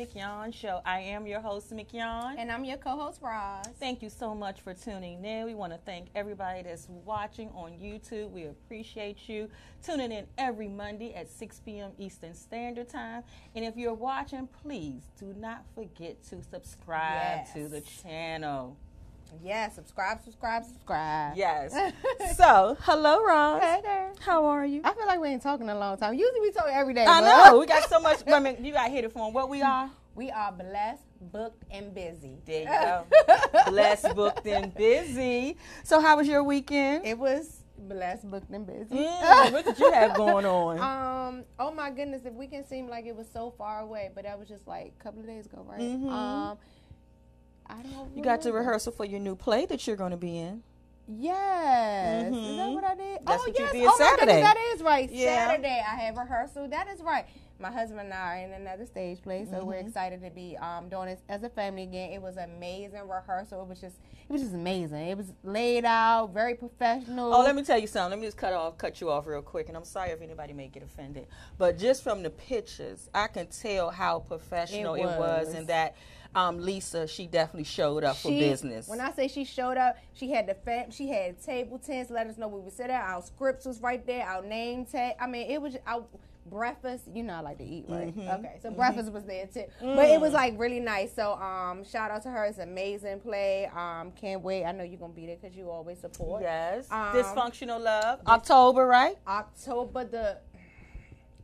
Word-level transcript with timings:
welcome 0.00 0.12
to 0.12 0.18
another 0.18 0.40
episode 0.40 0.50
of 0.50 0.50
the 0.50 0.50
Mignon 0.50 0.52
Show. 0.52 0.80
I 0.84 1.00
am 1.00 1.26
your 1.26 1.40
host, 1.40 1.72
Mignon. 1.72 2.36
And 2.38 2.50
I'm 2.50 2.64
your 2.64 2.78
co-host, 2.78 3.20
Roz. 3.22 3.66
Thank 3.78 4.02
you 4.02 4.10
so 4.10 4.34
much 4.34 4.60
for 4.60 4.74
tuning 4.74 5.24
in. 5.24 5.46
We 5.46 5.54
want 5.54 5.72
to 5.72 5.78
thank 5.78 6.08
everybody 6.14 6.62
that's 6.62 6.88
watching 7.04 7.48
on 7.50 7.72
YouTube. 7.72 8.30
We 8.30 8.46
appreciate 8.46 9.28
you 9.28 9.48
tuning 9.84 10.12
in 10.12 10.26
every 10.38 10.68
Monday 10.68 11.14
at 11.14 11.28
6 11.28 11.60
p.m. 11.60 11.92
Eastern 11.98 12.34
Standard 12.34 12.88
Time. 12.88 13.22
And 13.54 13.64
if 13.64 13.76
you're 13.76 13.94
watching, 13.94 14.48
please 14.62 15.02
do 15.18 15.34
not 15.38 15.64
forget 15.74 16.22
to 16.24 16.42
subscribe 16.42 17.46
Yes. 17.46 17.52
to 17.54 17.68
the 17.68 17.80
channel. 17.80 18.76
Yeah, 19.42 19.68
subscribe, 19.70 20.22
subscribe, 20.22 20.64
subscribe. 20.64 21.36
Yes. 21.36 21.72
so, 22.36 22.76
hello, 22.80 23.22
Roz. 23.24 23.62
Hey 23.62 23.80
there. 23.82 24.12
How 24.20 24.44
are 24.46 24.66
you? 24.66 24.82
I 24.84 24.92
feel 24.92 25.06
like 25.06 25.20
we 25.20 25.28
ain't 25.28 25.42
talking 25.42 25.66
in 25.68 25.74
a 25.74 25.78
long 25.78 25.96
time. 25.96 26.14
Usually 26.14 26.40
we 26.40 26.50
talk 26.52 26.66
every 26.70 26.94
day. 26.94 27.04
I 27.06 27.20
know. 27.20 27.58
We 27.58 27.66
got 27.66 27.88
so 27.88 28.00
much. 28.02 28.18
I 28.26 28.40
mean, 28.40 28.64
you 28.64 28.72
got 28.72 28.90
hit 28.90 29.04
it 29.04 29.12
for 29.12 29.30
what 29.30 29.48
we 29.48 29.62
are. 29.62 29.90
We 30.14 30.30
are 30.30 30.52
blessed, 30.52 31.04
booked, 31.32 31.62
and 31.70 31.94
busy. 31.94 32.38
There 32.44 32.62
you 32.62 32.66
go. 32.66 33.06
Blessed, 33.70 34.14
booked, 34.14 34.46
and 34.46 34.74
busy. 34.74 35.56
So, 35.84 36.00
how 36.00 36.16
was 36.16 36.26
your 36.26 36.42
weekend? 36.42 37.06
It 37.06 37.16
was 37.16 37.62
blessed, 37.78 38.28
booked, 38.30 38.50
and 38.50 38.66
busy. 38.66 38.96
Mm, 38.96 39.52
what 39.52 39.64
did 39.64 39.78
you 39.78 39.90
have 39.92 40.14
going 40.14 40.44
on? 40.44 40.78
Um. 40.78 41.44
Oh 41.58 41.70
my 41.70 41.90
goodness, 41.90 42.22
the 42.22 42.32
weekend 42.32 42.66
seemed 42.66 42.90
like 42.90 43.06
it 43.06 43.14
was 43.16 43.28
so 43.32 43.54
far 43.56 43.80
away, 43.80 44.10
but 44.14 44.24
that 44.24 44.38
was 44.38 44.48
just 44.48 44.66
like 44.66 44.92
a 44.98 45.02
couple 45.02 45.20
of 45.20 45.26
days 45.26 45.46
ago, 45.46 45.64
right? 45.66 45.80
Mhm. 45.80 46.10
Um. 46.10 46.58
I 47.78 47.82
don't. 47.82 48.16
You 48.16 48.22
got 48.22 48.42
to 48.42 48.52
rehearsal 48.52 48.92
for 48.92 49.04
your 49.04 49.20
new 49.20 49.36
play 49.36 49.66
that 49.66 49.86
you're 49.86 49.96
going 49.96 50.10
to 50.12 50.16
be 50.16 50.38
in. 50.38 50.62
Yes. 51.08 52.26
Is 52.26 52.32
that 52.56 52.68
Mhm. 52.68 52.74
what 52.74 52.84
I 52.84 52.94
did? 52.94 53.18
That's 53.26 53.42
oh, 53.42 53.48
what 53.48 53.58
you 53.58 53.64
yes. 53.64 53.72
did 53.72 53.84
oh, 53.84 53.96
my 53.98 54.16
goodness, 54.18 54.42
that 54.42 54.56
is 54.74 54.82
right. 54.82 55.10
Yeah. 55.10 55.48
Saturday, 55.48 55.82
I 55.86 55.96
have 55.96 56.16
rehearsal. 56.16 56.68
That 56.68 56.88
is 56.88 57.00
right. 57.02 57.26
My 57.58 57.70
husband 57.70 58.00
and 58.00 58.14
I 58.14 58.16
are 58.42 58.44
in 58.44 58.52
another 58.52 58.86
stage 58.86 59.20
play, 59.20 59.44
so 59.50 59.64
we're 59.64 59.74
Mhm. 59.82 59.88
excited 59.88 60.22
to 60.22 60.30
be 60.30 60.56
um, 60.56 60.88
doing 60.88 61.06
this 61.08 61.20
as 61.28 61.42
a 61.42 61.48
family 61.50 61.82
again. 61.82 62.10
It 62.12 62.22
was 62.22 62.36
amazing 62.36 63.06
rehearsal. 63.06 63.62
It 63.62 63.68
was 63.68 63.80
just, 63.80 63.96
it 64.28 64.32
was 64.32 64.40
just 64.40 64.54
amazing. 64.54 65.08
It 65.08 65.16
was 65.16 65.32
laid 65.42 65.84
out, 65.84 66.30
very 66.30 66.54
professional. 66.54 67.34
Oh, 67.34 67.42
let 67.42 67.54
me 67.54 67.62
tell 67.62 67.78
you 67.78 67.86
something. 67.86 68.10
Let 68.12 68.18
me 68.20 68.26
just 68.26 68.38
cut 68.38 68.54
off, 68.54 68.78
cut 68.78 69.00
you 69.00 69.10
off 69.10 69.26
real 69.26 69.42
quick, 69.42 69.68
and 69.68 69.76
I'm 69.76 69.84
sorry 69.84 70.10
if 70.10 70.22
anybody 70.22 70.52
may 70.54 70.68
get 70.68 70.82
offended, 70.84 71.26
but 71.58 71.76
just 71.76 72.02
from 72.02 72.22
the 72.22 72.30
pictures, 72.30 73.10
I 73.12 73.26
can 73.26 73.48
tell 73.48 73.90
how 73.90 74.20
professional 74.20 74.94
it 74.94 75.04
was, 75.04 75.18
was. 75.48 75.54
and 75.54 75.66
that 75.66 75.96
um, 76.34 76.58
Lisa, 76.60 77.06
she 77.06 77.26
definitely 77.26 77.64
showed 77.64 78.04
up 78.04 78.16
for 78.16 78.30
business. 78.30 78.86
When 78.88 79.00
I 79.00 79.10
say 79.12 79.28
she 79.28 79.44
showed 79.44 79.76
up, 79.76 79.96
she 80.12 80.30
had 80.30 80.46
the 80.46 80.54
fam- 80.54 80.90
she 80.90 81.08
had 81.08 81.42
table 81.42 81.78
tents, 81.78 82.10
let 82.10 82.26
us 82.26 82.38
know 82.38 82.48
we 82.48 82.60
would 82.60 82.72
sit 82.72 82.88
there. 82.88 83.00
Our 83.02 83.22
scripts 83.22 83.66
was 83.66 83.80
right 83.80 84.04
there, 84.06 84.24
our 84.26 84.42
name 84.42 84.84
tag. 84.86 85.14
I 85.20 85.26
mean, 85.26 85.50
it 85.50 85.60
was 85.60 85.76
our 85.86 86.04
breakfast. 86.46 87.04
You 87.14 87.22
know, 87.22 87.34
I 87.34 87.40
like 87.40 87.58
to 87.58 87.64
eat, 87.64 87.84
right? 87.88 88.16
Mhm. 88.16 88.38
Okay, 88.40 88.58
so 88.62 88.70
breakfast 88.70 89.12
was 89.12 89.24
there 89.24 89.46
too, 89.46 89.64
but 89.80 90.08
it 90.08 90.20
was 90.20 90.32
like 90.32 90.54
really 90.58 90.80
nice. 90.80 91.12
So, 91.14 91.34
um, 91.34 91.84
shout 91.84 92.10
out 92.10 92.22
to 92.22 92.30
her. 92.30 92.44
It's 92.44 92.58
an 92.58 92.68
amazing 92.70 93.20
play. 93.20 93.66
Um, 93.66 94.10
can't 94.12 94.42
wait. 94.42 94.64
I 94.64 94.72
know 94.72 94.82
you're 94.84 94.98
gonna 94.98 95.12
be 95.12 95.26
there 95.26 95.36
because 95.40 95.56
you 95.56 95.70
always 95.70 95.98
support. 96.00 96.42
yes, 96.42 96.90
Um, 96.90 97.14
dysfunctional 97.14 97.80
love, 97.80 98.20
October, 98.26 98.86
right? 98.86 99.16
October 99.26 100.04
the. 100.04 100.38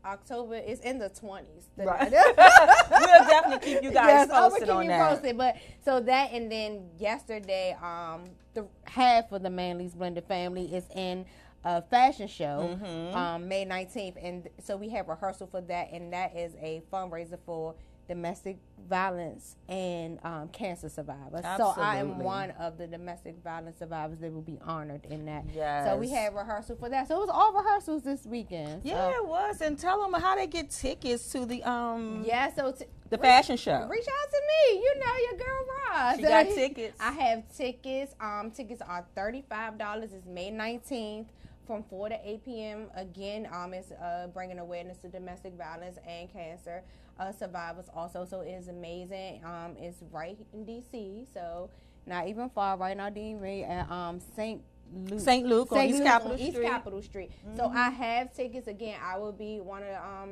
October 0.06 0.54
is 0.56 0.80
in 0.80 0.98
the 0.98 1.08
twenties. 1.08 1.68
Right. 1.76 2.10
we'll 2.10 3.26
definitely 3.26 3.58
keep 3.74 3.82
you 3.82 3.90
guys 3.90 4.28
yes, 4.28 4.28
posted 4.30 4.68
on 4.70 4.82
keep 4.82 4.90
you 4.92 4.96
that. 4.96 5.10
posted. 5.10 5.36
But 5.38 5.56
so 5.84 6.00
that 6.00 6.32
and 6.32 6.50
then 6.50 6.88
yesterday, 6.98 7.76
um, 7.82 8.24
the 8.54 8.66
half 8.84 9.32
of 9.32 9.42
the 9.42 9.50
Manly's 9.50 9.94
Blended 9.94 10.24
Family 10.24 10.74
is 10.74 10.84
in 10.94 11.26
a 11.64 11.82
fashion 11.82 12.28
show, 12.28 12.78
Mhm. 12.80 13.14
um, 13.14 13.48
May 13.48 13.64
19th, 13.64 14.16
and 14.22 14.48
so 14.62 14.76
we 14.76 14.88
have 14.90 15.08
rehearsal 15.08 15.48
for 15.48 15.60
that, 15.62 15.90
and 15.90 16.12
that 16.12 16.36
is 16.36 16.54
a 16.60 16.80
fundraiser 16.92 17.38
for 17.44 17.74
domestic 18.08 18.58
violence 18.88 19.56
and 19.68 20.18
um, 20.24 20.48
cancer 20.48 20.88
survivors. 20.88 21.44
So 21.56 21.74
I 21.76 21.96
am 21.98 22.18
one 22.20 22.52
of 22.52 22.78
the 22.78 22.86
domestic 22.86 23.36
violence 23.42 23.78
survivors 23.78 24.18
that 24.20 24.32
will 24.32 24.42
be 24.42 24.58
honored 24.64 25.04
in 25.10 25.24
that. 25.26 25.44
Yes. 25.52 25.86
So 25.86 25.96
we 25.96 26.08
had 26.10 26.34
rehearsal 26.34 26.76
for 26.76 26.88
that. 26.88 27.08
So 27.08 27.16
it 27.16 27.20
was 27.20 27.30
all 27.32 27.52
rehearsals 27.52 28.02
this 28.02 28.24
weekend. 28.24 28.82
So- 28.84 28.88
Yeah, 28.90 29.10
it 29.16 29.26
was. 29.26 29.60
And 29.60 29.78
tell 29.78 30.00
them 30.08 30.20
how 30.20 30.36
they 30.36 30.46
get 30.46 30.70
tickets 30.70 31.30
to 31.32 31.44
the 31.46 31.62
um 31.64 32.22
Yeah. 32.24 32.52
So 32.54 32.72
t- 32.72 32.84
the 33.10 33.18
fashion 33.18 33.56
show. 33.56 33.86
Reach 33.88 34.06
out 34.06 34.30
to 34.30 34.40
me. 34.72 34.78
You 34.80 34.94
know 34.98 35.16
your 35.30 35.38
girl 35.38 35.66
Roz. 35.92 36.16
She 36.16 36.22
got 36.22 36.46
tickets. 36.46 36.96
I 37.00 37.12
have 37.12 37.56
tickets. 37.56 38.14
Um, 38.20 38.50
tickets 38.50 38.82
are 38.82 39.04
thirty 39.14 39.44
five 39.48 39.78
dollars. 39.78 40.12
It's 40.12 40.26
May 40.26 40.50
nineteenth 40.50 41.28
from 41.66 41.82
four 41.84 42.08
to 42.08 42.16
eight 42.24 42.44
p.m. 42.44 42.86
Again, 42.94 43.48
um, 43.52 43.74
it's 43.74 43.90
uh, 43.92 44.28
bringing 44.32 44.58
awareness 44.60 44.98
to 44.98 45.08
domestic 45.08 45.54
violence 45.54 45.98
and 46.06 46.32
cancer 46.32 46.82
uh, 47.18 47.32
survivors 47.32 47.86
also. 47.94 48.24
So 48.24 48.40
it 48.40 48.50
is 48.50 48.68
amazing. 48.68 49.42
Um, 49.44 49.76
it's 49.78 50.02
right 50.10 50.38
in 50.52 50.64
D.C. 50.64 51.26
So 51.32 51.70
not 52.06 52.28
even 52.28 52.48
far. 52.50 52.76
Right 52.76 52.96
now, 52.96 53.10
Dean 53.10 53.38
Ray 53.40 53.64
at 53.64 53.90
um 53.90 54.20
Saint. 54.34 54.62
Luke. 54.94 55.18
St. 55.20 55.44
Luke 55.44 55.68
St. 55.72 55.90
East 55.90 55.98
Luke 55.98 56.06
Capitol 56.06 56.32
on 56.34 56.38
East 56.38 56.52
Street. 56.52 56.66
Capitol 56.68 57.02
Street. 57.02 57.30
So 57.56 57.66
I 57.66 57.90
have 57.90 58.32
tickets 58.32 58.68
again. 58.68 59.00
I 59.02 59.18
will 59.18 59.32
be 59.32 59.60
one 59.60 59.82
of 59.82 59.88
the 59.88 60.04
um 60.06 60.30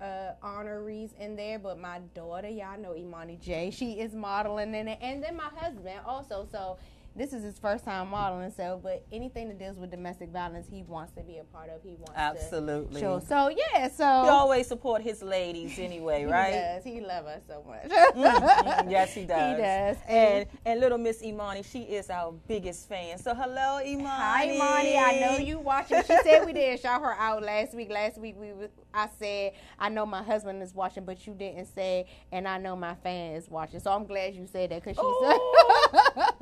uh 0.00 0.32
honorees 0.44 1.10
in 1.18 1.36
there, 1.36 1.58
but 1.58 1.78
my 1.80 2.00
daughter, 2.14 2.48
y'all 2.48 2.78
know 2.78 2.94
Imani 2.94 3.38
J, 3.40 3.70
she 3.70 3.92
is 3.92 4.14
modeling 4.14 4.74
in 4.74 4.88
it, 4.88 4.98
and 5.00 5.22
then 5.22 5.36
my 5.36 5.48
husband 5.56 6.00
also. 6.06 6.46
So 6.52 6.76
this 7.18 7.32
is 7.32 7.42
his 7.42 7.58
first 7.58 7.84
time 7.84 8.10
modeling. 8.10 8.52
So, 8.56 8.80
but 8.82 9.04
anything 9.12 9.48
that 9.48 9.58
deals 9.58 9.76
with 9.76 9.90
domestic 9.90 10.30
violence, 10.30 10.66
he 10.70 10.82
wants 10.84 11.12
to 11.14 11.22
be 11.22 11.38
a 11.38 11.44
part 11.44 11.68
of. 11.68 11.82
He 11.82 11.96
wants 11.96 12.12
Absolutely. 12.14 13.00
to. 13.00 13.20
So 13.20 13.48
yeah, 13.50 13.88
so 13.88 14.22
He 14.22 14.28
always 14.28 14.66
support 14.68 15.02
his 15.02 15.22
ladies 15.22 15.78
anyway, 15.78 16.20
he 16.26 16.26
right? 16.26 16.52
does. 16.52 16.84
He 16.84 17.00
love 17.00 17.26
us 17.26 17.42
so 17.48 17.64
much. 17.66 17.88
Mhm. 17.90 18.90
Yes, 18.90 19.14
he 19.14 19.24
does. 19.24 19.38
He 19.56 19.62
does. 19.62 19.96
And 20.08 20.46
and 20.64 20.80
little 20.80 20.98
Miss 20.98 21.22
Imani, 21.22 21.62
she 21.64 21.80
is 21.82 22.08
our 22.10 22.32
biggest 22.46 22.88
fan. 22.88 23.18
So 23.18 23.34
hello, 23.34 23.80
Imani. 23.84 24.06
Hi, 24.06 24.50
Imani. 24.54 24.96
I 24.96 25.20
know 25.20 25.38
you 25.38 25.58
watching. 25.58 25.98
She 26.02 26.16
said 26.22 26.44
we 26.46 26.52
didn't 26.52 26.80
shout 26.80 27.00
her 27.02 27.14
out 27.14 27.42
last 27.42 27.74
week. 27.74 27.90
Last 27.90 28.18
week 28.18 28.36
we 28.38 28.52
was, 28.52 28.70
I 28.94 29.08
said 29.18 29.52
I 29.78 29.88
know 29.88 30.06
my 30.06 30.22
husband 30.22 30.62
is 30.62 30.74
watching, 30.74 31.04
but 31.04 31.26
you 31.26 31.34
didn't 31.34 31.66
say, 31.66 32.06
and 32.30 32.46
I 32.46 32.58
know 32.58 32.76
my 32.76 32.94
fan 32.94 33.34
is 33.34 33.48
watching. 33.48 33.80
So 33.80 33.90
I'm 33.90 34.06
glad 34.06 34.34
you 34.34 34.46
said 34.46 34.70
that 34.70 34.84
because 34.84 34.96
she 34.96 35.14
said. 35.26 36.34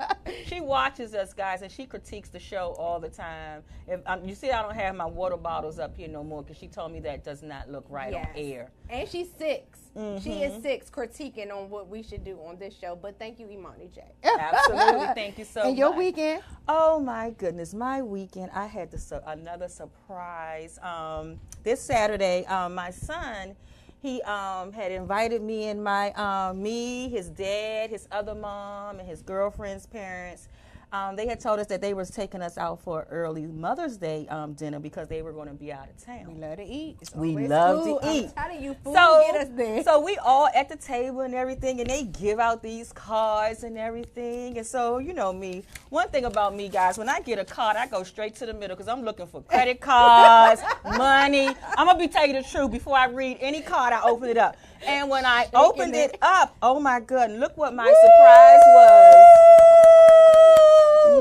She 0.47 0.61
watches 0.61 1.15
us, 1.15 1.33
guys, 1.33 1.63
and 1.63 1.71
she 1.71 1.87
critiques 1.87 2.29
the 2.29 2.39
show 2.39 2.75
all 2.79 2.99
the 3.01 3.09
time. 3.09 3.63
If 3.87 4.01
um, 4.07 4.25
you 4.29 4.35
see, 4.35 4.51
I 4.51 4.63
don't 4.63 4.75
have 4.75 4.95
my 4.95 5.07
water 5.07 5.37
bottles 5.37 5.79
up 5.79 5.97
here 5.97 6.09
no 6.09 6.25
more 6.25 6.43
because 6.43 6.57
she 6.59 6.69
told 6.69 6.93
me 6.93 7.01
that 7.01 7.25
does 7.25 7.43
not 7.43 7.71
look 7.71 7.85
right 7.89 8.13
Yes. 8.13 8.27
on 8.31 8.37
air. 8.37 8.71
and 8.89 9.09
she's 9.09 9.29
6 9.39 9.79
She 9.95 10.01
Mhm. 10.31 10.57
is 10.57 10.63
six, 10.63 10.91
critiquing 10.91 11.51
on 11.51 11.71
what 11.71 11.89
we 11.89 12.03
should 12.03 12.23
do 12.25 12.39
on 12.47 12.59
this 12.59 12.77
show. 12.77 12.95
But 12.97 13.19
thank 13.19 13.39
you, 13.41 13.49
Imani 13.49 13.89
J. 13.95 14.03
Absolutely, 14.25 15.07
thank 15.15 15.39
you 15.39 15.45
so 15.45 15.61
much. 15.61 15.69
And 15.71 15.79
your 15.79 15.93
weekend? 15.93 16.43
Oh 16.69 16.99
my 17.01 17.31
goodness, 17.31 17.73
my 17.73 18.03
weekend! 18.03 18.51
I 18.53 18.67
had 18.67 18.93
su- 19.01 19.21
another 19.27 19.69
surprise. 19.69 20.79
Um, 20.83 21.41
this 21.63 21.81
Saturday, 21.81 22.45
um, 22.47 22.75
my 22.75 22.91
son, 22.91 23.57
he 24.03 24.23
um, 24.23 24.73
had 24.73 24.93
invited 24.93 25.43
me 25.43 25.69
and 25.69 25.83
my 25.83 26.13
um, 26.13 26.63
me, 26.63 27.09
his 27.09 27.29
dad, 27.29 27.91
his 27.91 28.09
other 28.13 28.35
mom, 28.35 28.99
and 28.99 29.09
his 29.09 29.23
girlfriend's 29.23 29.87
parents. 29.87 30.49
Um, 30.97 31.15
they 31.15 31.27
had 31.27 31.41
told 31.41 31.61
us 31.61 31.67
that 31.67 31.83
they 31.83 31.93
was 31.93 32.11
taking 32.11 32.41
us 32.41 32.57
out 32.57 32.81
for 32.81 33.07
early 33.11 33.47
Mother's 33.47 33.99
Day 33.99 34.27
um, 34.29 34.55
dinner 34.55 34.79
because 34.79 35.09
they 35.09 35.21
were 35.21 35.33
going 35.33 35.49
to 35.49 35.55
be 35.55 35.71
out 35.71 35.89
of 35.91 36.03
town. 36.03 36.35
We 36.35 36.41
love 36.41 36.57
to 36.57 36.65
eat. 36.65 36.97
It's 37.03 37.15
We 37.15 37.47
love 37.47 37.85
to 37.85 38.01
food. 38.01 38.11
eat. 38.15 38.31
I'm 38.35 38.45
telling 38.49 38.65
you, 38.65 38.75
food 38.83 38.95
so, 38.95 39.23
get 39.31 39.41
us 39.43 39.49
there. 39.55 39.83
so 39.83 40.01
we 40.01 40.17
all 40.17 40.49
at 40.55 40.71
the 40.71 40.77
table 40.77 41.21
and 41.21 41.35
everything, 41.35 41.81
and 41.81 41.91
they 41.91 42.05
give 42.05 42.41
out 42.41 42.63
these 42.63 42.93
cards 42.93 43.63
and 43.63 43.77
everything. 43.77 44.57
And 44.57 44.67
so, 44.67 44.97
you 44.99 45.13
know 45.13 45.35
me. 45.35 45.65
One 45.91 46.09
thing 46.09 46.25
about 46.25 46.55
me, 46.55 46.71
guys, 46.71 46.97
when 46.97 47.11
I 47.11 47.21
get 47.21 47.39
a 47.39 47.45
card, 47.45 47.77
I 47.77 47.87
go 47.89 48.03
straight 48.03 48.35
to 48.37 48.47
the 48.47 48.55
middle 48.55 48.75
because 48.75 48.89
I'm 48.89 49.03
looking 49.03 49.27
for 49.27 49.43
credit 49.43 49.81
cards, 49.83 50.63
money. 50.97 51.49
I'm 51.77 51.87
gonna 51.87 51.99
be 51.99 52.09
telling 52.09 52.35
you 52.35 52.43
the 52.43 52.49
truth 52.49 52.71
before 52.71 52.97
I 52.97 53.09
read 53.09 53.37
any 53.41 53.61
card. 53.61 53.93
I 53.93 54.01
open 54.03 54.31
it 54.31 54.39
up, 54.39 54.57
and 54.87 55.11
when 55.11 55.27
I 55.27 55.47
opened 55.53 55.95
it 55.95 56.13
it. 56.13 56.19
up, 56.23 56.57
oh 56.63 56.81
my 56.81 57.01
god! 57.01 57.33
Look 57.33 57.55
what 57.59 57.75
my 57.75 57.85
surprise 57.85 58.63
was. 58.65 60.36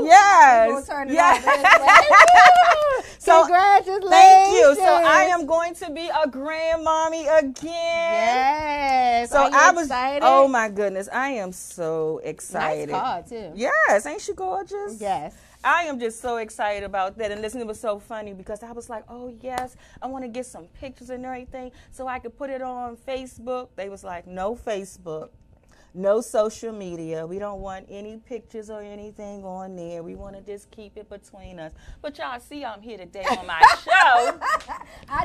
Yes. 0.04 0.68
We'll 0.70 0.84
turn 0.84 1.10
it 1.10 1.14
yes. 1.14 1.44
So, 3.26 3.42
Congratulations. 3.42 4.10
Thank 4.12 4.54
you. 4.56 4.76
So 4.76 4.84
I 4.84 5.24
am 5.32 5.48
going 5.48 5.74
to 5.76 5.90
be 5.90 6.08
a 6.10 6.30
grandmommy 6.30 7.24
again. 7.40 7.64
Yes. 7.66 9.32
So 9.32 9.50
I 9.52 9.72
was. 9.72 9.86
excited? 9.88 10.22
Oh 10.24 10.48
my 10.48 10.70
goodness, 10.70 11.10
I 11.12 11.30
am 11.30 11.52
so 11.52 12.22
excited. 12.24 12.90
Nice 12.90 13.02
card 13.02 13.28
too. 13.28 13.52
Yes, 13.56 14.06
ain't 14.06 14.22
she 14.22 14.34
gorgeous? 14.34 15.02
Yes. 15.02 15.36
I 15.64 15.86
am 15.86 16.00
just 16.00 16.22
so 16.22 16.38
excited 16.38 16.84
about 16.84 17.18
that. 17.18 17.32
And 17.32 17.42
listen, 17.42 17.60
it 17.60 17.66
was 17.66 17.80
so 17.80 17.98
funny 17.98 18.34
because 18.34 18.62
I 18.62 18.72
was 18.72 18.88
like, 18.88 19.04
oh, 19.10 19.34
yes, 19.42 19.76
I 20.00 20.06
want 20.06 20.24
to 20.24 20.28
get 20.28 20.46
some 20.46 20.66
pictures 20.80 21.10
and 21.10 21.26
everything 21.26 21.72
so 21.90 22.08
I 22.08 22.20
could 22.20 22.38
put 22.38 22.52
it 22.52 22.62
on 22.62 22.96
Facebook. 22.96 23.70
They 23.76 23.90
was 23.90 24.04
like, 24.04 24.28
no 24.28 24.56
Facebook. 24.56 25.30
No 25.96 26.22
social 26.22 26.74
media. 26.74 27.26
We 27.26 27.40
don't 27.40 27.62
want 27.62 27.86
any 27.90 28.18
pictures 28.18 28.70
or 28.70 28.82
anything 28.82 29.44
on 29.44 29.76
there. 29.76 30.04
We 30.04 30.16
want 30.16 30.36
to 30.36 30.42
just 30.42 30.70
keep 30.72 30.98
it 30.98 31.10
between 31.10 31.60
us. 31.60 31.72
But 32.02 32.18
y'all 32.18 32.40
see, 32.40 32.66
I'm 32.66 32.82
here 32.82 32.98
today 32.98 33.26
on 33.30 33.48
my 33.48 33.62
show 33.84 34.40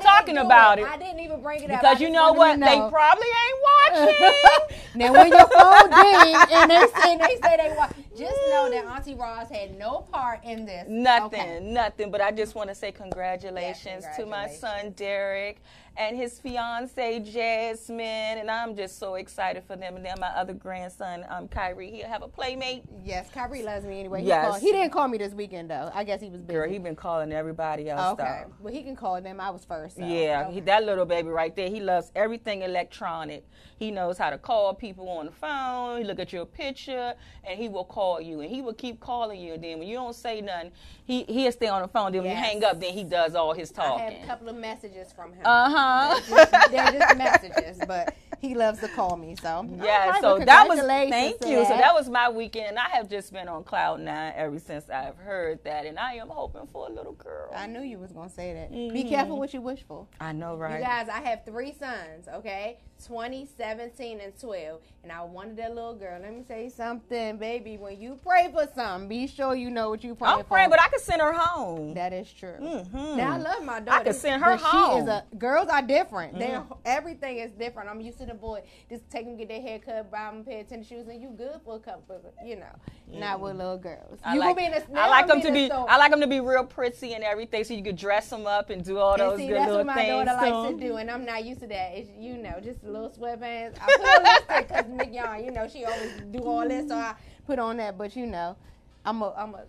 talking 0.01 0.39
about 0.39 0.79
it. 0.79 0.87
I 0.87 0.97
didn't 0.97 1.21
even 1.21 1.43
bring 1.43 1.63
it 1.63 1.71
up 1.71 1.81
because 1.81 2.01
you 2.01 2.11
know 2.11 2.33
what? 2.33 2.59
They 2.59 2.77
probably 2.91 3.27
ain't 3.27 3.59
watching. 3.81 4.79
now, 4.95 5.13
when 5.13 5.29
your 5.29 5.49
phone 5.49 5.91
ding 5.91 6.37
and 6.53 6.71
they 6.71 6.87
say 7.01 7.17
they 7.17 7.41
say 7.43 7.57
they 7.57 7.75
watch, 7.77 7.93
just 8.17 8.37
know 8.51 8.71
that 8.71 8.85
Auntie 8.97 9.15
Roz 9.15 9.49
had 9.49 9.79
no 9.79 10.07
part 10.13 10.45
in 10.45 10.65
this. 10.67 10.87
Nothing, 10.89 11.41
okay. 11.41 11.61
nothing. 11.61 12.11
But 12.11 12.21
I 12.21 12.31
just 12.31 12.55
want 12.55 12.69
to 12.69 12.75
say 12.75 12.93
congratulations, 12.93 14.05
congratulations, 14.05 14.17
to 14.17 14.27
my 14.27 14.49
son 14.49 14.93
Derek 14.93 15.63
and 16.01 16.17
his 16.17 16.39
fiance 16.39 17.21
Jasmine, 17.21 18.01
and 18.39 18.51
I'm 18.51 18.75
just 18.75 18.99
so 18.99 19.17
excited 19.17 19.63
for 19.65 19.77
them. 19.77 19.97
And 19.97 20.05
then 20.05 20.15
my 20.19 20.29
other 20.29 20.55
grandson, 20.55 21.27
um, 21.29 21.47
Kyrie, 21.47 21.91
he'll 21.91 22.09
have 22.09 22.23
a 22.23 22.29
playmate. 22.29 22.85
Yes, 23.05 23.29
Kyrie 23.31 23.63
loves 23.63 23.85
me 23.85 24.01
anyway. 24.01 24.23
He 24.23 24.29
yes, 24.29 24.49
called, 24.49 24.63
he 24.63 24.73
didn't 24.73 24.93
call 24.93 25.09
me 25.09 25.19
this 25.19 25.35
weekend 25.35 25.71
though. 25.71 25.91
I 25.95 26.05
guess 26.05 26.23
he 26.23 26.31
was 26.31 26.41
busy. 26.41 26.55
Girl, 26.55 26.69
he 26.71 26.79
been 26.79 26.97
calling 26.97 27.33
everybody 27.33 27.91
else. 27.91 28.19
Okay, 28.19 28.45
though. 28.47 28.55
well 28.61 28.73
he 28.73 28.83
can 28.83 28.97
call 28.97 29.21
them. 29.21 29.41
I 29.41 29.51
was 29.51 29.67
first. 29.67 29.97
So. 29.97 30.07
Yeah, 30.07 30.45
okay. 30.47 30.55
he, 30.55 30.61
that 30.61 30.85
little 30.85 31.05
baby 31.05 31.29
right 31.29 31.55
there. 31.55 31.69
He 31.69 31.81
loves 31.81 32.11
everything 32.17 32.63
electronic. 32.63 33.47
He 33.79 33.91
knows 33.91 34.17
how 34.17 34.31
to 34.31 34.39
call 34.39 34.73
people 34.73 35.07
on 35.11 35.27
the 35.27 35.33
phone. 35.33 35.99
He 35.99 36.05
look 36.05 36.19
at 36.19 36.33
your 36.33 36.47
picture, 36.47 37.15
and 37.45 37.59
he 37.59 37.69
will 37.69 37.85
call 37.85 38.23
you, 38.23 38.41
and 38.41 38.51
he 38.51 38.63
will 38.63 38.75
keep 38.75 39.01
calling 39.01 39.39
you. 39.39 39.55
And 39.55 39.63
then 39.63 39.79
when 39.79 39.89
you 39.89 39.97
don't 39.97 40.15
say 40.15 40.41
nothing, 40.41 40.73
he 41.05 41.25
he'll 41.25 41.53
stay 41.53 41.69
on 41.69 41.83
the 41.83 41.89
phone. 41.89 42.13
Then 42.13 42.25
yes. 42.25 42.35
when 42.35 42.39
you 42.39 42.43
hang 42.43 42.65
up, 42.65 42.81
then 42.81 42.95
he 42.95 43.05
does 43.05 43.35
all 43.35 43.53
his 43.53 43.71
talking. 43.71 44.01
I 44.01 44.11
have 44.11 44.25
a 44.25 44.27
couple 44.27 44.49
of 44.49 44.57
messages 44.57 45.13
from 45.13 45.35
him. 45.35 45.43
Uh 45.45 45.69
huh. 45.69 45.90
They're, 46.29 46.47
just, 46.47 46.71
they're 46.71 46.93
just 46.93 47.17
messages, 47.19 47.79
but 47.87 48.15
he 48.41 48.55
loves 48.55 48.81
to 48.81 48.89
call 48.89 49.17
me. 49.17 49.37
So 49.41 49.69
yeah. 49.83 50.09
Right, 50.09 50.21
so 50.21 50.37
well, 50.37 50.47
that 50.47 50.69
was 50.69 50.81
thank 50.81 51.45
you. 51.47 51.57
That. 51.57 51.69
So 51.69 51.77
that 51.77 51.95
was 51.95 52.09
my 52.09 52.29
weekend. 52.29 52.79
I 52.79 52.89
have 52.91 53.09
just 53.09 53.33
been 53.33 53.49
on 53.49 53.65
cloud 53.65 54.01
nine 54.01 54.33
ever 54.37 54.59
since 54.59 54.89
I've 54.89 55.17
heard 55.17 55.63
that, 55.65 55.87
and 55.87 55.99
I 55.99 56.15
am 56.15 56.29
hoping 56.29 56.67
for 56.73 56.89
a 56.89 56.93
little 56.93 57.13
girl. 57.13 57.51
I 57.55 57.67
knew 57.67 57.83
you 57.83 57.99
was 57.99 58.13
gonna 58.13 58.31
say 58.31 58.55
that. 58.55 58.73
Mm-hmm. 58.73 58.95
Be 58.95 59.05
careful 59.05 59.39
what 59.39 59.53
you 59.53 59.61
wish 59.61 59.83
for. 59.87 60.07
I 60.21 60.33
know, 60.33 60.57
right? 60.57 60.81
You 60.81 60.85
guys, 60.85 61.09
I 61.09 61.21
have 61.21 61.45
three 61.45 61.75
sons. 61.79 62.29
Okay, 62.29 62.79
20, 63.07 63.49
17, 63.57 64.21
and 64.21 64.39
12. 64.39 64.81
And 65.03 65.11
I 65.11 65.23
wanted 65.23 65.57
that 65.57 65.75
little 65.75 65.95
girl. 65.95 66.21
Let 66.21 66.35
me 66.35 66.45
say 66.47 66.69
something, 66.69 67.39
baby. 67.39 67.79
When 67.79 67.99
you 67.99 68.19
pray 68.23 68.51
for 68.53 68.69
something, 68.75 69.09
be 69.09 69.27
sure 69.27 69.55
you 69.55 69.71
know 69.71 69.91
what 69.91 70.05
you 70.05 70.15
pray 70.15 70.29
for. 70.29 70.35
I'm 70.35 70.39
for. 70.41 70.45
praying, 70.45 70.71
but 70.71 70.81
I 70.81 70.89
can 70.89 71.01
send 71.01 71.23
her 71.23 71.33
home. 71.33 71.95
That 71.95 72.13
is 72.13 72.31
true. 72.31 72.57
Mm-hmm. 72.61 73.17
Now 73.17 73.35
I 73.35 73.37
love 73.39 73.65
my 73.65 73.81
daughter. 73.81 74.01
I 74.01 74.05
can 74.05 74.15
send 74.15 74.43
her 74.43 74.57
home. 74.57 74.99
She 74.99 75.03
is 75.03 75.09
a 75.09 75.25
girls 75.39 75.69
are 75.69 75.83
different. 75.83 76.35
Mm-hmm. 76.35 76.73
everything 76.85 77.39
is 77.39 77.51
different. 77.53 77.89
I'm 77.89 78.01
used 78.01 78.19
to 78.19 78.27
the 78.27 78.35
boy 78.35 78.63
just 78.89 79.09
taking 79.11 79.37
get 79.37 79.49
their 79.49 79.63
hair 79.63 79.79
cut, 79.79 80.11
buy 80.11 80.31
them 80.31 80.41
a 80.41 80.45
pair 80.45 80.61
of 80.61 80.69
tennis 80.69 80.87
shoes, 80.87 81.07
and 81.09 81.21
you 81.21 81.31
good 81.31 81.61
for 81.65 81.77
a 81.77 81.81
couple. 81.81 82.21
You 82.45 82.57
know, 82.57 82.67
mm-hmm. 83.11 83.21
not 83.21 83.41
with 83.41 83.57
little 83.57 83.79
girls. 83.79 84.21
I 84.23 84.35
you 84.35 84.41
like, 84.41 84.57
be 84.57 84.65
in 84.67 84.75
a, 84.75 84.83
I 84.95 85.09
like 85.09 85.27
them 85.27 85.41
to 85.41 85.53
be. 85.53 85.71
I 85.71 85.97
like 85.97 86.11
them 86.11 86.21
to 86.21 86.27
be 86.27 86.41
real 86.41 86.65
pretty 86.65 87.15
and 87.15 87.25
everything, 87.25 87.65
so 87.65 87.75
you 87.75 87.83
could 87.83 87.97
dress 87.97 88.29
them 88.29 88.47
up 88.47 88.71
and 88.71 88.85
do 88.85 88.99
all 88.99 89.13
and 89.13 89.21
those 89.21 89.39
see, 89.39 89.47
good 89.47 89.61
little 89.67 89.85
things. 89.85 89.87
That's 89.87 89.99
what 90.09 90.27
my 90.27 90.35
daughter 90.35 90.51
likes 90.51 90.75
to 90.75 90.89
do, 90.89 90.97
and 90.97 91.11
I'm 91.11 91.25
not 91.25 91.45
used 91.45 91.61
to 91.61 91.67
that. 91.69 91.93
It's, 91.95 92.11
you 92.19 92.37
know, 92.37 92.61
just 92.63 92.83
little 92.91 93.11
sweatbands. 93.11 93.77
I 93.81 93.97
put 93.97 94.09
on 94.09 94.23
lipstick 94.23 94.69
because 94.69 94.87
Nick 94.89 95.15
Young, 95.15 95.45
you 95.45 95.51
know, 95.51 95.69
she 95.69 95.85
always 95.85 96.11
do 96.31 96.41
all 96.41 96.69
this, 96.69 96.89
so 96.89 96.97
I 96.97 97.15
put 97.47 97.59
on 97.59 97.77
that. 97.79 97.97
But 97.97 98.17
you 98.17 98.27
know, 98.27 98.57
I'm 99.05 99.23
a 99.23 99.35
I'm 99.37 99.55
a 99.55 99.65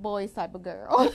boys 0.00 0.32
type 0.32 0.54
of 0.54 0.62
girl. 0.62 1.12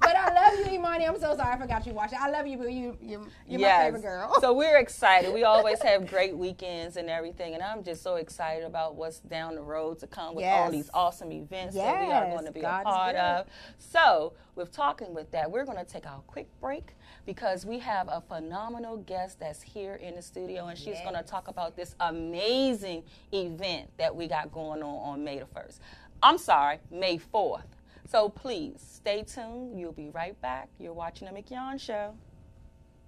but 0.00 0.16
I 0.16 0.34
love 0.34 0.66
you, 0.66 0.74
Imani. 0.74 1.06
I'm 1.06 1.18
so 1.18 1.36
sorry 1.36 1.54
I 1.54 1.58
forgot 1.58 1.86
you 1.86 1.92
watching. 1.92 2.18
I 2.20 2.30
love 2.30 2.46
you, 2.46 2.58
but 2.58 2.72
you, 2.72 2.96
you 3.00 3.26
you're 3.46 3.60
yes. 3.60 3.78
my 3.78 3.84
favorite 3.86 4.02
girl. 4.02 4.40
so 4.40 4.52
we're 4.52 4.78
excited. 4.78 5.32
We 5.32 5.44
always 5.44 5.80
have 5.82 6.06
great 6.06 6.36
weekends 6.36 6.96
and 6.96 7.08
everything, 7.08 7.54
and 7.54 7.62
I'm 7.62 7.82
just 7.82 8.02
so 8.02 8.16
excited 8.16 8.64
about 8.64 8.96
what's 8.96 9.20
down 9.20 9.54
the 9.54 9.62
road 9.62 9.98
to 10.00 10.06
come 10.06 10.34
with 10.34 10.44
yes. 10.44 10.58
all 10.58 10.70
these 10.70 10.90
awesome 10.92 11.32
events 11.32 11.76
yes. 11.76 11.92
that 11.92 12.06
we 12.06 12.12
are 12.12 12.26
going 12.26 12.46
to 12.46 12.52
be 12.52 12.60
God 12.60 12.82
a 12.82 12.84
part 12.84 13.16
of. 13.16 13.46
So, 13.78 14.32
with 14.54 14.72
talking 14.72 15.14
with 15.14 15.30
that, 15.32 15.50
we're 15.50 15.64
going 15.64 15.78
to 15.78 15.84
take 15.84 16.06
our 16.06 16.20
quick 16.26 16.48
break 16.60 16.94
because 17.30 17.64
we 17.64 17.78
have 17.78 18.08
a 18.08 18.20
phenomenal 18.20 18.96
guest 18.96 19.38
that's 19.38 19.62
here 19.62 19.94
in 19.94 20.16
the 20.16 20.22
studio, 20.22 20.66
and 20.66 20.76
she's 20.76 20.96
yes. 20.96 21.04
going 21.04 21.14
to 21.14 21.22
talk 21.22 21.46
about 21.46 21.76
this 21.76 21.94
amazing 22.00 23.04
event 23.32 23.88
that 23.98 24.12
we 24.16 24.26
got 24.26 24.50
going 24.50 24.82
on 24.82 25.12
on 25.12 25.22
May 25.22 25.38
the 25.38 25.44
1st. 25.44 25.78
I'm 26.24 26.38
sorry, 26.38 26.80
May 26.90 27.18
4th. 27.18 27.62
So 28.08 28.28
please 28.28 28.84
stay 28.84 29.22
tuned. 29.22 29.78
You'll 29.78 29.92
be 29.92 30.08
right 30.08 30.40
back. 30.42 30.70
You're 30.80 30.92
watching 30.92 31.28
The 31.28 31.32
Mignon 31.32 31.78
Show. 31.78 32.14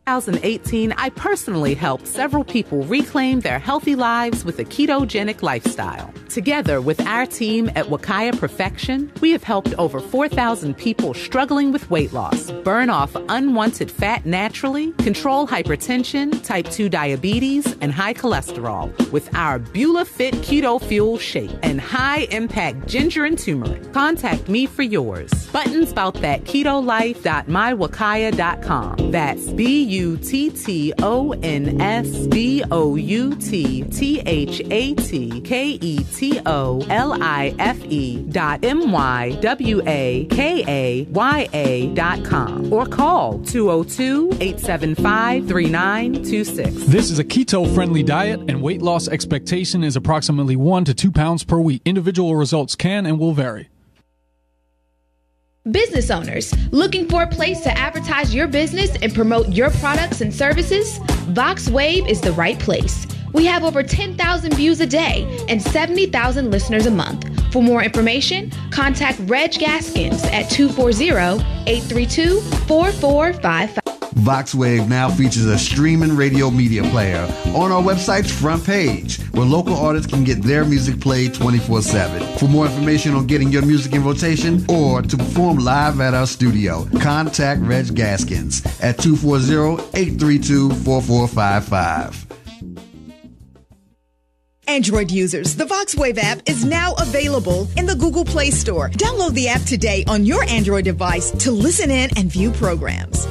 2018, 0.06 0.92
I 0.92 1.11
personally 1.11 1.75
helped 1.75 2.09
several 2.09 2.42
people 2.42 2.82
reclaim 2.85 3.38
their 3.40 3.61
healthy 3.61 3.94
lives 3.94 4.44
with 4.44 4.59
a 4.59 4.64
ketogenic 4.64 5.42
lifestyle. 5.42 6.12
Together 6.28 6.80
with 6.80 7.00
our 7.06 7.25
team 7.25 7.71
at 7.76 7.87
Wakaya 7.87 8.37
Perfection, 8.37 9.12
we 9.21 9.30
have 9.30 9.44
helped 9.44 9.75
over 9.78 10.00
4,000 10.00 10.76
people 10.76 11.14
struggling 11.14 11.71
with 11.71 11.88
weight 11.88 12.12
loss, 12.12 12.50
burn 12.64 12.90
off 12.90 13.14
unwanted 13.28 13.88
fat 13.90 14.26
naturally, 14.26 14.90
control 14.92 15.47
hypertension, 15.47 16.42
type 16.42 16.68
2 16.71 16.88
diabetes, 16.88 17.76
and 17.80 17.92
high 17.92 18.14
cholesterol 18.14 18.90
with 19.12 19.32
our 19.37 19.61
Beulah 19.61 20.04
Fit 20.04 20.35
Keto 20.37 20.82
Fuel 20.82 21.18
Shake 21.18 21.50
and 21.62 21.80
high 21.80 22.26
impact 22.32 22.88
ginger 22.88 23.25
and 23.25 23.38
turmeric. 23.38 23.92
Contact 23.92 24.49
me 24.49 24.66
for 24.66 24.82
yours. 24.82 25.30
Buttons 25.52 25.92
about 25.92 26.14
that 26.14 26.42
keto 26.44 26.85
life.mywakaya.com. 26.85 29.11
That's 29.12 29.47
B 29.50 29.91
U 29.92 30.16
T 30.16 30.49
T 30.49 30.94
O 31.02 31.32
N 31.42 31.78
S 31.78 32.26
B 32.28 32.64
O 32.70 32.96
U 32.96 33.34
T 33.34 33.82
T 33.82 34.20
H 34.20 34.62
A 34.70 34.94
T 34.94 35.40
K 35.42 35.78
E 35.80 35.99
T 36.04 36.40
O 36.46 36.84
L 36.88 37.22
I 37.22 37.54
F 37.58 37.78
E 37.84 38.22
dot 38.22 38.64
M 38.64 38.90
Y 38.90 39.37
W 39.42 39.82
A 39.87 40.25
K 40.30 40.64
A 40.66 41.02
Y 41.11 41.49
A 41.52 41.88
dot 41.88 42.25
com 42.25 42.72
or 42.72 42.87
call 42.87 43.38
202 43.40 44.32
875 44.40 45.46
3926. 45.46 46.87
This 46.87 47.11
is 47.11 47.18
a 47.18 47.25
keto 47.25 47.72
friendly 47.75 48.02
diet 48.02 48.40
and 48.49 48.62
weight 48.62 48.80
loss 48.80 49.08
expectation 49.08 49.84
is 49.84 49.94
approximately 49.94 50.56
1 50.56 50.87
to 50.87 50.94
2 50.94 51.12
pounds 51.12 51.44
per 51.44 51.58
week. 51.58 51.82
Individual 51.84 52.34
results 52.34 52.75
can 52.75 53.04
and 53.04 53.18
will 53.18 53.34
vary. 53.34 53.68
Business 55.71 56.11
owners 56.11 56.52
looking 56.73 57.09
for 57.09 57.23
a 57.23 57.26
place 57.26 57.61
to 57.61 57.78
advertise 57.78 58.35
your 58.35 58.49
business 58.49 58.97
and 59.00 59.14
promote 59.14 59.50
your 59.50 59.71
products 59.71 60.21
and 60.21 60.35
services? 60.35 60.99
VoxWav 61.35 62.09
is 62.09 62.21
the 62.21 62.33
right 62.33 62.59
place. 62.59 63.07
We 63.33 63.47
have 63.47 63.62
over 63.62 63.85
10,000 63.85 64.54
views 64.54 64.81
a 64.81 64.87
day 64.87 65.25
and 65.49 65.62
70,000 65.62 66.50
listeners 66.50 66.87
a 66.87 66.90
month. 66.90 67.28
For 67.52 67.62
more 67.62 67.85
information, 67.85 68.50
contact 68.73 69.21
Reg 69.21 69.52
Gaskins 69.52 70.25
at 70.25 70.50
240 70.50 71.11
832 71.71 72.40
4455. 72.40 73.81
VoxWav 74.14 74.88
now 74.88 75.09
features 75.09 75.47
a 75.47 75.59
streaming 75.59 76.14
radio 76.16 76.50
media 76.50 76.83
player 76.90 77.23
on 77.57 77.73
our 77.73 77.83
website's 77.83 78.31
front 78.31 78.64
page 78.64 79.19
where 79.33 79.47
local 79.47 79.75
artists 79.75 80.11
can 80.11 80.23
get 80.23 80.42
their 80.42 80.64
music 80.64 81.00
played 81.00 81.35
24 81.35 81.83
7. 81.83 82.38
For 82.38 82.47
more 82.47 82.66
information 82.66 83.14
on 83.14 83.26
getting 83.26 83.49
your 83.49 83.64
music 83.64 83.95
in 83.95 84.04
rotation 84.04 84.64
or 84.69 85.02
to 85.02 85.16
perform 85.16 85.59
live 85.59 86.00
at 86.00 86.14
our 86.14 86.26
studio, 86.26 86.87
contact 87.00 87.62
Reg 87.62 87.95
Gaskins 87.95 88.64
at 88.83 88.99
240 88.99 89.83
832 89.97 90.71
4455. 90.71 92.26
Android 94.69 95.11
users, 95.11 95.57
the 95.57 95.64
VoxWav 95.64 96.19
app 96.19 96.40
is 96.47 96.64
now 96.64 96.95
available 96.99 97.69
in 97.76 97.85
the 97.85 97.95
Google 97.95 98.25
Play 98.25 98.50
Store. 98.50 98.88
Download 98.90 99.33
the 99.33 99.49
app 99.49 99.62
today 99.62 100.04
on 100.07 100.25
your 100.25 100.45
Android 100.45 100.85
device 100.85 101.31
to 101.31 101.50
listen 101.50 101.90
in 101.90 102.11
and 102.16 102.31
view 102.31 102.52
programs. 102.52 103.26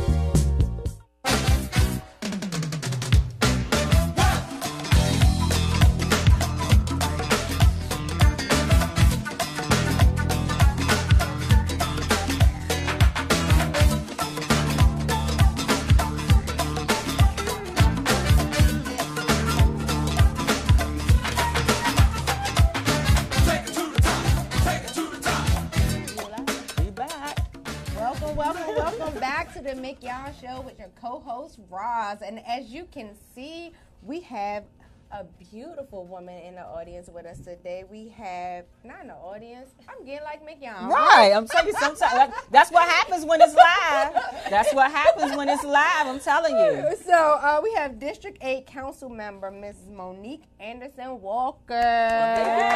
Roz, 32.12 32.22
and 32.22 32.40
as 32.46 32.68
you 32.68 32.86
can 32.92 33.12
see, 33.36 33.72
we 34.02 34.22
have 34.22 34.64
a 35.12 35.26
beautiful 35.52 36.06
woman 36.06 36.42
in 36.42 36.56
the 36.56 36.62
audience 36.62 37.10
with 37.14 37.26
us 37.26 37.40
today. 37.40 37.84
We 37.90 38.08
have 38.10 38.64
not 38.86 39.02
in 39.02 39.08
the 39.08 39.16
audience. 39.16 39.70
I'm 39.90 40.06
getting 40.06 40.24
like 40.24 40.46
Mickey 40.46 40.68
on. 40.68 40.90
Right, 40.90 41.34
I'm 41.36 41.48
telling 41.48 41.68
you. 41.68 41.74
Sometimes 41.74 42.34
that's 42.50 42.72
what 42.72 42.88
happens 42.88 43.26
when 43.26 43.42
it's 43.42 43.54
live. 43.54 44.14
That's 44.50 44.74
what 44.74 44.90
happens 44.90 45.36
when 45.36 45.50
it's 45.50 45.66
live. 45.66 46.08
I'm 46.08 46.20
telling 46.22 46.56
you. 46.56 46.96
So 47.06 47.14
uh, 47.14 47.60
we 47.62 47.74
have 47.74 48.00
District 48.00 48.38
Eight 48.42 48.66
Council 48.68 49.10
Member 49.10 49.52
Mrs. 49.52 49.90
Monique 49.90 50.44
Anderson 50.60 51.20
Walker. 51.20 51.74
Yes. 51.74 52.72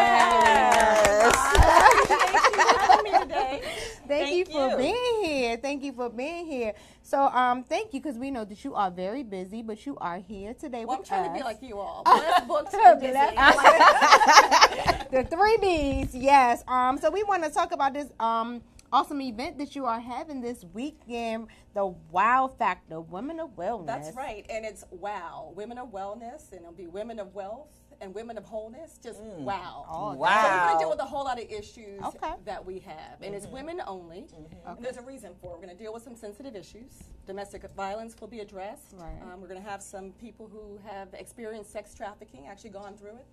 Thank, 4.08 4.36
you 4.36 4.46
for 4.46 4.77
being 4.77 5.24
here. 5.24 5.58
Thank 5.58 5.84
you 5.84 5.94
for 5.94 6.10
being 6.10 6.46
here. 6.46 6.74
So, 7.06 7.26
um, 7.28 7.64
thank 7.64 7.94
you 7.94 8.02
because 8.02 8.18
we 8.18 8.32
know 8.32 8.46
that 8.46 8.66
you 8.66 8.74
are 8.74 8.90
very 8.90 9.22
busy, 9.22 9.62
but 9.62 9.86
you 9.86 9.96
are 9.98 10.18
here 10.18 10.56
today 10.56 10.86
Well, 10.86 10.96
I'm 10.96 11.00
with 11.02 11.08
trying 11.08 11.26
us. 11.26 11.28
to 11.28 11.34
be 11.36 11.44
like 11.44 11.62
you 11.62 11.78
all. 11.78 12.02
Bless 12.06 12.48
books 12.48 12.74
and 12.74 13.00
busy. 13.00 13.14
the 15.12 15.24
three 15.30 15.58
B's, 15.62 16.16
yes. 16.16 16.64
Um, 16.68 16.98
so 16.98 17.12
we 17.12 17.22
want 17.22 17.44
to 17.44 17.52
talk 17.52 17.74
about 17.74 17.94
this 17.94 18.08
um 18.20 18.64
awesome 18.92 19.22
event 19.22 19.60
that 19.60 19.76
you 19.76 19.86
are 19.86 20.00
having 20.00 20.42
this 20.42 20.66
weekend, 20.74 21.48
the 21.76 21.86
Wow 21.86 22.48
Factor, 22.58 23.02
Women 23.02 23.40
of 23.40 23.56
Wellness. 23.56 23.86
That's 23.86 24.16
right. 24.16 24.44
And 24.50 24.66
it's 24.66 24.84
wow. 24.90 25.54
Women 25.56 25.78
of 25.78 25.90
wellness, 25.90 26.52
and 26.54 26.62
it'll 26.62 26.72
be 26.72 26.88
women 26.88 27.20
of 27.20 27.36
wealth 27.36 27.70
and 28.02 28.14
women 28.14 28.38
of 28.38 28.46
wholeness. 28.46 29.00
Just 29.02 29.22
wow. 29.22 29.86
Oh, 29.90 30.12
So 30.14 30.18
we're 30.20 30.28
going 30.28 30.74
to 30.74 30.80
deal 30.80 30.90
with 30.90 31.00
a 31.00 31.06
whole 31.06 31.24
lot 31.25 31.42
of 31.42 31.50
issues 31.50 32.02
Okay. 32.04 32.34
that 32.46 32.66
we 32.66 32.80
have. 32.80 33.22
And 33.22 33.34
it's 33.36 33.48
women 33.48 33.82
only. 33.88 34.25
And 34.36 34.78
there's 34.84 34.98
a 34.98 35.02
reason 35.02 35.34
for 35.42 35.48
it. 35.48 35.60
We're 35.60 35.66
going 35.66 35.78
to 35.78 35.84
deal 35.84 35.94
with 35.94 36.04
some 36.04 36.16
sensitive 36.16 36.56
issues. 36.56 36.92
Domestic 37.25 37.64
violence 37.75 38.16
will 38.20 38.28
be 38.28 38.40
addressed. 38.40 38.94
Right. 38.98 39.22
Um, 39.22 39.42
we're 39.42 39.48
going 39.48 39.62
to 39.62 39.70
have 39.70 39.82
some 39.82 40.12
people 40.14 40.48
who 40.48 40.80
have 40.88 41.14
experienced 41.14 41.72
sex 41.72 41.94
trafficking, 41.94 42.48
actually 42.48 42.72
gone 42.72 42.96
through 42.96 43.16
it. 43.18 43.25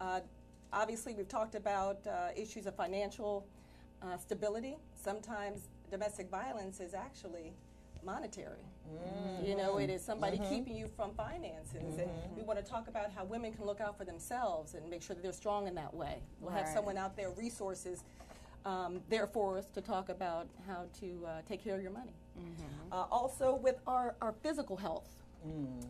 Uh, 0.00 0.20
obviously, 0.72 1.14
we've 1.14 1.28
talked 1.28 1.54
about 1.54 2.06
uh, 2.06 2.28
issues 2.36 2.66
of 2.66 2.74
financial 2.74 3.46
uh, 4.02 4.16
stability. 4.16 4.76
Sometimes 4.94 5.68
domestic 5.90 6.28
violence 6.30 6.80
is 6.80 6.94
actually 6.94 7.52
monetary. 8.04 8.64
You 9.44 9.56
know, 9.56 9.78
it 9.78 9.90
is 9.90 10.02
somebody 10.02 10.38
keeping 10.48 10.76
you 10.76 10.88
from 10.96 11.12
finances. 11.14 11.98
And 11.98 12.08
we 12.36 12.42
want 12.42 12.58
to 12.58 12.64
talk 12.64 12.88
about 12.88 13.10
how 13.12 13.24
women 13.24 13.52
can 13.52 13.66
look 13.66 13.80
out 13.80 13.96
for 13.98 14.04
themselves 14.04 14.74
and 14.74 14.88
make 14.88 15.02
sure 15.02 15.14
that 15.14 15.22
they're 15.22 15.32
strong 15.32 15.66
in 15.66 15.74
that 15.74 15.92
way. 15.92 16.22
We'll 16.40 16.52
have 16.52 16.68
someone 16.74 16.96
out 16.96 17.16
there, 17.16 17.30
resources 17.30 18.04
um, 18.64 19.00
there 19.10 19.26
for 19.26 19.58
us 19.58 19.66
to 19.74 19.80
talk 19.82 20.08
about 20.08 20.46
how 20.66 20.86
to 21.00 21.26
uh, 21.26 21.30
take 21.46 21.62
care 21.62 21.74
of 21.76 21.82
your 21.82 21.90
money. 21.90 22.14
Uh, 22.90 23.04
also, 23.10 23.54
with 23.56 23.76
our, 23.86 24.14
our 24.22 24.32
physical 24.42 24.76
health, 24.76 25.08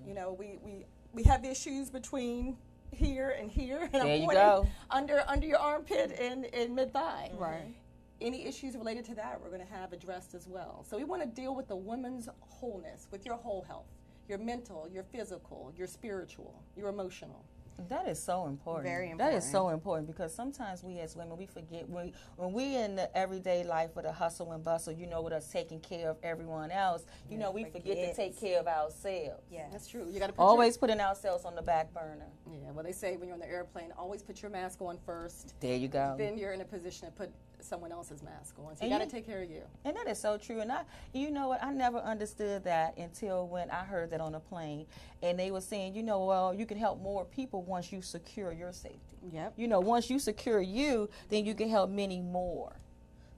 you 0.06 0.14
know, 0.14 0.32
we, 0.38 0.58
we, 0.64 0.84
we 1.12 1.22
have 1.22 1.44
issues 1.44 1.90
between 1.90 2.56
here 2.90 3.36
and 3.38 3.50
here. 3.50 3.78
And 3.92 3.92
There 3.92 4.02
I'm 4.02 4.20
you 4.20 4.26
pointing 4.26 4.42
go. 4.42 4.66
Under, 4.90 5.24
under 5.28 5.46
your 5.46 5.58
armpit 5.58 6.16
and, 6.20 6.46
and 6.52 6.74
mid 6.74 6.92
thigh. 6.92 7.30
Right. 7.36 7.74
Any 8.20 8.46
issues 8.46 8.76
related 8.76 9.04
to 9.06 9.14
that, 9.16 9.40
we're 9.40 9.48
going 9.50 9.66
to 9.66 9.72
have 9.72 9.92
addressed 9.92 10.34
as 10.34 10.46
well. 10.46 10.84
So 10.88 10.96
we 10.96 11.04
want 11.04 11.22
to 11.22 11.28
deal 11.28 11.54
with 11.54 11.68
the 11.68 11.76
woman's 11.76 12.28
wholeness, 12.40 13.08
with 13.10 13.26
your 13.26 13.36
whole 13.36 13.62
health, 13.66 13.86
your 14.28 14.38
mental, 14.38 14.88
your 14.92 15.02
physical, 15.02 15.72
your 15.76 15.86
spiritual, 15.86 16.62
your 16.76 16.88
emotional. 16.88 17.44
That 17.88 18.06
is 18.06 18.22
so 18.22 18.46
important. 18.46 18.84
Very 18.86 19.10
important. 19.10 19.32
That 19.32 19.36
is 19.36 19.50
so 19.50 19.70
important 19.70 20.06
because 20.06 20.32
sometimes 20.32 20.84
we 20.84 21.00
as 21.00 21.16
women 21.16 21.36
we 21.36 21.44
forget 21.46 21.88
when 21.88 22.12
when 22.36 22.52
we 22.52 22.76
in 22.76 22.94
the 22.94 23.14
everyday 23.18 23.64
life 23.64 23.96
with 23.96 24.04
a 24.04 24.12
hustle 24.12 24.52
and 24.52 24.62
bustle, 24.62 24.92
you 24.92 25.08
know, 25.08 25.20
with 25.22 25.32
us 25.32 25.50
taking 25.50 25.80
care 25.80 26.08
of 26.08 26.16
everyone 26.22 26.70
else, 26.70 27.04
you 27.28 27.36
know, 27.36 27.50
we 27.50 27.64
forget 27.64 27.96
to 27.96 28.14
take 28.14 28.38
care 28.40 28.60
of 28.60 28.68
ourselves. 28.68 29.42
Yeah. 29.50 29.66
That's 29.72 29.88
true. 29.88 30.06
You 30.08 30.20
got 30.20 30.28
to 30.28 30.32
put 30.34 30.40
your- 30.42 30.48
Always 30.50 30.76
putting 30.76 31.00
ourselves 31.00 31.44
on 31.44 31.56
the 31.56 31.62
back 31.62 31.92
burner. 31.92 32.28
yeah. 32.46 32.70
Well, 32.70 32.84
they 32.84 32.92
say 32.92 33.16
when 33.16 33.26
you're 33.26 33.34
on 33.34 33.40
the 33.40 33.48
airplane, 33.50 33.90
always 33.98 34.22
put 34.22 34.40
your 34.40 34.52
mask 34.52 34.80
on 34.80 34.96
first. 35.04 35.54
There 35.58 35.76
you 35.76 35.88
go. 35.88 36.14
Then 36.16 36.38
you're 36.38 36.52
in 36.52 36.60
a 36.60 36.64
position 36.64 37.06
to 37.08 37.12
put 37.12 37.32
someone 37.64 37.92
else's 37.92 38.22
mask 38.22 38.56
on. 38.58 38.76
So 38.76 38.84
you 38.84 38.90
got 38.90 39.00
to 39.00 39.06
take 39.06 39.26
care 39.26 39.42
of 39.42 39.50
you. 39.50 39.62
And 39.84 39.96
that 39.96 40.06
is 40.08 40.18
so 40.18 40.36
true. 40.36 40.60
And 40.60 40.70
I, 40.70 40.82
you 41.12 41.30
know 41.30 41.48
what? 41.48 41.62
I 41.62 41.72
never 41.72 41.98
understood 41.98 42.64
that 42.64 42.96
until 42.98 43.48
when 43.48 43.70
I 43.70 43.84
heard 43.84 44.10
that 44.10 44.20
on 44.20 44.34
a 44.34 44.40
plane, 44.40 44.86
and 45.22 45.38
they 45.38 45.50
were 45.50 45.60
saying, 45.60 45.94
you 45.94 46.02
know, 46.02 46.24
well, 46.24 46.54
you 46.54 46.66
can 46.66 46.78
help 46.78 47.00
more 47.00 47.24
people 47.24 47.62
once 47.62 47.92
you 47.92 48.02
secure 48.02 48.52
your 48.52 48.72
safety. 48.72 49.18
Yep. 49.32 49.54
You 49.56 49.68
know, 49.68 49.80
once 49.80 50.10
you 50.10 50.18
secure 50.18 50.60
you, 50.60 51.08
then 51.30 51.44
you 51.44 51.54
can 51.54 51.68
help 51.68 51.90
many 51.90 52.20
more. 52.20 52.76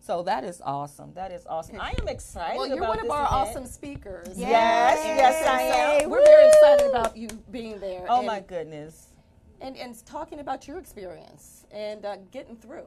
So 0.01 0.23
that 0.23 0.45
is 0.45 0.63
awesome. 0.65 1.13
That 1.15 1.33
is 1.33 1.45
awesome. 1.47 1.81
I 1.81 1.93
am 2.01 2.07
excited. 2.07 2.59
Well, 2.59 2.69
you're 2.69 2.79
one 2.79 3.01
of 3.01 3.11
our 3.11 3.27
event. 3.27 3.33
awesome 3.33 3.67
speakers. 3.67 4.39
Yes, 4.39 5.01
yes, 5.05 5.47
I 5.47 5.63
am. 5.63 6.03
So 6.03 6.09
we're 6.09 6.25
very 6.25 6.49
excited 6.49 6.91
about 6.91 7.17
you 7.17 7.29
being 7.51 7.81
there. 7.81 8.07
Oh 8.09 8.19
and, 8.19 8.27
my 8.27 8.39
goodness. 8.39 9.09
and, 9.61 9.77
and 9.77 10.07
talking 10.07 10.39
about 10.39 10.69
your 10.69 10.79
experience 10.79 11.65
and 11.73 12.05
uh, 12.05 12.19
getting 12.31 12.57
through. 12.57 12.87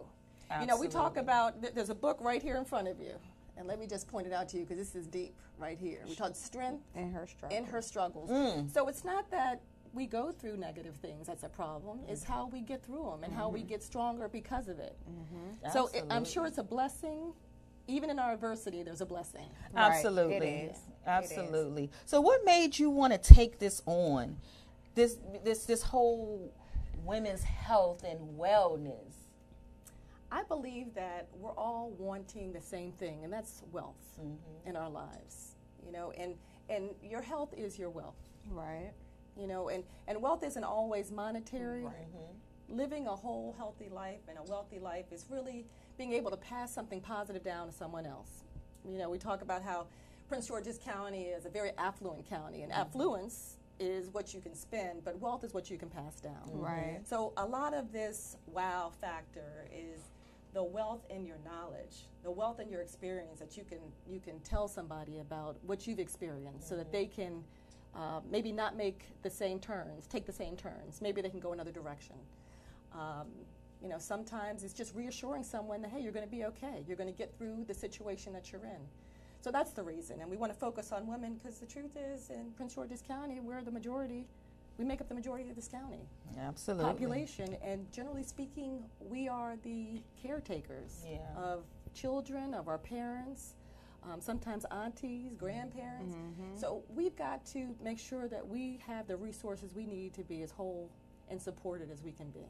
You 0.60 0.66
know, 0.66 0.78
we 0.78 0.88
talk 0.88 1.18
about, 1.18 1.62
th- 1.62 1.74
there's 1.74 1.90
a 1.90 1.96
book 1.96 2.18
right 2.22 2.42
here 2.42 2.58
in 2.58 2.66
front 2.66 2.88
of 2.88 3.00
you. 3.00 3.14
And 3.58 3.68
let 3.68 3.78
me 3.78 3.88
just 3.88 4.08
point 4.08 4.26
it 4.26 4.34
out 4.34 4.48
to 4.50 4.58
you 4.58 4.64
because 4.64 4.78
this 4.78 4.96
is 4.96 5.06
deep 5.06 5.36
right 5.58 5.78
here. 5.78 6.00
We 6.08 6.16
talk 6.16 6.34
strength 6.36 6.82
In 6.96 7.12
her 7.12 7.28
struggle. 7.28 7.58
in 7.58 7.66
her 7.66 7.82
struggles. 7.82 8.30
Mm. 8.30 8.74
So 8.74 8.88
it's 8.88 9.04
not 9.04 9.30
that 9.32 9.62
we 9.94 10.06
go 10.06 10.32
through 10.32 10.56
negative 10.58 10.96
things 10.96 11.28
that's 11.28 11.44
a 11.44 11.50
problem. 11.50 12.00
It's 12.08 12.24
how 12.24 12.48
we 12.48 12.62
get 12.62 12.84
through 12.84 13.04
them 13.04 13.24
and 13.24 13.34
how 13.34 13.50
we 13.50 13.62
get 13.64 13.84
stronger 13.84 14.30
because 14.30 14.70
of 14.70 14.80
it. 14.80 14.96
So 15.74 15.88
it, 15.94 16.06
I'm 16.10 16.24
sure 16.26 16.46
it's 16.46 16.58
a 16.58 16.64
blessing. 16.64 17.34
Even 17.88 18.10
in 18.10 18.20
our 18.20 18.34
adversity, 18.34 18.84
there's 18.84 19.02
a 19.02 19.06
blessing. 19.06 19.48
Right. 19.74 19.92
Absolutely. 19.92 20.36
It 20.38 20.72
is. 20.72 20.78
Absolutely. 21.06 21.90
So 22.06 22.22
what 22.22 22.46
made 22.46 22.78
you 22.78 22.90
want 22.90 23.12
to 23.14 23.34
take 23.34 23.60
this 23.60 23.82
on? 23.86 24.38
This 24.96 25.18
this 25.44 25.66
this 25.66 25.82
whole 25.84 26.54
women's 27.04 27.44
health 27.44 28.04
and 28.04 28.40
wellness. 28.40 29.09
I 30.32 30.44
believe 30.44 30.94
that 30.96 31.28
we're 31.34 31.56
all 31.56 31.92
wanting 31.98 32.54
the 32.54 32.62
same 32.62 32.92
thing, 32.92 33.24
and 33.24 33.32
that's 33.34 33.64
wealth 33.72 33.96
Mm-hmm. 34.20 34.68
in 34.70 34.76
our 34.76 34.90
lives. 34.90 35.56
You 35.86 35.92
know, 35.94 36.12
and 36.18 36.36
and 36.70 36.90
your 37.02 37.22
health 37.22 37.54
is 37.58 37.80
your 37.80 37.90
wealth. 37.90 38.18
Right. 38.50 38.92
You 39.38 39.48
know, 39.48 39.70
and 39.70 39.84
and 40.08 40.22
wealth 40.22 40.44
isn't 40.44 40.64
always 40.64 41.12
monetary. 41.12 41.84
Mm-hmm. 41.84 42.78
Living 42.78 43.08
a 43.08 43.16
whole 43.16 43.56
healthy 43.58 43.90
life 43.90 44.20
and 44.28 44.38
a 44.38 44.44
wealthy 44.44 44.78
life 44.78 45.06
is 45.12 45.26
really 45.30 45.66
being 45.98 46.14
able 46.14 46.30
to 46.32 46.38
pass 46.38 46.72
something 46.74 47.02
positive 47.02 47.44
down 47.44 47.68
to 47.68 47.74
someone 47.74 48.06
else. 48.06 48.44
You 48.88 48.98
know, 49.00 49.10
we 49.10 49.18
talk 49.18 49.42
about 49.42 49.64
how 49.64 49.88
Prince 50.28 50.48
George's 50.48 50.78
County 50.78 51.24
is 51.28 51.46
a 51.46 51.50
very 51.50 51.72
affluent 51.78 52.30
county, 52.30 52.62
and 52.62 52.72
affluence 52.72 53.58
is 53.80 54.10
what 54.10 54.34
you 54.34 54.42
can 54.42 54.54
spend, 54.54 55.04
but 55.06 55.18
wealth 55.20 55.44
is 55.44 55.54
what 55.54 55.72
you 55.72 55.78
can 55.78 55.90
pass 55.90 56.20
down. 56.20 56.42
Right. 56.52 57.00
So 57.06 57.34
a 57.38 57.46
lot 57.46 57.74
of 57.74 57.92
this 57.94 58.36
wow 58.48 58.92
factor 59.02 59.66
is 59.74 60.02
the 60.54 60.64
wealth 60.64 61.06
in 61.10 61.26
your 61.26 61.38
knowledge, 61.46 62.08
the 62.24 62.32
wealth 62.32 62.60
in 62.60 62.70
your 62.70 62.82
experience 62.82 63.40
that 63.40 63.56
you 63.58 63.64
can 63.64 63.80
you 64.08 64.20
can 64.20 64.40
tell 64.40 64.68
somebody 64.68 65.20
about 65.20 65.58
what 65.66 65.86
you've 65.88 66.00
experienced, 66.00 66.68
so 66.68 66.76
that 66.76 66.92
they 66.92 67.06
can 67.06 67.44
uh, 67.96 68.20
maybe 68.30 68.52
not 68.52 68.76
make 68.76 69.04
the 69.24 69.30
same 69.30 69.60
turns, 69.60 70.08
take 70.08 70.26
the 70.26 70.34
same 70.34 70.56
turns. 70.56 71.02
Maybe 71.02 71.22
they 71.22 71.30
can 71.30 71.40
go 71.40 71.54
another 71.54 71.72
direction. 71.72 72.16
Um, 72.94 73.28
you 73.82 73.88
know, 73.88 73.98
sometimes 73.98 74.64
it's 74.64 74.74
just 74.74 74.94
reassuring 74.96 75.44
someone 75.44 75.82
that 75.82 75.92
hey, 75.92 76.02
you're 76.02 76.12
going 76.12 76.26
to 76.26 76.32
be 76.32 76.46
okay. 76.46 76.84
You're 76.88 76.98
going 76.98 77.12
to 77.12 77.18
get 77.18 77.38
through 77.38 77.66
the 77.68 77.74
situation 77.74 78.34
that 78.34 78.52
you're 78.52 78.66
in. 78.66 78.82
So 79.42 79.52
that's 79.52 79.72
the 79.72 79.84
reason, 79.84 80.20
and 80.20 80.30
we 80.30 80.36
want 80.36 80.52
to 80.52 80.60
focus 80.60 80.92
on 80.92 81.08
women 81.08 81.36
because 81.36 81.60
the 81.60 81.66
truth 81.66 81.96
is, 81.96 82.30
in 82.30 82.52
Prince 82.58 82.76
George's 82.76 83.02
County, 83.02 83.40
we're 83.40 83.62
the 83.62 83.72
majority. 83.72 84.26
We 84.80 84.86
make 84.86 85.02
up 85.02 85.10
the 85.10 85.14
majority 85.14 85.50
of 85.50 85.58
this 85.58 85.68
county 85.68 86.08
Absolutely. 86.40 86.86
population, 86.86 87.58
and 87.62 87.92
generally 87.92 88.24
speaking, 88.24 88.86
we 89.02 89.28
are 89.28 89.58
the 89.62 90.02
caretakers 90.24 91.04
Yeah. 91.06 91.18
of 91.36 91.66
children, 91.94 92.54
of 92.54 92.70
our 92.70 92.78
parents, 92.78 93.56
um, 94.04 94.22
sometimes 94.22 94.64
aunties, 94.72 95.36
grandparents. 95.36 96.16
So 96.56 96.82
we've 96.96 97.16
got 97.18 97.46
to 97.48 97.76
make 97.84 98.00
sure 98.00 98.30
that 98.30 98.48
we 98.48 98.78
have 98.88 99.06
the 99.06 99.18
resources 99.18 99.76
we 99.76 99.86
need 99.86 100.14
to 100.14 100.24
be 100.24 100.44
as 100.44 100.52
whole 100.52 100.90
and 101.28 101.42
supported 101.42 101.92
as 101.92 102.02
we 102.02 102.14
can 102.14 102.30
be. 102.30 102.48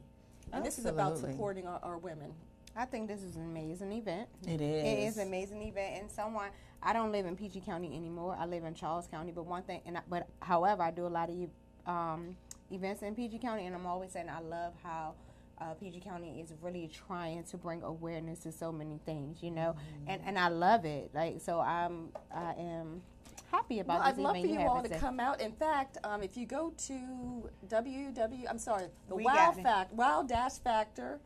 And 0.53 0.63
this 0.63 0.77
is 0.77 0.85
about 0.85 1.17
supporting 1.17 1.65
our, 1.65 1.79
our 1.81 1.97
women. 1.97 2.31
I 2.75 2.85
think 2.85 3.07
this 3.07 3.23
is 3.23 3.37
an 3.37 3.41
amazing 3.49 3.91
event. 3.91 4.29
It 4.45 4.61
It 4.61 4.85
is. 4.85 5.13
is 5.15 5.17
an 5.17 5.27
amazing 5.27 5.63
event, 5.63 5.99
and 5.99 6.11
someone 6.11 6.51
I 6.83 6.93
don't 6.93 7.11
live 7.11 7.25
in 7.25 7.35
PG 7.35 7.61
County 7.61 7.95
anymore. 7.97 8.37
I 8.39 8.45
live 8.45 8.63
in 8.65 8.75
Charles 8.75 9.07
County, 9.07 9.31
but 9.31 9.47
one 9.47 9.63
thing, 9.63 9.81
and 9.87 9.97
I, 9.97 10.01
but 10.07 10.27
however, 10.41 10.83
I 10.83 10.91
do 10.91 11.07
a 11.07 11.09
lot 11.09 11.29
of 11.29 11.35
um, 11.93 12.35
events 12.71 13.01
in 13.01 13.15
PG 13.15 13.39
County, 13.39 13.65
and 13.65 13.75
I'm 13.75 13.85
always 13.87 14.11
saying 14.11 14.29
I 14.29 14.41
love 14.41 14.73
how 14.83 15.13
uh, 15.59 15.73
PG 15.79 15.99
County 16.01 16.39
is 16.39 16.53
really 16.61 16.89
trying 17.07 17.43
to 17.45 17.57
bring 17.57 17.81
awareness 17.83 18.39
to 18.39 18.51
so 18.51 18.71
many 18.71 18.99
things, 19.05 19.41
you 19.41 19.51
know, 19.51 19.75
Mm-hmm. 19.75 20.09
and 20.11 20.21
and 20.25 20.39
I 20.39 20.47
love 20.49 20.85
it. 20.85 21.09
Like 21.13 21.41
so, 21.41 21.59
I'm 21.59 22.09
I 22.33 22.53
am 22.57 23.01
happy 23.51 23.79
about 23.79 23.99
Well, 23.99 24.07
I'd 24.07 24.17
love 24.17 24.35
for 24.37 24.47
you 24.47 24.59
have 24.59 24.67
all 24.69 24.83
to 24.83 24.99
come 24.99 25.19
out. 25.19 25.41
In 25.41 25.51
fact, 25.51 25.97
um, 26.03 26.21
if 26.23 26.37
you 26.37 26.45
go 26.45 26.71
to 26.87 27.49
www, 27.67 28.45
I'm 28.49 28.59
sorry, 28.59 28.85
the 29.09 29.15
We 29.15 29.23
Wow. 29.23 29.53
Fact, 29.63 29.93
Wow 29.93 30.23
Dash 30.23 30.53
Factor 30.59 31.19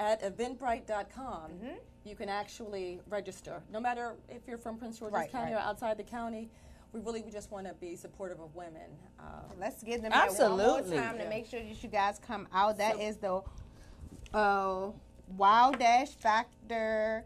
at 0.00 0.22
Eventbrite.com, 0.22 1.50
Mm-hmm. 1.50 1.76
you 2.04 2.14
can 2.16 2.28
actually 2.28 3.00
register. 3.08 3.62
No 3.72 3.80
matter 3.80 4.14
if 4.28 4.42
you're 4.46 4.58
from 4.58 4.76
Prince 4.76 4.98
George's 4.98 5.14
Right, 5.14 5.32
County 5.32 5.52
right. 5.54 5.60
or 5.64 5.68
outside 5.68 5.96
the 5.98 6.02
county, 6.04 6.50
we 6.92 7.00
really 7.00 7.22
we 7.22 7.30
just 7.30 7.50
want 7.50 7.66
to 7.66 7.74
be 7.74 7.96
supportive 7.96 8.40
of 8.40 8.54
women. 8.54 8.90
Um, 9.18 9.58
Let's 9.60 9.82
give 9.82 10.02
them 10.02 10.10
that 10.10 10.18
one 10.18 10.28
Absolutely. 10.28 10.96
more 10.96 11.02
time 11.02 11.18
to 11.18 11.28
make 11.28 11.46
sure 11.46 11.60
that 11.60 11.82
you 11.82 11.88
guys 11.88 12.18
come 12.24 12.48
out. 12.52 12.78
That 12.78 12.98
is 12.98 13.16
the 13.16 13.42
uh, 14.32 14.90
Wild 15.36 15.78
Dash 15.78 16.10
Factor. 16.10 17.24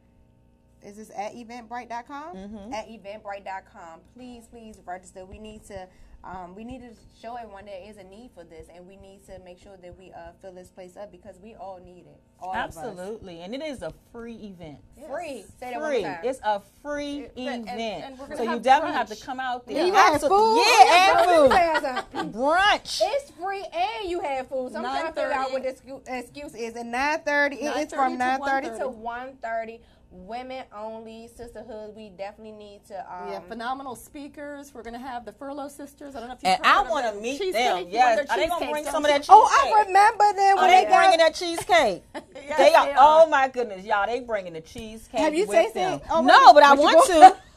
Is 0.85 0.97
this 0.97 1.11
at 1.17 1.35
eventbrite.com? 1.35 2.37
Mm-hmm. 2.37 2.73
At 2.73 2.89
eventbrite.com. 2.89 4.01
Please, 4.17 4.49
please 4.49 4.81
register. 4.85 5.25
We 5.25 5.39
need 5.39 5.65
to. 5.67 5.87
Um, 6.25 6.55
we 6.55 6.63
need 6.63 6.81
to 6.83 6.91
show 7.21 7.35
everyone 7.35 7.65
there 7.65 7.81
is 7.85 7.97
a 7.97 8.05
need 8.05 8.31
for 8.33 8.45
this, 8.45 8.69
and 8.73 8.87
we 8.87 8.97
need 8.97 9.27
to 9.27 9.41
make 9.45 9.59
sure 9.59 9.77
that 9.83 9.99
we 9.99 10.13
uh, 10.13 10.31
fill 10.41 10.53
this 10.53 10.69
place 10.69 10.97
up 10.97 11.11
because 11.11 11.41
we 11.43 11.57
all 11.57 11.81
need 11.85 12.07
it. 12.07 12.21
All 12.41 12.51
of 12.55 12.57
us. 12.57 12.77
Absolutely, 12.77 13.41
and 13.41 13.53
it 13.53 13.61
is 13.61 13.83
a 13.83 13.93
free 14.13 14.37
event. 14.37 14.79
Free. 15.09 15.45
Say 15.59 15.73
that 15.73 15.81
Free. 15.81 16.03
one 16.03 16.13
time. 16.13 16.21
It's 16.23 16.39
a 16.45 16.63
free 16.81 17.27
and- 17.37 17.65
event. 17.65 18.05
and 18.05 18.19
we're 18.19 18.27
gonna 18.27 18.37
so 18.37 18.43
you 18.45 18.51
have 18.51 18.63
definitely 18.63 18.97
have 18.97 19.09
to 19.09 19.25
come 19.25 19.41
out 19.41 19.67
there. 19.67 19.85
you 19.85 19.93
have 19.93 20.21
food? 20.21 20.65
Yeah, 20.65 21.19
and 21.19 21.29
food. 21.29 21.51
tell 21.51 21.75
you 21.75 21.81
something. 21.81 22.33
Brunch. 22.33 23.01
It's 23.05 23.31
free 23.33 23.65
and 23.73 24.09
you 24.09 24.21
have 24.21 24.49
food. 24.49 24.73
So 24.73 24.79
I'm 24.79 24.85
trying 24.85 25.07
to 25.07 25.13
figure 25.13 25.33
out 25.33 25.51
what 25.51 25.65
the 25.65 25.71
excuse, 25.71 26.03
excuse 26.07 26.55
is. 26.55 26.77
At 26.77 26.87
9.30, 26.87 27.53
it 27.55 27.87
is 27.89 27.93
from 27.93 28.17
9.30 28.17 28.79
to 28.79 28.85
1:30. 28.89 29.81
1.30. 30.15 30.27
Women 30.27 30.65
only, 30.77 31.29
sisterhood. 31.35 31.95
We 31.97 32.11
definitely 32.11 32.53
need 32.53 32.85
to. 32.89 32.99
Um, 33.13 33.27
we 33.29 33.35
have 33.35 33.47
phenomenal 33.47 33.95
speakers. 33.97 34.73
We're 34.75 34.83
going 34.83 34.95
to 34.95 34.99
have 35.01 35.25
the 35.25 35.33
Furlough 35.33 35.69
Sisters. 35.69 36.15
I 36.15 36.21
don't 36.21 36.29
know 36.29 36.35
if 36.35 36.43
you've 36.43 36.53
And 36.53 36.65
heard 36.67 36.73
I 36.77 36.81
of 36.83 36.89
want 36.91 37.05
them. 37.07 37.17
to 37.17 37.21
meet 37.23 37.39
Cheesecake. 37.39 37.53
them. 37.55 37.79
You 37.87 37.93
Yes. 37.93 38.27
Are 38.31 38.37
they 38.37 38.49
gonna 38.49 38.71
bring 38.71 38.85
some 38.85 39.05
of 39.05 39.11
that 39.11 39.19
cheesecake? 39.23 39.31
oh, 39.37 39.73
I 39.77 39.83
remember 39.87 40.25
them 40.35 40.59
Are 40.59 40.63
when 40.63 40.71
they 40.71 40.85
they 40.85 40.91
got. 40.91 40.99
bringing 41.01 41.19
that 41.19 41.35
cheesecake? 41.35 42.03
Yes, 42.45 42.59
they 42.59 42.75
are. 42.75 42.87
they 42.87 42.95
Oh 42.99 43.27
my 43.29 43.47
goodness, 43.47 43.85
y'all! 43.85 44.05
They 44.07 44.19
bringing 44.19 44.55
the 44.55 44.61
cheesecake. 44.61 45.21
Have 45.21 45.33
you 45.33 45.47
with 45.47 45.57
tasted 45.57 45.77
them. 45.77 46.01
it? 46.01 46.25
No, 46.25 46.53
but 46.53 46.65
I 46.65 46.75
want 46.75 47.07
to. 47.07 47.37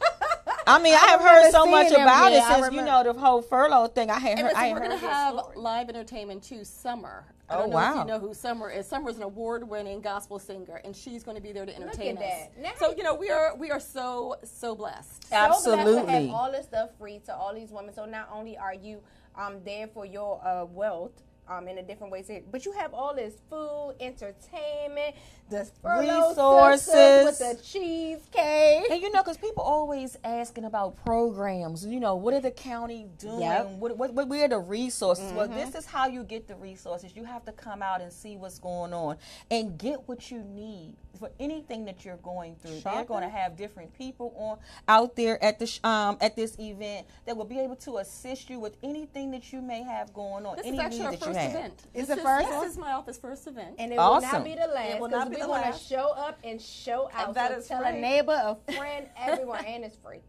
I 0.66 0.78
mean, 0.82 0.94
I, 0.94 0.98
have 0.98 1.20
heard 1.20 1.50
so 1.52 1.64
much 1.66 1.92
about 1.92 2.32
yeah, 2.32 2.38
it 2.58 2.62
since 2.62 2.74
you 2.74 2.82
know 2.82 3.02
the 3.04 3.12
whole 3.12 3.40
furlough 3.42 3.86
thing. 3.88 4.10
I 4.10 4.18
had 4.18 4.30
And 4.32 4.40
heard. 4.40 4.46
listen, 4.48 4.62
I 4.64 4.72
we're 4.72 4.78
going 4.80 4.90
to 4.90 4.96
have 4.98 5.38
story. 5.38 5.56
live 5.56 5.88
entertainment 5.88 6.42
too. 6.42 6.64
Summer. 6.64 7.24
I 7.48 7.54
Oh, 7.54 7.58
don't 7.60 7.70
know 7.70 7.78
if 7.78 7.84
wow. 7.94 8.00
you 8.00 8.04
know 8.08 8.18
who 8.18 8.34
Summer 8.34 8.70
is. 8.70 8.88
Summer 8.88 9.08
is 9.08 9.18
an 9.18 9.22
award-winning 9.22 10.00
gospel 10.00 10.40
singer, 10.40 10.80
and 10.84 10.96
she's 10.96 11.22
going 11.22 11.36
to 11.36 11.42
be 11.42 11.52
there 11.52 11.64
to 11.64 11.76
entertain 11.76 12.16
at 12.18 12.22
us. 12.24 12.30
that. 12.54 12.60
Now- 12.60 12.72
So 12.78 12.94
you 12.96 13.04
know 13.04 13.14
we 13.14 13.30
are 13.30 13.54
we 13.56 13.70
are 13.70 13.78
so 13.78 14.36
so 14.42 14.74
blessed. 14.74 15.24
So 15.28 15.28
blessed 15.30 15.64
to 15.64 15.70
Absolutely. 15.76 16.12
have 16.26 16.30
all 16.34 16.50
this 16.50 16.66
stuff 16.66 16.90
free 16.98 17.20
to 17.26 17.34
all 17.34 17.54
these 17.54 17.70
women. 17.70 17.94
So 17.94 18.04
not 18.04 18.28
only 18.32 18.58
are 18.58 18.74
you 18.74 19.00
um, 19.36 19.58
there 19.64 19.86
for 19.86 20.04
your 20.04 20.44
uh, 20.44 20.64
wealth. 20.64 21.12
Um, 21.48 21.68
in 21.68 21.78
a 21.78 21.82
different 21.82 22.12
ways, 22.12 22.28
but 22.50 22.64
you 22.64 22.72
have 22.72 22.92
all 22.92 23.14
this 23.14 23.34
food, 23.48 23.94
entertainment, 24.00 25.14
the 25.48 25.70
Resources. 25.84 27.24
with 27.24 27.38
the 27.38 27.58
cheesecake. 27.62 28.90
And 28.90 29.00
you 29.00 29.12
know, 29.12 29.22
because 29.22 29.36
people 29.36 29.62
always 29.62 30.16
asking 30.24 30.64
about 30.64 30.96
programs. 31.04 31.86
You 31.86 32.00
know, 32.00 32.16
what 32.16 32.34
are 32.34 32.40
the 32.40 32.50
county 32.50 33.06
doing? 33.18 33.42
Yep. 33.42 33.66
What, 33.78 33.96
what, 33.96 34.14
what, 34.14 34.28
where 34.28 34.44
are 34.46 34.48
the 34.48 34.58
resources? 34.58 35.32
Well, 35.32 35.48
this 35.48 35.74
is 35.74 35.86
how 35.86 36.08
you 36.08 36.24
get 36.24 36.48
the 36.48 36.56
resources. 36.56 37.12
You 37.14 37.24
have 37.24 37.44
to 37.44 37.52
come 37.52 37.82
out 37.82 38.00
and 38.00 38.12
see 38.12 38.36
what's 38.36 38.58
going 38.58 38.92
on 38.92 39.16
and 39.50 39.78
get 39.78 40.08
what 40.08 40.30
you 40.30 40.42
need 40.42 40.96
for 41.18 41.30
anything 41.40 41.84
that 41.86 42.04
you're 42.04 42.16
going 42.18 42.56
through. 42.56 42.80
They're 42.80 43.04
going 43.04 43.22
to 43.22 43.28
have 43.28 43.56
different 43.56 43.96
people 43.96 44.34
on 44.36 44.58
out 44.88 45.16
there 45.16 45.42
at 45.42 45.58
the 45.58 45.78
um, 45.84 46.18
at 46.20 46.36
this 46.36 46.58
event 46.58 47.06
that 47.24 47.36
will 47.36 47.44
be 47.44 47.58
able 47.58 47.76
to 47.76 47.98
assist 47.98 48.50
you 48.50 48.58
with 48.58 48.76
anything 48.82 49.30
that 49.30 49.52
you 49.52 49.62
may 49.62 49.82
have 49.82 50.12
going 50.12 50.44
on. 50.44 50.56
This 50.56 50.66
any 50.66 50.76
is 50.76 50.82
actually 50.82 50.98
need 50.98 51.04
our 51.06 51.12
that 51.12 51.26
you 51.26 51.34
first 51.36 51.46
have. 51.52 51.60
event. 51.60 51.82
It's 51.94 52.08
this 52.08 52.16
the 52.16 52.22
first 52.22 52.48
This 52.48 52.70
is 52.72 52.78
my 52.78 52.92
office 52.92 53.18
first 53.18 53.46
event. 53.46 53.76
And 53.78 53.92
it 53.92 53.96
Awesome. 53.98 54.28
will 54.28 54.32
not 54.38 54.44
be 54.44 54.54
the 54.54 54.66
last 54.72 54.94
It 54.94 55.00
will 55.00 55.08
not 55.08 55.30
be 55.30 55.36
we 55.36 55.42
the 55.42 55.48
want 55.48 55.72
to 55.72 55.78
show 55.78 56.10
up 56.10 56.38
and 56.44 56.60
show 56.60 57.10
out. 57.14 57.34
that 57.34 57.52
so 57.52 57.58
is 57.58 57.68
tell 57.68 57.84
a 57.84 57.92
neighbor, 57.92 58.32
a 58.66 58.72
friend, 58.72 59.08
everyone, 59.16 59.64
and 59.64 59.84
it's 59.84 59.96
free. 59.96 60.20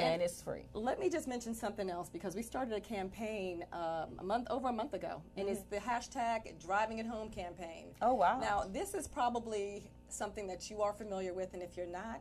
And 0.00 0.22
it's 0.22 0.40
free. 0.40 0.62
Let 0.74 1.00
me 1.00 1.10
just 1.10 1.26
mention 1.26 1.54
something 1.54 1.90
else 1.90 2.08
because 2.08 2.36
we 2.36 2.42
started 2.42 2.72
a 2.72 2.80
campaign 2.80 3.64
um, 3.72 4.10
a 4.20 4.22
month 4.24 4.46
over 4.48 4.68
a 4.68 4.72
month 4.72 4.94
ago, 4.94 5.20
and 5.36 5.48
it's 5.48 5.62
the 5.70 5.78
hashtag 5.78 6.56
Driving 6.64 6.98
It 6.98 7.06
Home 7.06 7.30
campaign. 7.30 7.86
Oh, 8.00 8.14
wow. 8.14 8.38
Now 8.40 8.64
this 8.72 8.94
is 8.94 9.08
probably 9.08 9.90
something 10.08 10.46
that 10.46 10.70
you 10.70 10.82
are 10.82 10.92
familiar 10.92 11.34
with, 11.34 11.52
and 11.52 11.62
if 11.62 11.76
you're 11.76 11.86
not, 11.86 12.20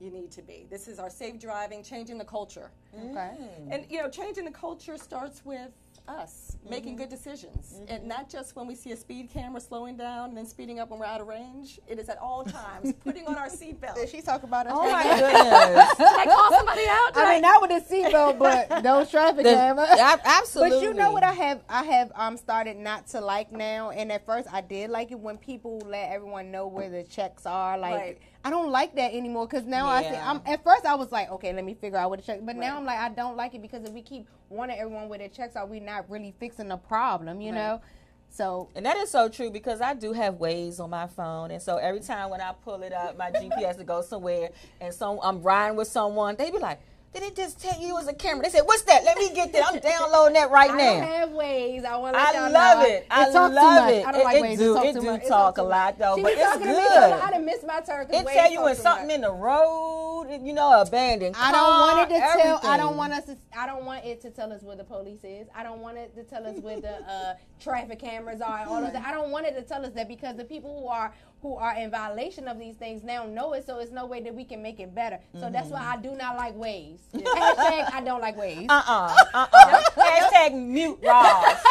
you 0.00 0.10
need 0.10 0.32
to 0.32 0.42
be. 0.42 0.66
This 0.68 0.88
is 0.88 0.98
our 0.98 1.08
safe 1.08 1.38
driving, 1.38 1.84
changing 1.84 2.18
the 2.18 2.24
culture. 2.24 2.72
Okay. 2.92 3.30
And 3.70 3.86
you 3.88 4.02
know, 4.02 4.10
changing 4.10 4.44
the 4.44 4.50
culture 4.50 4.96
starts 4.98 5.44
with 5.44 5.70
us 6.08 6.56
making 6.68 6.96
good 6.96 7.08
decisions, 7.08 7.80
and 7.88 8.06
not 8.06 8.28
just 8.30 8.54
when 8.56 8.66
we 8.66 8.74
see 8.74 8.92
a 8.92 8.96
speed 8.96 9.30
camera 9.32 9.60
slowing 9.60 9.96
down 9.96 10.28
and 10.30 10.36
then 10.36 10.46
speeding 10.46 10.78
up 10.78 10.90
when 10.90 11.00
we're 11.00 11.06
out 11.06 11.20
of 11.20 11.26
range. 11.26 11.80
It 11.88 11.98
is 11.98 12.08
at 12.08 12.18
all 12.18 12.44
times 12.44 12.92
putting 13.04 13.26
on 13.26 13.36
our 13.36 13.46
seatbelt. 13.48 13.94
Did 13.96 14.08
she 14.08 14.20
talk 14.20 14.42
about 14.42 14.66
us? 14.66 14.72
Oh 14.76 14.90
right 14.90 15.04
my 15.06 15.12
goodness. 15.20 15.96
Did 15.96 16.06
I 16.06 16.24
call 16.26 16.50
somebody 16.52 16.82
out? 16.88 17.14
Did 17.14 17.22
I 17.24 17.32
mean, 17.32 17.42
not 17.42 17.62
with 17.62 17.70
the 17.88 17.94
seatbelt, 17.94 18.38
but 18.38 18.82
those 18.82 19.10
traffic 19.10 19.44
The- 19.44 19.54
cameras. 19.54 19.88
ab- 19.98 20.20
absolutely. 20.24 20.78
But 20.78 20.82
you 20.84 20.94
know 20.94 21.12
what 21.12 21.22
I 21.24 21.32
have 21.32 21.62
I 21.68 21.84
have 21.84 22.12
um 22.14 22.36
started 22.36 22.76
not 22.76 23.06
to 23.08 23.20
like 23.20 23.52
now, 23.52 23.90
and 23.90 24.10
at 24.12 24.24
first 24.26 24.48
I 24.52 24.60
did 24.60 24.90
like 24.90 25.10
it 25.12 25.18
when 25.18 25.38
people 25.38 25.80
let 25.86 26.10
everyone 26.10 26.50
know 26.50 26.66
where 26.66 26.90
the 26.90 27.02
checks 27.04 27.46
are. 27.46 27.78
Like 27.78 27.94
Right. 27.94 28.18
I 28.44 28.50
don't 28.50 28.70
like 28.70 28.94
that 28.96 29.14
anymore 29.14 29.46
because 29.46 29.66
now 29.66 29.86
I 29.86 30.02
see. 30.02 30.16
I'm 30.16 30.40
at 30.46 30.64
first 30.64 30.84
I 30.84 30.94
was 30.94 31.12
like, 31.12 31.30
okay, 31.30 31.52
let 31.52 31.64
me 31.64 31.74
figure 31.74 31.98
out 31.98 32.10
what 32.10 32.20
the 32.20 32.26
check. 32.26 32.40
But 32.42 32.56
now 32.56 32.76
I'm 32.76 32.84
like, 32.84 32.98
I 32.98 33.08
don't 33.08 33.36
like 33.36 33.54
it 33.54 33.62
because 33.62 33.84
if 33.84 33.92
we 33.92 34.02
keep 34.02 34.26
wanting 34.48 34.78
everyone 34.78 35.08
where 35.08 35.18
their 35.18 35.28
checks 35.28 35.54
are, 35.56 35.66
we 35.66 35.80
not 35.80 36.10
really 36.10 36.34
fixing 36.40 36.68
the 36.68 36.76
problem, 36.76 37.40
you 37.40 37.52
know. 37.52 37.80
So 38.28 38.70
And 38.74 38.86
that 38.86 38.96
is 38.96 39.10
so 39.10 39.28
true 39.28 39.50
because 39.50 39.82
I 39.82 39.92
do 39.94 40.14
have 40.14 40.36
Waze 40.36 40.80
on 40.80 40.88
my 40.90 41.06
phone, 41.06 41.50
and 41.50 41.60
so 41.60 41.76
every 41.76 42.00
time 42.00 42.30
when 42.30 42.40
I 42.40 42.52
pull 42.64 42.82
it 42.82 42.92
up, 42.92 43.18
my 43.18 43.30
GPS 43.30 43.76
to 43.76 43.84
go 43.84 44.00
somewhere, 44.00 44.50
and 44.80 44.92
so 44.94 45.20
I'm 45.22 45.42
riding 45.42 45.76
with 45.76 45.88
someone, 45.88 46.36
they 46.36 46.50
be 46.50 46.58
like, 46.58 46.80
"Did 47.14 47.22
it 47.24 47.36
just 47.36 47.60
tell 47.60 47.78
you 47.80 47.90
it 47.90 47.92
was 47.92 48.08
a 48.08 48.14
camera?" 48.14 48.42
They 48.44 48.50
said, 48.50 48.62
"What's 48.64 48.82
that? 48.82 49.04
Let 49.04 49.16
me 49.18 49.32
get 49.34 49.52
that. 49.52 49.64
I'm 49.66 49.78
downloading 49.80 50.34
that 50.34 50.50
right 50.50 50.70
I 50.70 50.76
now." 50.76 50.92
don't 50.94 51.02
have 51.02 51.28
Waze. 51.30 51.84
I 51.84 51.96
want 51.96 52.14
to 52.16 52.20
I 52.20 52.48
love 52.48 52.78
know. 52.78 52.84
it. 52.86 53.06
I 53.10 53.28
love 53.28 53.88
it. 53.90 54.06
I 54.06 54.12
don't 54.12 54.20
It- 54.20 54.24
like 54.24 54.36
it 54.36 54.42
Waze. 54.42 54.58
do- 54.58 54.74
talk 54.74 54.84
it 54.84 54.94
do 54.94 55.02
much. 55.02 55.26
talk 55.26 55.58
a 55.58 55.62
lot, 55.62 55.98
though, 55.98 56.16
She 56.16 56.22
but 56.22 56.32
it's 56.32 56.42
talking 56.42 56.62
to 56.62 56.66
me, 56.68 56.74
good. 56.74 57.12
I 57.12 57.30
done 57.30 57.44
missed 57.44 57.66
my 57.66 57.80
turn. 57.80 58.06
It 58.10 58.26
tell 58.26 58.50
you 58.50 58.62
when 58.62 58.76
something 58.76 59.06
much. 59.08 59.14
in 59.16 59.20
the 59.22 59.32
road, 59.32 60.28
you 60.42 60.52
know, 60.52 60.80
abandoned 60.80 61.36
I 61.38 61.52
don't 61.52 61.62
want 61.80 62.10
it 62.10 62.14
to 62.14 62.20
car, 62.20 62.36
tell. 62.36 62.60
I 62.64 62.76
don't 62.76 62.96
want 62.96 63.12
us. 63.12 63.24
To, 63.26 63.36
I 63.56 63.66
don't 63.66 63.84
want 63.84 64.04
it 64.04 64.20
to 64.22 64.30
tell 64.30 64.52
us 64.52 64.62
where 64.62 64.76
the 64.76 64.84
police 64.84 65.22
is. 65.24 65.46
I 65.54 65.62
don't 65.62 65.80
want 65.80 65.98
it 65.98 66.14
to 66.16 66.22
tell 66.24 66.46
us 66.46 66.56
where 66.60 66.80
the 66.80 66.94
uh, 67.08 67.34
traffic 67.60 67.98
cameras 67.98 68.40
are. 68.40 68.64
All 68.66 68.84
of 68.84 68.92
that. 68.92 69.04
I 69.06 69.12
don't 69.12 69.30
want 69.30 69.46
it 69.46 69.54
to 69.56 69.62
tell 69.62 69.84
us 69.84 69.92
that 69.94 70.08
because 70.08 70.36
the 70.36 70.44
people 70.44 70.80
who 70.80 70.88
are 70.88 71.12
who 71.42 71.56
are 71.56 71.74
in 71.74 71.90
violation 71.90 72.46
of 72.48 72.58
these 72.58 72.76
things 72.76 73.02
now 73.02 73.26
know 73.26 73.52
it. 73.52 73.66
So 73.66 73.80
it's 73.80 73.90
no 73.90 74.06
way 74.06 74.22
that 74.22 74.32
we 74.34 74.44
can 74.44 74.62
make 74.62 74.78
it 74.80 74.94
better. 74.94 75.18
So 75.38 75.50
that's 75.50 75.68
why 75.68 75.80
I 75.84 75.96
do 75.96 76.14
not 76.14 76.36
like 76.36 76.54
Waze. 76.56 77.00
Hashtag 77.12 77.92
I 77.92 78.00
don't 78.04 78.20
like 78.20 78.36
Waze. 78.36 78.66
Uh 78.68 78.82
uh-uh, 78.86 79.16
uh 79.34 79.46
uh 79.52 79.80
Hashtag 79.96 80.54
mute 80.54 80.98
Ross. 81.02 81.62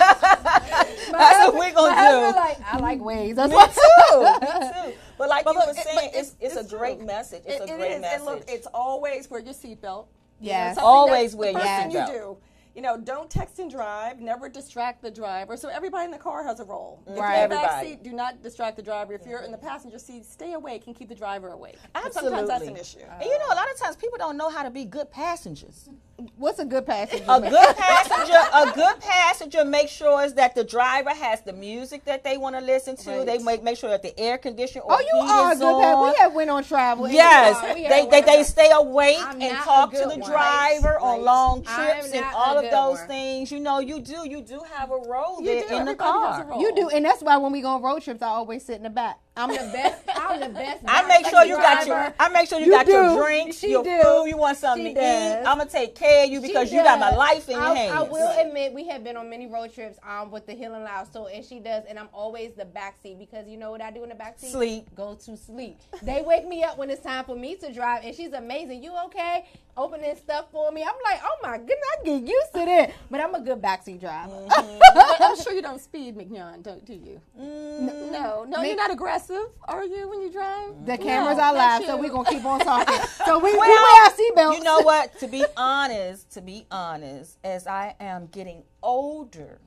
That's 1.12 1.52
what 1.52 1.54
we're 1.56 1.74
gonna 1.74 2.32
do. 2.32 2.38
like 2.38 2.58
I 2.66 2.78
like 2.80 3.00
Waze. 3.00 3.36
That's 3.36 3.50
Me 3.50 3.56
what. 3.56 3.72
too. 3.74 4.22
Me 4.46 4.92
too. 4.94 4.98
But 5.18 5.30
like 5.30 5.44
But 5.46 5.54
you 5.54 5.60
look, 5.60 5.68
were 5.68 5.74
saying, 5.74 5.96
but 5.96 6.12
it's, 6.20 6.36
it's, 6.40 6.56
a 6.56 6.68
true. 6.68 6.78
great 6.80 7.02
message. 7.02 7.44
It's 7.46 7.62
It- 7.62 7.70
a 7.70 7.78
great 7.78 7.92
is. 7.94 8.02
message. 8.02 8.16
And 8.18 8.26
look, 8.26 8.44
it's 8.48 8.68
always 8.74 9.30
wear 9.30 9.42
your 9.42 9.54
seatbelt. 9.54 10.06
You 10.42 10.54
know, 10.54 10.74
Always 10.80 11.32
that- 11.32 11.38
wear 11.38 11.54
the 11.54 11.60
your 11.60 11.68
seatbelt. 11.68 12.08
you 12.08 12.14
do. 12.14 12.38
You 12.80 12.84
know, 12.84 12.96
don't 12.96 13.30
text 13.30 13.60
and 13.60 13.70
drive. 13.70 14.22
Never 14.22 14.48
distract 14.48 15.02
the 15.02 15.12
driver. 15.12 15.58
So 15.58 15.68
everybody 15.68 16.06
in 16.06 16.12
the 16.12 16.18
car 16.18 16.46
has 16.46 16.62
a 16.62 16.64
role. 16.64 17.04
If 17.06 17.20
Right. 17.20 17.34
you're 17.36 17.44
in 17.44 17.50
the 17.50 17.56
back 17.58 17.84
seat, 17.84 18.04
do 18.04 18.14
not 18.14 18.42
distract 18.42 18.78
the 18.78 18.82
driver. 18.82 19.14
If 19.14 19.26
you're 19.26 19.42
in 19.42 19.52
the 19.52 19.58
passenger 19.58 20.00
seat, 20.00 20.24
stay 20.24 20.54
awake 20.54 20.88
and 20.88 20.96
keep 20.96 21.10
the 21.10 21.16
driver 21.16 21.50
awake. 21.50 21.76
But 21.94 22.06
Absolutely. 22.06 22.38
Sometimes 22.38 22.48
that's 22.48 22.70
an 22.70 22.78
issue. 22.78 23.06
And 23.06 23.24
you 23.26 23.38
know, 23.38 23.48
a 23.48 23.54
lot 23.54 23.70
of 23.70 23.78
times 23.78 23.98
people 23.98 24.18
don't 24.18 24.38
know 24.38 24.50
how 24.50 24.64
to 24.64 24.70
be 24.70 24.86
good 24.86 25.12
passengers. 25.12 25.90
What's 26.38 26.60
a 26.60 26.66
good 26.66 26.86
passenger? 26.86 27.26
A 27.28 27.40
good 27.50 27.76
passenger, 27.78 28.40
a 28.54 28.72
good 28.74 29.00
passenger 29.00 29.66
makes 29.66 29.92
sure 29.92 30.24
is 30.24 30.34
that 30.36 30.56
the 30.56 30.64
driver 30.64 31.12
has 31.12 31.42
the 31.42 31.54
music 31.54 32.06
that 32.06 32.24
they 32.24 32.38
want 32.38 32.56
to 32.56 32.62
listen 32.62 32.96
to. 32.98 33.10
Right. 33.12 33.26
They 33.26 33.38
make 33.40 33.64
make 33.64 33.78
sure 33.78 33.90
that 33.90 34.02
the 34.04 34.18
air 34.20 34.38
conditioner 34.38 34.84
Oh, 34.88 35.00
you 35.00 35.20
are 35.20 35.52
a 35.52 35.56
good 35.56 35.64
on. 35.66 35.82
passenger. 35.82 36.12
We 36.12 36.18
have 36.20 36.34
went 36.34 36.50
on 36.50 36.64
travel. 36.64 37.06
in 37.06 37.12
the 37.12 37.18
Yes. 37.18 37.76
We 37.76 37.88
they, 37.88 38.08
they, 38.10 38.22
they 38.22 38.44
stay 38.44 38.70
awake 38.74 39.18
I'm 39.22 39.42
and 39.42 39.58
talk 39.58 39.92
to 39.94 40.00
the 40.00 40.08
one. 40.18 40.20
driver 40.20 40.98
Right, 41.00 41.02
on 41.02 41.24
long 41.24 41.64
trips 41.64 42.12
and 42.14 42.26
all 42.34 42.58
of 42.58 42.70
those 42.70 43.00
one. 43.00 43.08
things. 43.08 43.52
You 43.52 43.60
know, 43.60 43.80
you 43.80 44.02
do 44.02 44.28
you 44.28 44.42
do 44.42 44.62
have 44.76 44.92
a 44.92 44.98
role 44.98 45.40
You 45.42 45.46
there 45.48 45.68
do. 45.68 45.76
in 45.78 45.86
the 45.86 45.92
Everybody 45.92 46.20
has 46.20 46.40
a 46.40 46.44
car. 46.44 46.46
role. 46.52 46.62
You 46.62 46.76
do, 46.76 46.90
and 46.90 47.06
that's 47.06 47.22
why 47.22 47.38
when 47.38 47.52
we 47.52 47.62
go 47.62 47.70
on 47.70 47.82
road 47.82 48.02
trips, 48.02 48.22
I 48.22 48.28
always 48.28 48.66
sit 48.66 48.78
in 48.78 48.84
the 48.84 48.90
back. 48.90 49.20
I'm 49.40 49.50
the 49.50 49.72
best. 49.72 50.02
I'm 50.16 50.40
the 50.42 50.50
best. 50.50 50.84
I 50.86 51.08
make 51.08 51.26
sure 51.28 51.46
you 51.46 51.56
got 51.56 51.88
your. 51.88 52.14
I 52.20 52.30
make 52.30 52.50
sure 52.50 52.60
you, 52.60 52.66
You 52.66 52.72
got 52.72 52.88
your 52.88 53.18
drinks, 53.24 53.58
She 53.60 53.72
your 53.72 53.84
do. 53.84 54.02
food. 54.02 54.26
You 54.26 54.38
want 54.38 54.58
something 54.58 54.86
She 54.88 54.94
to 54.94 55.00
eat. 55.00 55.44
I'm 55.46 55.58
gonna 55.58 55.70
take 55.70 55.96
care 55.96 56.26
of 56.26 56.30
you 56.30 56.42
She 56.42 56.48
because 56.48 56.72
you 56.72 56.84
got 56.84 57.00
my 57.00 57.16
life 57.16 57.48
in 57.48 57.56
your 57.56 57.64
I, 57.64 57.74
hands. 57.76 57.94
I 57.96 58.02
will 58.04 58.40
admit 58.40 58.74
we 58.74 58.88
have 58.90 59.04
been 59.04 59.16
on 59.18 59.30
many 59.30 59.48
road 59.48 59.74
trips 59.74 59.98
um 60.08 60.30
with 60.32 60.46
the 60.46 60.54
Healing 60.54 60.84
Loud 60.84 61.08
so 61.12 61.28
and 61.28 61.44
she 61.46 61.60
does 61.60 61.84
and 61.88 61.98
I'm 61.98 62.10
always 62.14 62.52
the 62.54 62.66
backseat 62.66 63.18
because 63.18 63.48
you 63.48 63.58
know 63.58 63.72
what 63.72 63.82
I 63.82 63.92
do 63.92 64.04
in 64.04 64.10
the 64.10 64.16
backseat? 64.16 64.52
Sleep. 64.52 64.94
Go 64.96 65.16
to 65.26 65.38
sleep. 65.38 65.78
They 66.04 66.22
wake 66.22 66.48
me 66.48 66.64
up 66.64 66.78
when 66.78 66.90
it's 66.90 67.02
time 67.02 67.24
for 67.26 67.36
me 67.36 67.56
to 67.56 67.72
drive 67.74 68.04
and 68.04 68.14
she's 68.16 68.34
amazing. 68.34 68.84
You 68.84 68.94
okay? 69.06 69.46
Opening 69.78 70.16
stuff 70.18 70.52
for 70.52 70.72
me. 70.72 70.84
I'm 70.84 70.90
like, 71.10 71.22
oh 71.24 71.38
my 71.42 71.58
goodness, 71.58 71.78
I 72.02 72.04
get 72.04 72.22
used 72.28 72.54
to 72.54 72.66
that. 72.66 72.92
But 73.10 73.22
I'm 73.22 73.34
a 73.34 73.40
good 73.42 73.62
backseat 73.62 74.02
driver. 74.02 74.34
Mm-hmm. 74.34 74.80
but 74.94 75.22
I'm 75.22 75.38
sure 75.38 75.54
you 75.54 75.62
don't 75.62 75.80
speed, 75.80 76.18
McNaughton, 76.18 76.64
don't 76.64 76.84
do 76.86 76.94
you? 76.94 77.22
Mm, 77.40 78.12
No, 78.12 78.44
no, 78.48 78.62
you're 78.64 78.76
not 78.76 78.92
aggressive, 78.92 79.29
are 79.68 79.86
you, 79.86 80.10
when 80.10 80.22
you 80.22 80.32
drive? 80.32 80.86
The 80.86 80.98
cameras 80.98 81.38
No, 81.38 81.44
are 81.44 81.54
not 81.54 81.56
live, 81.56 81.86
so 81.86 81.98
we're 81.98 82.10
gonna 82.10 82.30
keep 82.30 82.46
on 82.46 82.60
talking. 82.60 83.00
so 83.26 83.40
we, 83.40 83.52
we 83.52 83.58
wear 83.58 84.04
our 84.04 84.10
seatbelts. 84.12 84.58
You 84.58 84.64
know 84.64 84.82
what? 84.82 85.20
To 85.20 85.28
be 85.28 85.46
honest, 85.58 86.32
to 86.32 86.42
be 86.42 86.66
honest, 86.72 87.38
as 87.44 87.68
I 87.68 87.96
am 88.00 88.28
getting 88.28 88.64
older, 88.82 89.60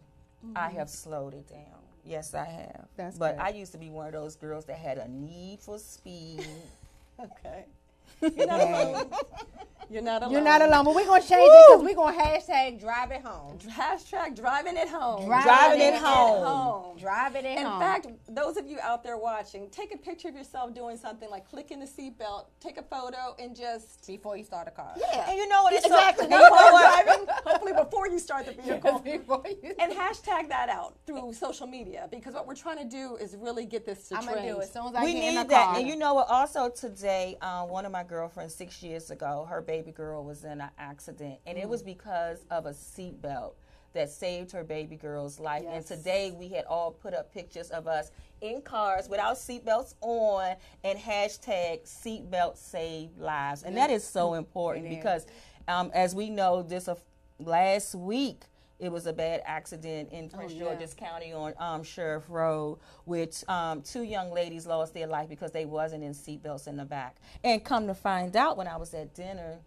I 0.57 0.69
mm-hmm. 0.69 0.79
have 0.79 0.91
slowed 0.91 1.35
it 1.35 1.49
down. 1.49 1.83
Yes, 2.05 2.35
I 2.35 2.45
have. 2.45 2.89
That's 2.97 3.17
but 3.17 3.37
good. 3.37 3.43
I 3.45 3.49
used 3.51 3.73
to 3.73 3.79
be 3.79 3.91
one 3.91 4.07
of 4.07 4.13
those 4.13 4.37
girls 4.37 4.65
that 4.67 4.79
had 4.79 4.99
a 4.99 5.09
need 5.09 5.61
for 5.61 5.79
speed. 5.79 6.47
Okay. 7.21 7.67
You're 8.23 8.47
not 8.47 8.61
alone. 8.61 9.11
You're 9.91 10.01
not 10.01 10.23
alone. 10.23 10.33
You're 10.33 10.41
not 10.41 10.63
alone, 10.63 10.85
but 10.87 10.95
we're 10.95 11.05
gonna 11.05 11.21
change 11.21 11.51
it 11.53 11.67
because 11.69 11.83
we're 11.85 11.95
gonna 11.95 12.17
hashtag 12.19 12.81
drive 12.81 13.11
it 13.11 13.21
home. 13.21 13.59
Hashtag 13.59 14.35
driving 14.35 14.79
it 14.79 14.89
home. 14.89 15.27
Driving 15.27 15.81
it 15.83 15.95
home. 15.97 16.43
home. 16.47 16.99
Drive 16.99 17.37
it 17.37 17.45
In 17.45 17.67
home. 17.67 17.79
fact, 17.79 18.07
those 18.29 18.57
of 18.57 18.67
you 18.67 18.79
out 18.81 19.03
there 19.03 19.19
watching, 19.19 19.69
take 19.69 19.93
a 19.95 19.99
picture 19.99 20.29
of 20.29 20.35
yourself 20.35 20.73
doing 20.75 20.97
something 20.97 21.29
like 21.29 21.47
clicking 21.47 21.79
the 21.79 21.85
seatbelt, 21.85 22.47
take 22.59 22.79
a 22.79 22.83
photo, 22.83 23.37
and 23.39 23.55
just 23.55 24.07
before 24.07 24.35
you 24.39 24.45
start 24.45 24.67
a 24.67 24.71
car. 24.71 24.95
yeah, 24.97 25.29
And 25.29 25.37
you 25.37 25.47
know 25.47 25.63
what? 25.65 25.75
It's 25.75 25.85
exactly. 25.85 26.25
So, 26.27 26.31
you 26.37 26.39
know 26.41 26.49
Before 26.49 26.73
what? 26.73 27.05
driving, 27.05 27.27
hopefully 27.45 27.73
before 27.75 28.09
you 28.09 28.19
start 28.19 28.47
the 28.47 28.53
vehicle. 28.63 28.99
Before 29.01 29.43
you- 29.47 29.75
And 29.79 29.93
hashtag 29.93 30.49
that 30.49 30.71
out 30.71 30.95
through 31.07 31.35
social 31.35 31.67
media 31.67 32.09
because 32.11 32.33
what 32.33 32.47
we're 32.47 32.55
trying 32.55 32.79
to 32.79 32.85
do 32.89 33.17
is 33.17 33.37
really 33.37 33.67
get 33.67 33.85
this 33.85 34.09
to 34.09 34.17
I'm 34.17 34.23
trend. 34.23 34.39
gonna 34.39 34.53
do 34.55 34.61
it 34.61 34.65
as 34.65 34.73
soon 34.73 34.87
as 34.87 34.95
I 34.95 35.05
we 35.05 35.13
get 35.13 35.25
in 35.25 35.35
the 35.35 35.35
car. 35.35 35.35
We 35.35 35.43
need 35.43 35.51
that. 35.51 35.77
And 35.81 35.87
you 35.89 35.97
know 35.97 36.15
what? 36.15 36.29
Also 36.31 36.71
today, 36.71 37.37
um, 37.43 37.69
one 37.69 37.85
of 37.85 37.93
my 37.93 38.05
girlfriends 38.17 38.55
six 38.55 38.83
years 38.83 39.11
ago, 39.11 39.47
her 39.49 39.63
baby 39.63 39.91
girl 39.91 40.23
was 40.23 40.45
in 40.45 40.61
an 40.61 40.71
accident, 40.79 41.39
and 41.47 41.57
it 41.57 41.65
Mm. 41.65 41.71
was 41.71 41.83
because 41.83 42.45
of 42.51 42.67
a 42.67 42.73
seatbelt 42.73 43.55
that 43.95 44.11
saved 44.11 44.53
her 44.53 44.63
baby 44.65 44.97
girl's 44.97 45.41
life. 45.41 45.65
And 45.67 45.85
today, 45.85 46.31
we 46.31 46.49
had 46.49 46.65
all 46.67 46.91
put 46.93 47.15
up 47.15 47.33
pictures 47.33 47.71
of 47.71 47.87
us 47.87 48.11
in 48.43 48.61
cars 48.63 49.09
without 49.09 49.37
seatbelts 49.37 49.95
on, 50.03 50.57
and 50.85 50.99
hashtag 50.99 51.85
seatbelt 51.85 52.57
save 52.59 53.17
lives. 53.19 53.63
And 53.63 53.77
that 53.79 53.91
is 53.91 54.05
so 54.05 54.35
important 54.35 54.89
because, 54.91 55.27
um, 55.67 55.91
as 55.95 56.15
we 56.15 56.29
know, 56.29 56.63
this 56.63 56.89
uh, 56.89 56.97
last 57.39 57.95
week. 57.95 58.45
It 58.83 58.91
was 58.91 59.07
a 59.07 59.13
bad 59.13 59.43
accident 59.47 60.11
in 60.11 60.29
Prince 60.29 60.55
yeah. 60.55 60.65
George's 60.65 60.93
County 60.93 61.33
on 61.33 61.55
um, 61.59 61.85
Sheriff 61.85 62.25
Road, 62.29 62.81
which 63.05 63.49
um, 63.49 63.81
two 63.83 64.03
young 64.03 64.33
ladies 64.33 64.67
lost 64.67 64.93
their 64.93 65.07
life 65.07 65.29
because 65.29 65.53
they 65.53 65.65
wasn't 65.65 66.03
in 66.03 66.13
seatbelts 66.13 66.67
in 66.67 66.77
the 66.77 66.85
back. 66.85 67.19
And 67.45 67.65
come 67.65 67.87
to 67.87 67.95
find 67.95 68.37
out, 68.37 68.57
when 68.57 68.67
I 68.67 68.77
was 68.77 68.93
at 68.93 69.15
dinner 69.15 69.61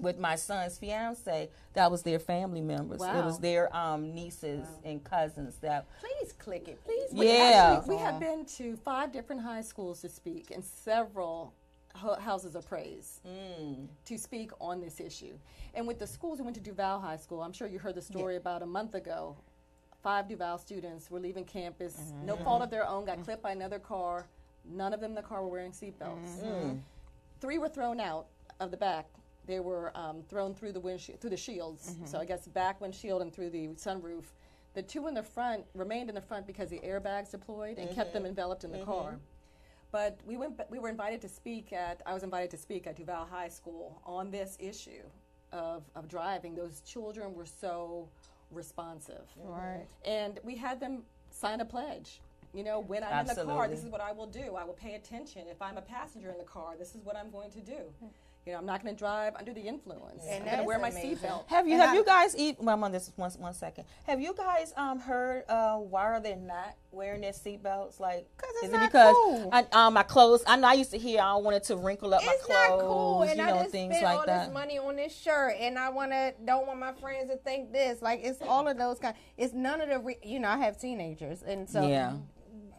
with 0.00 0.18
my 0.18 0.34
son's 0.34 0.76
fiance, 0.76 1.50
that 1.74 1.88
was 1.88 2.02
their 2.02 2.18
family 2.18 2.60
members. 2.60 3.00
It 3.00 3.24
was 3.24 3.38
their 3.38 3.74
um, 3.76 4.12
nieces 4.12 4.66
and 4.84 5.04
cousins. 5.04 5.58
That 5.60 5.86
Please 6.00 6.32
click 6.32 6.66
it. 6.66 6.84
Please. 6.84 7.12
We 7.12 7.28
Yeah. 7.28 7.76
actually- 7.78 7.94
we 7.94 8.02
have 8.02 8.18
been 8.18 8.44
to 8.56 8.76
five 8.78 9.12
different 9.12 9.42
high 9.42 9.62
schools 9.62 10.00
to 10.00 10.08
speak 10.08 10.50
and 10.50 10.64
several 10.64 11.54
houses 11.94 12.54
of 12.54 12.66
praise 12.66 13.20
Mm. 13.26 13.88
to 14.06 14.18
speak 14.18 14.50
on 14.60 14.80
this 14.80 15.00
issue. 15.00 15.38
And 15.74 15.86
with 15.86 15.98
the 15.98 16.06
schools, 16.06 16.38
we 16.38 16.44
went 16.44 16.56
to 16.56 16.62
Duval 16.62 17.00
High 17.00 17.16
School. 17.16 17.42
I'm 17.42 17.52
sure 17.52 17.68
you 17.68 17.78
heard 17.78 17.94
the 17.94 18.02
story 18.02 18.36
about 18.36 18.62
a 18.62 18.66
month 18.66 18.94
ago. 18.94 19.36
Five 20.02 20.28
Duval 20.28 20.58
students 20.58 21.10
were 21.10 21.20
leaving 21.20 21.44
campus, 21.44 21.94
Mm-hmm. 21.96 22.26
no 22.26 22.36
fault 22.36 22.62
of 22.62 22.70
their 22.70 22.86
own, 22.86 23.04
got 23.04 23.22
clipped 23.22 23.42
by 23.42 23.52
another 23.52 23.78
car. 23.78 24.26
None 24.64 24.92
of 24.92 25.00
them 25.00 25.12
in 25.12 25.14
the 25.16 25.22
car 25.22 25.42
were 25.42 25.48
wearing 25.48 25.72
seatbelts. 25.72 26.42
Mm-hmm. 26.42 26.78
Three 27.40 27.58
were 27.58 27.68
thrown 27.68 28.00
out 28.00 28.26
of 28.60 28.70
the 28.70 28.76
back. 28.76 29.06
They 29.46 29.58
were 29.60 29.96
um, 29.96 30.22
thrown 30.28 30.54
through 30.54 30.72
the 30.72 30.80
windshield, 30.80 31.20
through 31.20 31.30
the 31.30 31.36
shields. 31.36 31.90
Mm-hmm. 31.94 32.06
So 32.06 32.18
I 32.18 32.24
guess 32.24 32.46
back 32.46 32.80
windshield 32.80 33.22
and 33.22 33.32
through 33.32 33.50
the 33.50 33.68
sunroof. 33.68 34.24
The 34.74 34.82
two 34.82 35.06
in 35.08 35.14
the 35.14 35.22
front 35.22 35.64
remained 35.74 36.08
in 36.08 36.14
the 36.14 36.20
front 36.20 36.46
because 36.46 36.70
the 36.70 36.78
airbags 36.80 37.30
deployed 37.32 37.78
and 37.78 37.88
kept 37.94 38.10
Mm-hmm. 38.10 38.18
them 38.22 38.26
enveloped 38.26 38.64
in 38.64 38.70
the 38.72 38.84
car. 38.84 39.18
But 39.92 40.18
we 40.26 40.36
went. 40.38 40.58
We 40.70 40.78
were 40.78 40.88
invited 40.88 41.20
to 41.20 41.28
speak 41.28 41.72
at. 41.72 42.00
I 42.06 42.14
was 42.14 42.22
invited 42.22 42.50
to 42.52 42.56
speak 42.56 42.86
at 42.86 42.96
Duval 42.96 43.26
High 43.30 43.48
School 43.48 44.00
on 44.04 44.30
this 44.30 44.56
issue 44.58 45.04
of 45.52 45.82
of 45.94 46.08
driving. 46.08 46.54
Those 46.54 46.80
children 46.80 47.34
were 47.34 47.46
so 47.46 48.08
responsive, 48.50 49.26
Right. 49.36 49.86
and 50.04 50.40
we 50.42 50.56
had 50.56 50.80
them 50.80 51.04
sign 51.30 51.60
a 51.60 51.64
pledge. 51.64 52.20
You 52.54 52.64
know, 52.64 52.80
when 52.80 53.02
I'm 53.02 53.20
in 53.30 53.34
the 53.34 53.44
car, 53.44 53.66
this 53.68 53.82
is 53.82 53.88
what 53.90 54.02
I 54.02 54.12
will 54.12 54.26
do. 54.26 54.56
I 54.56 54.64
will 54.64 54.74
pay 54.74 54.94
attention. 54.94 55.46
If 55.48 55.62
I'm 55.62 55.78
a 55.78 55.82
passenger 55.82 56.30
in 56.30 56.36
the 56.36 56.44
car, 56.44 56.74
this 56.78 56.94
is 56.94 57.02
what 57.02 57.16
I'm 57.16 57.30
going 57.30 57.50
to 57.52 57.60
do. 57.60 57.78
Hmm. 58.00 58.06
You 58.44 58.52
know, 58.52 58.58
I'm 58.58 58.66
not 58.66 58.82
going 58.82 58.92
to 58.92 58.98
drive 58.98 59.36
under 59.36 59.54
the 59.54 59.60
influence. 59.60 60.24
And 60.28 60.42
I'm 60.42 60.46
going 60.46 60.58
to 60.58 60.64
wear 60.64 60.78
my 60.80 60.90
seatbelt. 60.90 61.46
have 61.48 61.66
you 61.68 61.74
And 61.74 61.82
have 61.82 61.90
I- 61.90 61.94
you 61.94 62.04
guys 62.04 62.34
eat? 62.36 62.56
Well, 62.58 62.74
I'm 62.74 62.82
on 62.82 62.90
this 62.90 63.12
one 63.14 63.30
one 63.38 63.54
second. 63.54 63.84
Have 64.04 64.20
you 64.20 64.34
guys 64.34 64.72
um 64.76 64.98
heard 64.98 65.44
uh, 65.48 65.76
why 65.76 66.02
are 66.06 66.20
they 66.20 66.34
not 66.34 66.74
wearing 66.90 67.20
their 67.20 67.30
seatbelts? 67.30 68.00
Like, 68.00 68.26
'Cause 68.36 68.50
it's 68.56 68.64
is 68.64 68.72
not 68.72 68.82
it 68.82 68.86
because 68.88 69.14
cool. 69.14 69.48
I, 69.52 69.64
um, 69.70 69.94
my 69.94 70.02
clothes? 70.02 70.42
I 70.44 70.56
know 70.56 70.66
I 70.66 70.72
used 70.72 70.90
to 70.90 70.98
hear 70.98 71.20
I 71.20 71.36
wanted 71.36 71.62
to 71.64 71.76
wrinkle 71.76 72.12
up 72.14 72.24
my 72.24 72.32
It's 72.32 72.44
clothes. 72.44 72.58
not 72.68 72.80
cool, 72.80 73.22
and 73.22 73.38
you 73.38 73.44
I 73.44 73.50
know 73.52 73.58
just 73.60 73.70
things 73.70 73.94
spent 73.94 74.04
like 74.04 74.18
all 74.18 74.26
that. 74.26 74.46
this 74.46 74.52
money 74.54 74.78
on 74.78 74.96
this 74.96 75.14
shirt, 75.16 75.54
and 75.60 75.78
I 75.78 75.90
wanna 75.90 76.32
don't 76.44 76.66
want 76.66 76.80
my 76.80 76.92
friends 76.94 77.30
to 77.30 77.36
think 77.36 77.72
this. 77.72 78.02
Like 78.02 78.20
it's 78.24 78.42
all 78.42 78.66
of 78.66 78.76
those 78.76 78.98
kind. 78.98 79.14
It's 79.36 79.54
none 79.54 79.80
of 79.80 79.88
the. 79.88 80.00
Re- 80.00 80.18
you 80.24 80.40
know, 80.40 80.48
I 80.48 80.56
have 80.58 80.80
teenagers, 80.80 81.44
and 81.44 81.70
so 81.70 81.86
Yeah. 81.86 82.14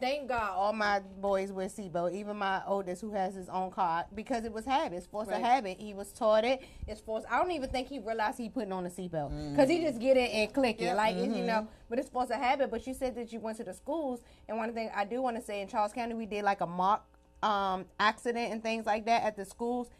Thank 0.00 0.28
God, 0.28 0.52
all 0.56 0.72
my 0.72 1.00
boys 1.20 1.50
wear 1.52 1.66
seatbelt. 1.68 2.12
Even 2.14 2.36
my 2.36 2.62
oldest, 2.66 3.00
who 3.00 3.12
has 3.12 3.34
his 3.34 3.48
own 3.48 3.70
car, 3.70 4.04
because 4.14 4.44
it 4.44 4.52
was 4.52 4.64
habit. 4.64 4.96
It's 4.96 5.06
forced 5.06 5.30
Right. 5.30 5.40
a 5.40 5.44
habit. 5.44 5.78
He 5.80 5.94
was 5.94 6.12
taught 6.12 6.44
it. 6.44 6.62
It's 6.86 7.00
forced. 7.00 7.26
I 7.30 7.38
don't 7.38 7.50
even 7.52 7.70
think 7.70 7.88
he 7.88 7.98
realized 8.00 8.38
he 8.38 8.48
putting 8.48 8.72
on 8.72 8.84
a 8.86 8.90
seatbelt 8.90 9.30
Mm. 9.32 9.52
because 9.52 9.68
he 9.68 9.80
just 9.82 9.98
get 10.00 10.16
it 10.16 10.30
and 10.32 10.52
click 10.52 10.82
it, 10.82 10.94
like 10.94 11.16
it's, 11.16 11.26
you 11.28 11.32
Mm-hmm. 11.34 11.46
know. 11.46 11.68
But 11.88 11.98
it's 11.98 12.08
forced 12.08 12.30
a 12.32 12.36
habit. 12.36 12.70
But 12.70 12.86
you 12.86 12.94
said 12.94 13.14
that 13.16 13.32
you 13.32 13.40
went 13.40 13.56
to 13.58 13.64
the 13.64 13.74
schools, 13.74 14.20
and 14.48 14.58
one 14.58 14.72
thing 14.74 14.90
I 14.94 15.04
do 15.04 15.22
want 15.22 15.36
to 15.36 15.42
say 15.42 15.60
in 15.60 15.68
Charles 15.68 15.92
County, 15.92 16.14
we 16.14 16.26
did 16.26 16.44
like 16.44 16.60
a 16.60 16.66
mock 16.66 17.06
um, 17.42 17.84
accident 18.00 18.52
and 18.52 18.62
things 18.62 18.86
like 18.86 19.04
that 19.06 19.22
at 19.22 19.36
the 19.36 19.44
schools. 19.44 19.90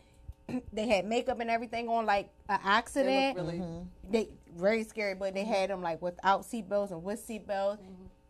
they 0.72 0.86
had 0.88 1.06
makeup 1.06 1.40
and 1.40 1.50
everything 1.50 1.88
on, 1.88 2.04
like 2.06 2.30
an 2.48 2.58
accident. 2.64 3.36
really- 3.36 3.62
They 4.10 4.28
very 4.56 4.84
scary, 4.84 5.14
but 5.14 5.34
they 5.34 5.44
had 5.44 5.70
them 5.70 5.82
like 5.82 6.00
without 6.02 6.42
seatbelts 6.42 6.90
and 6.90 7.02
with 7.02 7.26
seatbelts. 7.26 7.78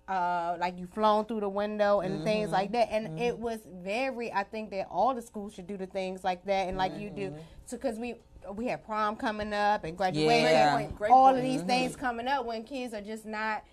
Uh, 0.06 0.56
like 0.60 0.78
you 0.78 0.86
flown 0.86 1.24
through 1.24 1.40
the 1.40 1.48
window 1.48 2.00
and 2.00 2.22
things 2.24 2.50
like 2.50 2.70
that, 2.72 2.88
and 2.90 3.06
mm-hmm. 3.08 3.18
it 3.18 3.38
was 3.38 3.60
very. 3.82 4.30
I 4.30 4.44
think 4.44 4.70
that 4.70 4.86
all 4.90 5.14
the 5.14 5.22
schools 5.22 5.54
should 5.54 5.66
do 5.66 5.78
the 5.78 5.86
things 5.86 6.22
like 6.22 6.44
that, 6.44 6.68
and 6.68 6.76
like 6.76 6.98
you 6.98 7.08
do, 7.08 7.30
mm-hmm. 7.30 7.38
so 7.64 7.78
because 7.78 7.98
we 7.98 8.16
we 8.52 8.66
have 8.66 8.84
prom 8.84 9.16
coming 9.16 9.52
up 9.52 9.84
and 9.84 9.96
graduation, 9.96 10.44
Yeah. 10.44 10.86
Great 10.96 11.10
all 11.10 11.32
point. 11.32 11.38
of 11.38 11.42
these 11.42 11.62
things 11.62 11.92
mm-hmm. 11.92 12.00
coming 12.00 12.28
up 12.28 12.44
when 12.44 12.64
kids 12.64 12.92
are 12.94 13.00
just 13.00 13.24
not 13.24 13.64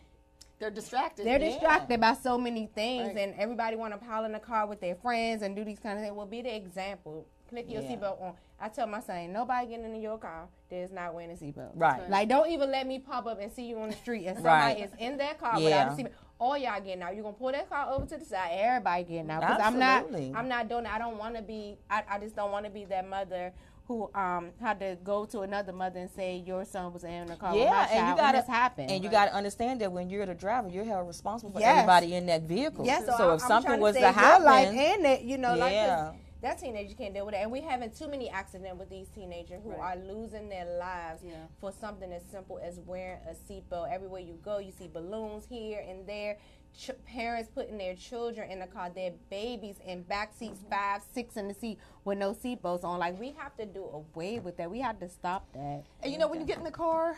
They're 0.60 0.72
distracted. 0.72 1.26
they're 1.26 1.40
distracted 1.40 2.00
by 2.00 2.14
so 2.14 2.38
many 2.38 2.68
things, 2.74 3.08
Right. 3.08 3.18
and 3.18 3.36
everybody 3.38 3.76
want 3.76 3.94
to 3.94 4.00
pile 4.00 4.26
in 4.26 4.32
the 4.32 4.40
car 4.40 4.68
with 4.68 4.80
their 4.80 4.96
friends 4.96 5.42
and 5.42 5.56
do 5.56 5.64
these 5.64 5.80
kind 5.80 5.98
of 5.98 6.06
things. 6.06 6.16
Well, 6.16 6.26
be 6.26 6.42
the 6.42 6.56
example. 6.56 7.26
Click 7.50 7.70
your 7.70 7.82
Yeah. 7.82 7.96
seatbelt 7.96 8.22
on. 8.22 8.36
I 8.62 8.70
tell 8.70 8.86
my 8.88 9.00
son, 9.00 9.34
nobody 9.34 9.68
getting 9.68 9.86
into 9.86 9.98
your 9.98 10.18
car 10.18 10.48
that 10.70 10.76
is 10.76 10.92
not 10.92 11.14
wearing 11.16 11.32
a 11.32 11.34
seatbelt. 11.34 11.72
Right. 11.74 12.08
Like, 12.10 12.30
don't 12.30 12.50
even 12.50 12.72
let 12.72 12.86
me 12.86 13.00
pop 13.00 13.26
up 13.26 13.40
and 13.42 13.52
see 13.52 13.64
you 13.66 13.80
on 13.80 13.90
the 13.90 13.96
street 13.96 14.26
and 14.28 14.38
Right. 14.44 14.78
somebody 14.78 14.82
is 14.82 14.92
in 15.00 15.18
that 15.18 15.40
car 15.40 15.60
Yeah. 15.60 15.66
without 15.66 15.88
a 16.00 16.04
seatbelt. 16.04 16.12
All 16.40 16.58
y'all 16.58 16.80
getting 16.82 17.04
out. 17.04 17.14
You're 17.16 17.24
gonna 17.24 17.36
pull 17.36 17.52
that 17.52 17.70
car 17.70 17.92
over 17.92 18.06
to 18.06 18.18
the 18.18 18.26
side. 18.26 18.50
Everybody 18.54 19.04
getting 19.04 19.30
out. 19.30 19.42
Because 19.42 19.62
I'm 19.62 19.78
not. 19.80 20.06
I'm 20.36 20.48
not 20.48 20.68
doing. 20.70 20.86
it. 20.86 20.92
I 20.94 20.98
don't 20.98 21.18
want 21.18 21.36
to 21.36 21.42
be. 21.44 21.78
I, 21.90 22.04
I 22.10 22.20
just 22.20 22.36
don't 22.36 22.52
want 22.52 22.66
to 22.66 22.72
be 22.72 22.86
that 22.86 23.08
mother. 23.08 23.52
Who 23.88 24.10
um 24.16 24.52
had 24.62 24.80
to 24.80 24.98
go 25.04 25.26
to 25.26 25.42
another 25.42 25.74
mother 25.74 26.00
and 26.00 26.10
say 26.10 26.38
your 26.46 26.64
son 26.66 26.94
was 26.94 27.04
in 27.04 27.28
the 27.28 27.36
car 27.36 27.54
Yeah, 27.56 27.88
and 27.92 28.00
you 28.08 28.16
when 28.16 28.16
gotta 28.16 28.42
happen. 28.50 28.90
and 28.90 29.04
you 29.04 29.10
gotta 29.10 29.34
understand 29.34 29.82
that 29.82 29.92
when 29.92 30.10
you're 30.10 30.26
the 30.26 30.34
driver, 30.34 30.70
you're 30.70 30.86
held 30.86 31.08
responsible 31.08 31.52
for 31.52 31.60
Yes. 31.60 31.80
everybody 31.80 32.14
in 32.16 32.26
that 32.28 32.44
vehicle. 32.44 32.86
Yeah, 32.86 33.00
so, 33.02 33.18
so 33.18 33.34
if 33.34 33.42
I'm 33.44 33.48
something 33.50 33.80
was 33.82 33.96
to, 33.96 34.00
to 34.02 34.06
your 34.06 34.40
life 34.40 34.68
happen, 34.68 34.80
and 34.80 35.06
that 35.06 35.24
you 35.24 35.38
know, 35.38 35.56
like 35.56 35.74
'cause 35.74 35.74
Yeah. 35.74 36.12
That 36.42 36.60
teenager 36.60 36.96
can't 36.96 37.14
deal 37.14 37.26
with 37.26 37.36
it, 37.36 37.40
and 37.40 37.52
we're 37.52 37.62
having 37.62 37.92
too 37.92 38.08
many 38.08 38.30
accidents 38.30 38.78
with 38.80 38.90
these 38.90 39.08
teenagers 39.10 39.62
who 39.64 39.72
Right. 39.72 39.98
are 39.98 40.02
losing 40.04 40.50
their 40.50 40.66
lives 40.78 41.24
Yeah. 41.24 41.46
for 41.60 41.72
something 41.72 42.12
as 42.12 42.24
simple 42.24 42.58
as 42.58 42.80
wearing 42.80 43.20
a 43.28 43.34
seatbelt. 43.34 43.92
Everywhere 43.92 44.22
you 44.22 44.34
go, 44.44 44.58
you 44.58 44.72
see 44.72 44.88
balloons 44.88 45.46
here 45.46 45.80
and 45.88 46.06
there. 46.08 46.38
Ch- 46.76 46.92
parents 47.06 47.50
putting 47.54 47.78
their 47.78 47.96
children 47.96 48.50
in 48.50 48.60
the 48.60 48.68
car, 48.68 48.90
their 48.90 49.12
babies 49.30 49.78
in 49.86 50.04
back 50.04 50.34
seats, 50.34 50.60
Mm-hmm. 50.60 50.70
five, 50.70 51.04
six 51.14 51.36
in 51.38 51.48
the 51.48 51.54
seat 51.54 51.78
with 52.06 52.18
no 52.18 52.34
seatbelts 52.34 52.84
on. 52.84 52.98
Like 53.00 53.20
we 53.20 53.32
have 53.38 53.56
to 53.58 53.66
do 53.66 53.84
away 53.86 54.40
with 54.40 54.58
that. 54.58 54.72
We 54.72 54.80
have 54.80 55.00
to 55.00 55.10
stop 55.10 55.52
that. 55.54 55.84
And 56.02 56.12
you 56.12 56.18
know, 56.18 56.28
when 56.28 56.40
you 56.40 56.46
get 56.48 56.58
in 56.58 56.64
the 56.64 56.72
car, 56.72 57.18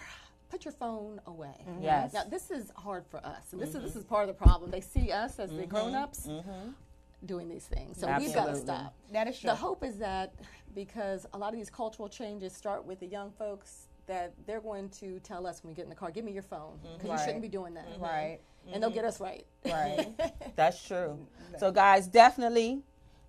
put 0.49 0.65
your 0.65 0.71
phone 0.73 1.21
away. 1.27 1.63
Mm-hmm. 1.67 1.83
Yes. 1.83 2.13
Now, 2.13 2.23
this 2.23 2.51
is 2.51 2.71
hard 2.75 3.05
for 3.09 3.17
us, 3.25 3.53
and 3.53 3.61
this 3.61 3.69
is 3.69 3.75
this 3.75 3.89
mm-hmm. 3.91 3.99
is 3.99 4.05
part 4.05 4.27
of 4.27 4.35
the 4.35 4.43
problem. 4.43 4.69
They 4.71 4.81
see 4.81 5.11
us 5.11 5.39
as 5.39 5.49
the 5.51 5.57
mm-hmm. 5.57 5.69
grown-ups 5.69 6.27
doing 7.25 7.49
these 7.49 7.65
things, 7.65 7.99
so 7.99 8.13
we've 8.17 8.33
got 8.33 8.47
to 8.47 8.55
stop. 8.55 8.93
That 9.11 9.27
is 9.27 9.39
true. 9.39 9.49
The 9.49 9.55
hope 9.55 9.83
is 9.83 9.97
that 9.97 10.33
because 10.75 11.25
a 11.33 11.37
lot 11.37 11.53
of 11.53 11.59
these 11.59 11.69
cultural 11.69 12.09
changes 12.09 12.53
start 12.53 12.85
with 12.85 12.99
the 12.99 13.07
young 13.07 13.31
folks, 13.31 13.87
that 14.05 14.33
they're 14.45 14.61
going 14.61 14.89
to 14.89 15.19
tell 15.19 15.47
us 15.47 15.63
when 15.63 15.69
we 15.71 15.75
get 15.75 15.83
in 15.83 15.89
the 15.89 15.95
car, 15.95 16.11
"Give 16.11 16.25
me 16.25 16.31
your 16.33 16.43
phone," 16.43 16.79
mm-hmm. 16.83 16.97
because 16.97 17.19
you 17.19 17.25
shouldn't 17.25 17.41
be 17.41 17.49
doing 17.49 17.73
that. 17.75 17.89
Mm-hmm. 17.89 18.03
Right. 18.03 18.39
And 18.71 18.81
they'll 18.81 18.89
get 18.89 19.05
us 19.05 19.19
right. 19.19 19.45
Mm-hmm. 19.65 20.21
Right. 20.21 20.33
That's 20.55 20.85
true. 20.85 21.17
So 21.59 21.71
guys, 21.71 22.07
definitely 22.07 22.83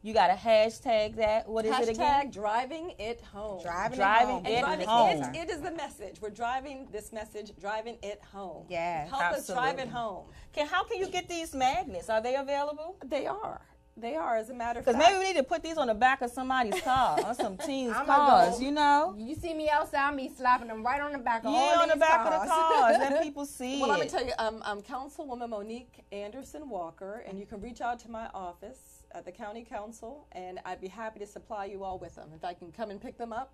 You 0.04 0.12
got 0.12 0.26
to 0.26 0.34
hashtag 0.34 1.16
that. 1.16 1.48
What 1.48 1.64
is 1.64 1.72
Hashtag 1.72 1.82
it 1.82 1.88
again? 1.88 2.30
driving 2.30 2.92
it 2.98 3.22
home. 3.22 3.62
Driving, 3.62 3.96
Driving 3.96 4.44
it 4.44 4.50
it 4.50 4.62
home. 4.62 4.76
And 4.76 4.82
driving 4.82 5.22
home. 5.22 5.34
it, 5.34 5.48
it 5.48 5.50
is 5.50 5.62
the 5.62 5.70
message. 5.70 6.20
We're 6.20 6.28
driving 6.28 6.88
this 6.92 7.10
message, 7.10 7.52
driving 7.58 7.96
it 8.02 8.20
home. 8.30 8.66
Yes. 8.68 9.08
Help 9.08 9.22
us 9.22 9.46
drive 9.46 9.78
it 9.78 9.88
home. 9.88 10.26
Can 10.52 10.66
how 10.66 10.84
can 10.84 10.98
you 10.98 11.08
get 11.08 11.26
these 11.26 11.54
magnets? 11.54 12.10
Are 12.10 12.20
they 12.20 12.36
available? 12.36 12.98
They 13.02 13.26
are. 13.26 13.62
They 13.96 14.16
are, 14.16 14.36
as 14.36 14.50
a 14.50 14.54
matter 14.54 14.80
of 14.80 14.84
fact. 14.84 14.96
Because 14.98 15.08
maybe 15.12 15.18
we 15.20 15.32
need 15.32 15.36
to 15.38 15.44
put 15.44 15.62
these 15.62 15.76
on 15.78 15.86
the 15.86 15.94
back 15.94 16.20
of 16.20 16.30
somebody's 16.30 16.80
car 16.80 17.16
or 17.24 17.32
some 17.34 17.56
teens' 17.66 17.94
I'ma 17.96 18.04
cars. 18.04 18.58
go- 18.58 18.64
You 18.64 18.72
know. 18.72 19.14
You 19.16 19.36
see 19.36 19.54
me 19.54 19.70
outside, 19.70 20.14
me 20.16 20.30
slapping 20.36 20.66
them 20.66 20.82
right 20.84 21.00
on 21.00 21.12
the 21.12 21.18
back 21.18 21.44
of 21.44 21.52
Yeah, 21.52 21.58
all 21.58 21.82
on 21.82 21.88
the 21.88 21.96
back 21.96 22.24
cars. 22.24 22.34
of 22.42 22.48
the 22.48 22.52
cars. 22.52 22.96
Let 22.98 23.22
people 23.28 23.46
see 23.46 23.80
Well, 23.80 23.90
it. 23.90 23.92
let 23.94 24.00
me 24.00 24.08
tell 24.08 24.24
you, 24.26 24.32
um, 24.38 24.62
I'm 24.64 24.82
Councilwoman 24.82 25.48
Monique 25.50 26.04
Anderson 26.10 26.68
Walker, 26.68 27.24
and 27.28 27.38
you 27.38 27.46
can 27.46 27.60
reach 27.60 27.80
out 27.80 28.00
to 28.00 28.10
my 28.10 28.26
office 28.34 29.04
at 29.12 29.24
the 29.24 29.30
County 29.32 29.62
Council, 29.64 30.26
and 30.32 30.58
I'd 30.64 30.80
be 30.80 30.88
happy 30.88 31.20
to 31.20 31.26
supply 31.26 31.66
you 31.66 31.84
all 31.84 32.00
with 32.00 32.16
them. 32.16 32.30
If 32.34 32.44
I 32.44 32.52
can 32.52 32.72
come 32.72 32.90
and 32.90 33.00
pick 33.00 33.16
them 33.16 33.32
up, 33.32 33.52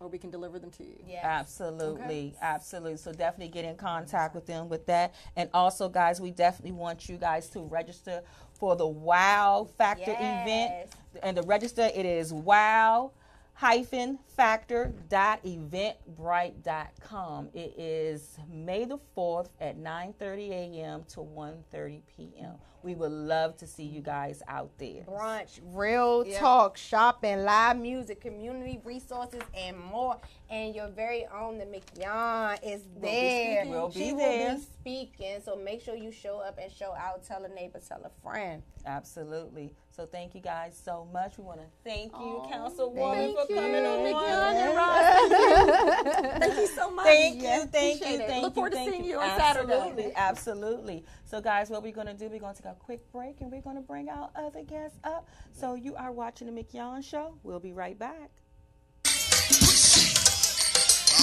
or 0.00 0.08
we 0.08 0.18
can 0.18 0.30
deliver 0.30 0.58
them 0.58 0.70
to 0.72 0.84
you. 0.84 0.96
Yes. 1.06 1.24
Absolutely, 1.24 2.34
absolutely. 2.42 2.96
So 2.98 3.12
definitely 3.12 3.52
get 3.52 3.64
in 3.64 3.76
contact 3.76 4.34
with 4.34 4.46
them 4.46 4.68
with 4.68 4.86
that. 4.86 5.14
And 5.36 5.48
also, 5.54 5.88
guys, 5.88 6.20
we 6.20 6.30
definitely 6.30 6.72
want 6.72 7.08
you 7.08 7.16
guys 7.16 7.48
to 7.50 7.60
register 7.60 8.22
for 8.52 8.76
the 8.76 8.86
Wow 8.86 9.68
Factor 9.78 10.12
event. 10.12 10.90
And 11.22 11.36
to 11.36 11.42
register, 11.42 11.88
it 11.94 12.04
is 12.04 12.32
wow 12.32 13.12
hyphen 13.56 14.18
factor 14.36 14.92
dot 15.08 15.42
eventbrite.com. 15.42 17.48
It 17.54 17.74
is 17.78 18.36
May 18.50 18.84
the 18.84 18.98
4th 19.16 19.48
at 19.60 19.78
9.30 19.78 20.50
a.m. 20.50 21.04
to 21.08 21.20
1.30 21.20 22.02
p.m. 22.14 22.52
We 22.82 22.94
would 22.94 23.10
love 23.10 23.56
to 23.56 23.66
see 23.66 23.84
you 23.84 24.00
guys 24.02 24.42
out 24.46 24.70
there. 24.78 25.02
brunch, 25.08 25.58
real 25.72 26.24
talk, 26.24 26.76
shopping, 26.76 27.42
live 27.44 27.78
music, 27.78 28.20
community 28.20 28.78
resources, 28.84 29.40
and 29.56 29.76
more. 29.76 30.18
And 30.50 30.72
your 30.74 30.88
very 30.88 31.26
own, 31.34 31.56
the 31.58 31.64
Mignon, 31.66 32.58
is 32.62 32.82
there. 33.00 33.64
We'll 33.66 33.88
be 33.88 33.94
she 33.94 34.12
there. 34.12 34.50
will 34.50 34.56
be 34.58 34.62
speaking. 34.62 35.40
So 35.44 35.56
make 35.56 35.82
sure 35.82 35.96
you 35.96 36.12
show 36.12 36.38
up 36.38 36.58
and 36.62 36.70
show 36.70 36.94
out. 36.94 37.24
Tell 37.24 37.42
a 37.44 37.48
neighbor, 37.48 37.80
tell 37.80 38.04
a 38.04 38.10
friend. 38.22 38.62
Absolutely. 38.84 39.74
So 39.96 40.04
thank 40.04 40.34
you 40.34 40.42
guys 40.42 40.78
so 40.84 41.08
much. 41.10 41.38
We 41.38 41.44
want 41.44 41.60
to 41.60 41.66
thank 41.82 42.12
you, 42.12 42.42
Councilwoman, 42.52 43.14
Thank 43.14 43.38
for 43.38 43.46
you, 43.48 43.56
coming 43.56 43.86
on. 43.86 43.98
McMahon 44.00 44.54
and 44.54 44.76
Ross. 44.76 46.38
Thank 46.38 46.56
you 46.60 46.66
so 46.66 46.90
much. 46.90 47.06
Thank 47.06 47.42
Yeah, 47.42 47.60
you, 47.60 47.66
thank 47.66 48.00
you, 48.02 48.06
it. 48.08 48.26
thank 48.26 48.42
Look 48.42 48.50
you. 48.52 48.54
forward 48.56 48.72
thank 48.74 48.90
to 48.90 48.92
seeing 48.92 49.04
you. 49.06 49.12
you 49.12 49.18
on 49.20 49.24
absolutely, 49.40 49.72
Saturday. 49.72 50.12
Absolutely. 50.14 50.14
absolutely. 50.16 51.04
So, 51.24 51.40
guys, 51.40 51.70
what 51.70 51.82
we're 51.82 51.92
going 51.96 52.08
to 52.08 52.12
do, 52.14 52.28
we're 52.28 52.40
going 52.40 52.54
to 52.54 52.62
take 52.62 52.70
a 52.70 52.74
quick 52.74 53.10
break 53.10 53.40
and 53.40 53.50
we're 53.50 53.62
going 53.62 53.76
to 53.76 53.82
bring 53.82 54.10
our 54.10 54.28
other 54.36 54.62
guests 54.64 54.98
up. 55.02 55.30
So, 55.52 55.76
you 55.76 55.96
are 55.96 56.12
watching 56.12 56.46
the 56.46 56.52
Mignon 56.52 57.00
Show. 57.00 57.38
We'll 57.42 57.58
be 57.58 57.72
right 57.72 57.98
back. 57.98 58.28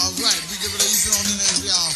All 0.01 0.09
right, 0.17 0.41
we 0.49 0.57
give 0.57 0.73
it 0.73 0.81
a 0.81 0.89
easy 0.89 1.13
on 1.13 1.21
in 1.29 1.37
there, 1.37 1.69
y'all. 1.69 1.93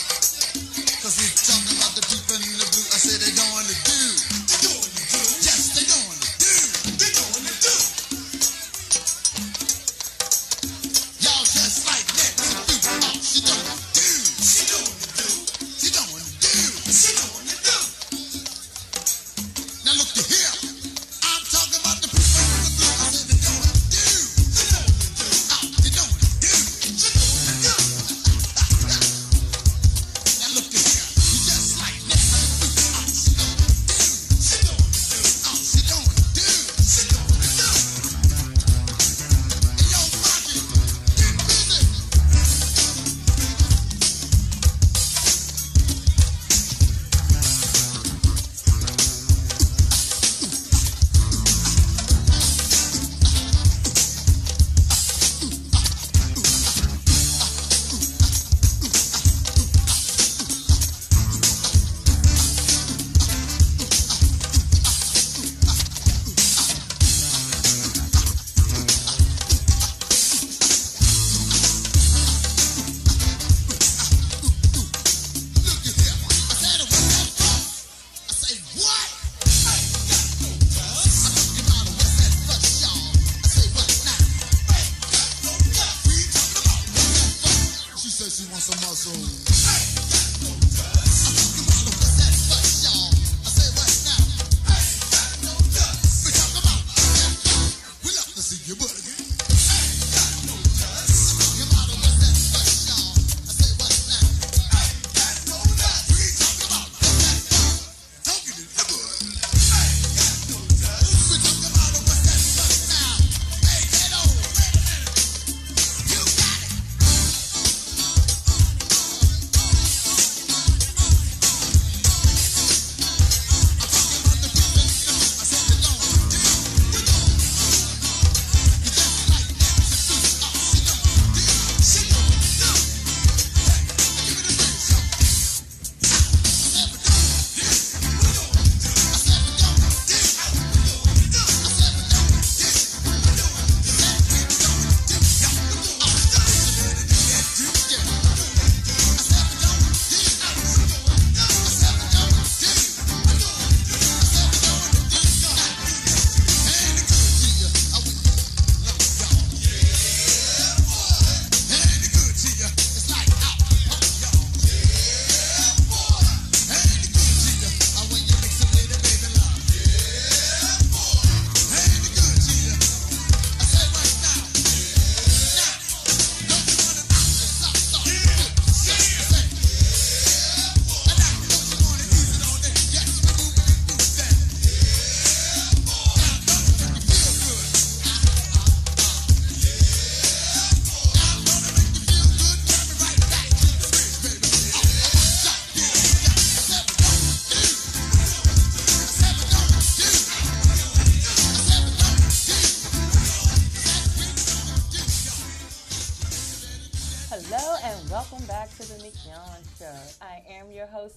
Cause 1.01 1.17
we 1.17 1.25
talking 1.33 1.73
about 1.77 1.93
the 1.97 2.05
people 2.05 2.35
in 2.37 2.41
the 2.61 2.67
blue. 2.69 2.85
I 2.93 2.97
say 3.01 3.17
they 3.17 3.33
doing 3.33 3.65
the 3.65 3.77
do. 3.85 3.96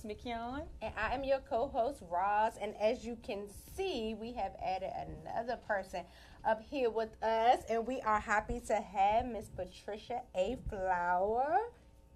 Host, 0.01 0.05
Mignon. 0.05 0.63
And 0.83 0.93
I 0.97 1.15
am 1.15 1.25
your 1.25 1.41
co 1.41 1.69
host, 1.69 2.03
Roz. 2.11 2.55
And 2.61 2.75
as 2.81 3.05
you 3.05 3.17
can 3.23 3.47
see, 3.77 4.15
we 4.19 4.33
have 4.33 4.53
added 4.65 4.91
another 5.25 5.59
person 5.69 6.05
up 6.45 6.63
here 6.63 6.91
with 6.91 7.23
us. 7.23 7.63
And 7.69 7.87
we 7.87 8.01
are 8.01 8.21
happy 8.21 8.61
to 8.69 8.75
have 8.77 9.27
Miss 9.27 9.49
Patricia 9.49 10.23
A. 10.35 10.59
Flower. 10.69 11.59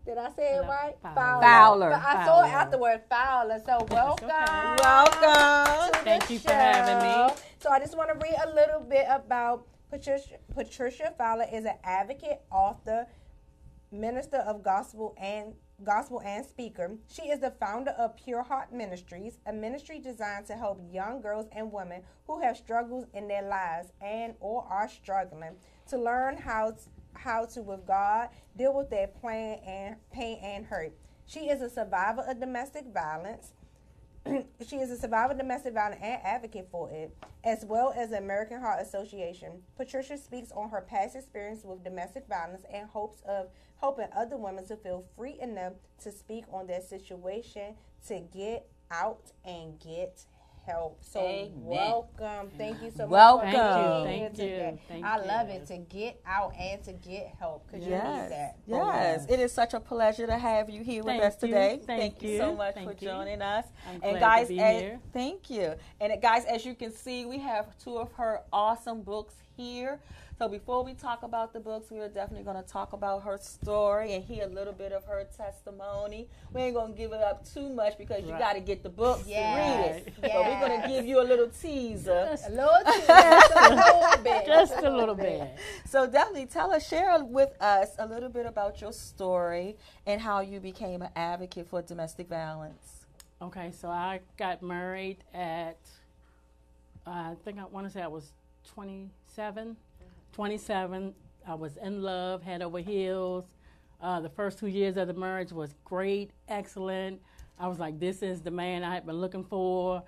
Did 0.07 0.18
I 0.18 0.31
say 0.31 0.57
it 0.57 0.66
right? 0.68 0.94
Fowler. 1.03 1.42
Fowler. 1.42 1.90
But 1.90 2.03
I 2.03 2.25
saw 2.27 2.44
it 2.44 2.49
Fowler. 2.49 2.62
afterward, 2.62 3.03
Fowler. 3.09 3.62
So 3.64 3.87
welcome. 3.90 4.29
Welcome. 4.29 5.92
to 5.92 5.99
the 5.99 6.05
Thank 6.05 6.31
you 6.31 6.38
for 6.38 6.53
having 6.53 6.99
me. 6.99 7.35
So 7.59 7.70
I 7.70 7.79
just 7.79 7.97
want 7.97 8.11
to 8.11 8.27
read 8.27 8.37
a 8.44 8.55
little 8.55 8.81
bit 8.81 9.07
about 9.09 9.66
Patricia. 9.90 10.37
Patricia 10.55 11.14
Fowler 11.16 11.47
is 11.51 11.64
an 11.64 11.77
advocate, 11.83 12.42
author, 12.51 13.07
minister 13.90 14.38
of 14.38 14.62
gospel 14.62 15.16
and 15.18 15.55
gospel 15.83 16.21
and 16.25 16.45
speaker. 16.47 16.97
She 17.09 17.23
is 17.23 17.41
the 17.41 17.51
founder 17.51 17.91
of 17.93 18.17
Pure 18.17 18.45
Heart 18.45 18.73
Ministries, 18.73 19.39
a 19.47 19.53
ministry 19.53 19.99
designed 19.99 20.47
to 20.47 20.55
help 20.55 20.81
young 20.93 21.21
girls 21.21 21.47
and 21.53 21.73
women 21.73 22.03
who 22.27 22.41
have 22.41 22.57
struggles 22.57 23.07
in 23.13 23.27
their 23.27 23.43
lives 23.43 23.93
and 24.01 24.35
or 24.41 24.65
are 24.71 24.89
struggling 24.89 25.57
to 25.89 25.99
learn 25.99 26.37
how 26.37 26.71
to, 26.71 26.79
how 27.15 27.47
to 27.47 27.63
with 27.63 27.87
God 27.87 28.29
deal 28.57 28.75
with 28.75 28.91
their 28.91 29.09
pain 29.09 29.61
and 29.67 29.97
pain 30.13 30.39
and 30.43 30.65
hurt. 30.65 30.93
She 31.27 31.49
is 31.49 31.63
a 31.63 31.71
survivor 31.71 32.23
of 32.23 32.39
domestic 32.39 32.85
violence. 32.93 33.53
she 34.67 34.77
is 34.77 34.91
a 34.91 34.97
survivor 34.97 35.33
of 35.33 35.39
domestic 35.39 35.75
violence 35.75 36.01
and 36.03 36.21
advocate 36.23 36.69
for 36.71 36.91
it, 36.91 37.15
as 37.45 37.65
well 37.65 37.93
as 37.97 38.11
the 38.11 38.19
American 38.19 38.61
Heart 38.61 38.81
Association. 38.81 39.63
Patricia 39.77 40.17
speaks 40.17 40.51
on 40.53 40.71
her 40.71 40.81
past 40.81 41.15
experience 41.15 41.63
with 41.65 41.85
domestic 41.85 42.27
violence 42.27 42.65
and 42.73 42.89
hopes 42.89 43.23
of 43.29 43.49
helping 43.81 44.09
other 44.17 44.37
women 44.37 44.67
to 44.67 44.77
feel 44.77 45.05
free 45.17 45.39
enough 45.41 45.75
to 46.03 46.11
speak 46.11 46.45
on 46.53 46.67
their 46.67 46.81
situation 46.81 47.75
to 48.09 48.21
get 48.33 48.67
out 48.91 49.33
and 49.45 49.79
get 49.79 50.25
help. 50.66 50.98
So 51.03 51.20
Amen. 51.20 51.53
welcome. 51.57 52.50
Thank 52.57 52.83
you 52.83 52.90
so 52.96 53.07
Welcome. 53.07 53.50
much. 53.53 53.57
for 53.57 54.05
Thank 54.05 54.20
you. 54.20 54.20
here 54.20 54.24
Thank 54.24 54.38
you. 54.38 54.44
today. 54.44 54.81
Thank 54.88 55.05
I 55.05 55.18
love 55.24 55.48
you. 55.48 55.55
it 55.55 55.66
to 55.66 55.79
get 55.79 56.20
out 56.27 56.55
and 56.59 56.83
to 56.85 56.92
get 56.92 57.35
help 57.38 57.66
because 57.66 57.85
you 57.87 57.92
need 57.92 58.00
that. 58.00 58.57
yes. 58.66 59.27
It 59.29 59.40
is 59.40 59.53
such 59.53 59.74
a 59.74 59.81
pleasure 59.81 60.27
to 60.27 60.37
have 60.38 60.70
you 60.70 60.83
here 60.83 61.03
with 61.03 61.12
Thank 61.20 61.22
us 61.22 61.35
you. 61.42 61.48
today. 61.48 61.81
Thank 61.87 62.22
you 62.22 62.31
you. 62.31 62.38
so 62.38 62.55
much 62.55 62.74
Thank 62.74 62.88
for 62.88 63.05
you. 63.05 63.11
joining 63.11 63.42
us. 63.42 63.66
I'm 63.88 63.94
and 63.94 64.18
glad 64.18 64.20
guys, 64.20 64.46
to 64.48 64.55
be 64.55 64.61
as- 64.61 64.81
here. 64.81 65.00
thank 65.12 65.50
you. 65.50 65.74
And 66.00 66.20
guys, 66.22 66.44
as 66.46 66.64
you 66.64 66.74
can 66.74 66.92
see, 66.92 67.24
we 67.27 67.38
have 67.38 67.77
two 67.79 67.98
of 67.98 68.12
her 68.12 68.40
awesome 68.53 69.03
books 69.03 69.35
here. 69.57 70.00
So 70.37 70.49
before 70.49 70.83
we 70.83 70.94
talk 70.94 71.23
about 71.23 71.53
the 71.53 71.61
books, 71.61 71.92
we 71.92 72.01
are 72.01 72.09
definitely 72.09 72.42
going 72.42 72.61
to 72.61 72.68
talk 72.68 72.92
about 72.92 73.23
her 73.23 73.38
story 73.38 74.14
and 74.14 74.25
hear 74.25 74.44
a 74.44 74.49
little 74.49 74.73
bit 74.73 74.90
of 74.90 75.05
her 75.05 75.25
testimony. 75.37 76.27
We 76.53 76.61
ain't 76.62 76.75
going 76.75 76.92
to 76.92 76.99
give 76.99 77.12
it 77.12 77.20
up 77.20 77.49
too 77.49 77.68
much 77.68 77.97
because 77.97 78.25
you 78.25 78.33
Right. 78.33 78.40
got 78.40 78.53
to 78.55 78.61
get 78.61 78.83
the 78.83 78.88
books 78.88 79.29
Yes, 79.29 80.03
to 80.03 80.18
read 80.18 80.18
it. 80.18 80.33
But 80.35 80.44
we're 80.44 80.59
going 80.68 80.81
to 80.83 80.88
give 80.88 81.07
you 81.07 81.20
a 81.20 81.23
little 81.23 81.49
teaser. 81.49 82.27
Just, 82.33 82.49
A 82.49 82.51
little 82.51 82.68
too, 82.85 83.07
just 83.07 83.53
a 83.55 83.75
little 83.75 84.25
bit. 84.25 84.47
just 84.47 84.77
a 84.83 84.90
little 84.90 85.14
bit. 85.14 85.51
So 85.88 86.09
definitely 86.09 86.47
tell 86.47 86.73
us, 86.73 86.85
share 86.88 87.23
with 87.25 87.51
us 87.62 87.90
a 88.01 88.07
little 88.07 88.29
bit 88.29 88.44
about 88.44 88.81
your 88.81 88.92
story 88.92 89.77
and 90.05 90.20
how 90.20 90.41
you 90.41 90.59
became 90.59 91.03
an 91.03 91.11
advocate 91.14 91.68
for 91.68 91.80
domestic 91.80 92.28
violence. 92.28 93.07
Okay, 93.41 93.70
so 93.70 93.89
I 93.89 94.18
got 94.37 94.62
married 94.64 95.18
at, 95.32 95.78
I 97.07 97.35
think 97.45 97.61
I 97.61 97.66
want 97.66 97.87
to 97.87 97.93
say 97.93 98.03
I 98.03 98.09
was 98.09 98.32
27. 98.74 99.76
27. 100.35 101.14
I 101.47 101.55
was 101.55 101.76
in 101.76 102.03
love, 102.03 102.43
head 102.43 102.61
over 102.61 102.80
heels. 102.80 103.45
Uh, 104.03 104.20
the 104.20 104.28
first 104.28 104.59
two 104.59 104.66
years 104.66 104.97
of 104.97 105.07
the 105.07 105.14
marriage 105.14 105.53
was 105.53 105.74
great, 105.85 106.32
excellent. 106.49 107.20
I 107.59 107.68
was 107.68 107.78
like, 107.78 108.01
this 108.01 108.20
is 108.20 108.41
the 108.43 108.51
man 108.51 108.82
I 108.82 108.93
had 108.95 109.07
been 109.07 109.20
looking 109.20 109.45
for. 109.45 110.03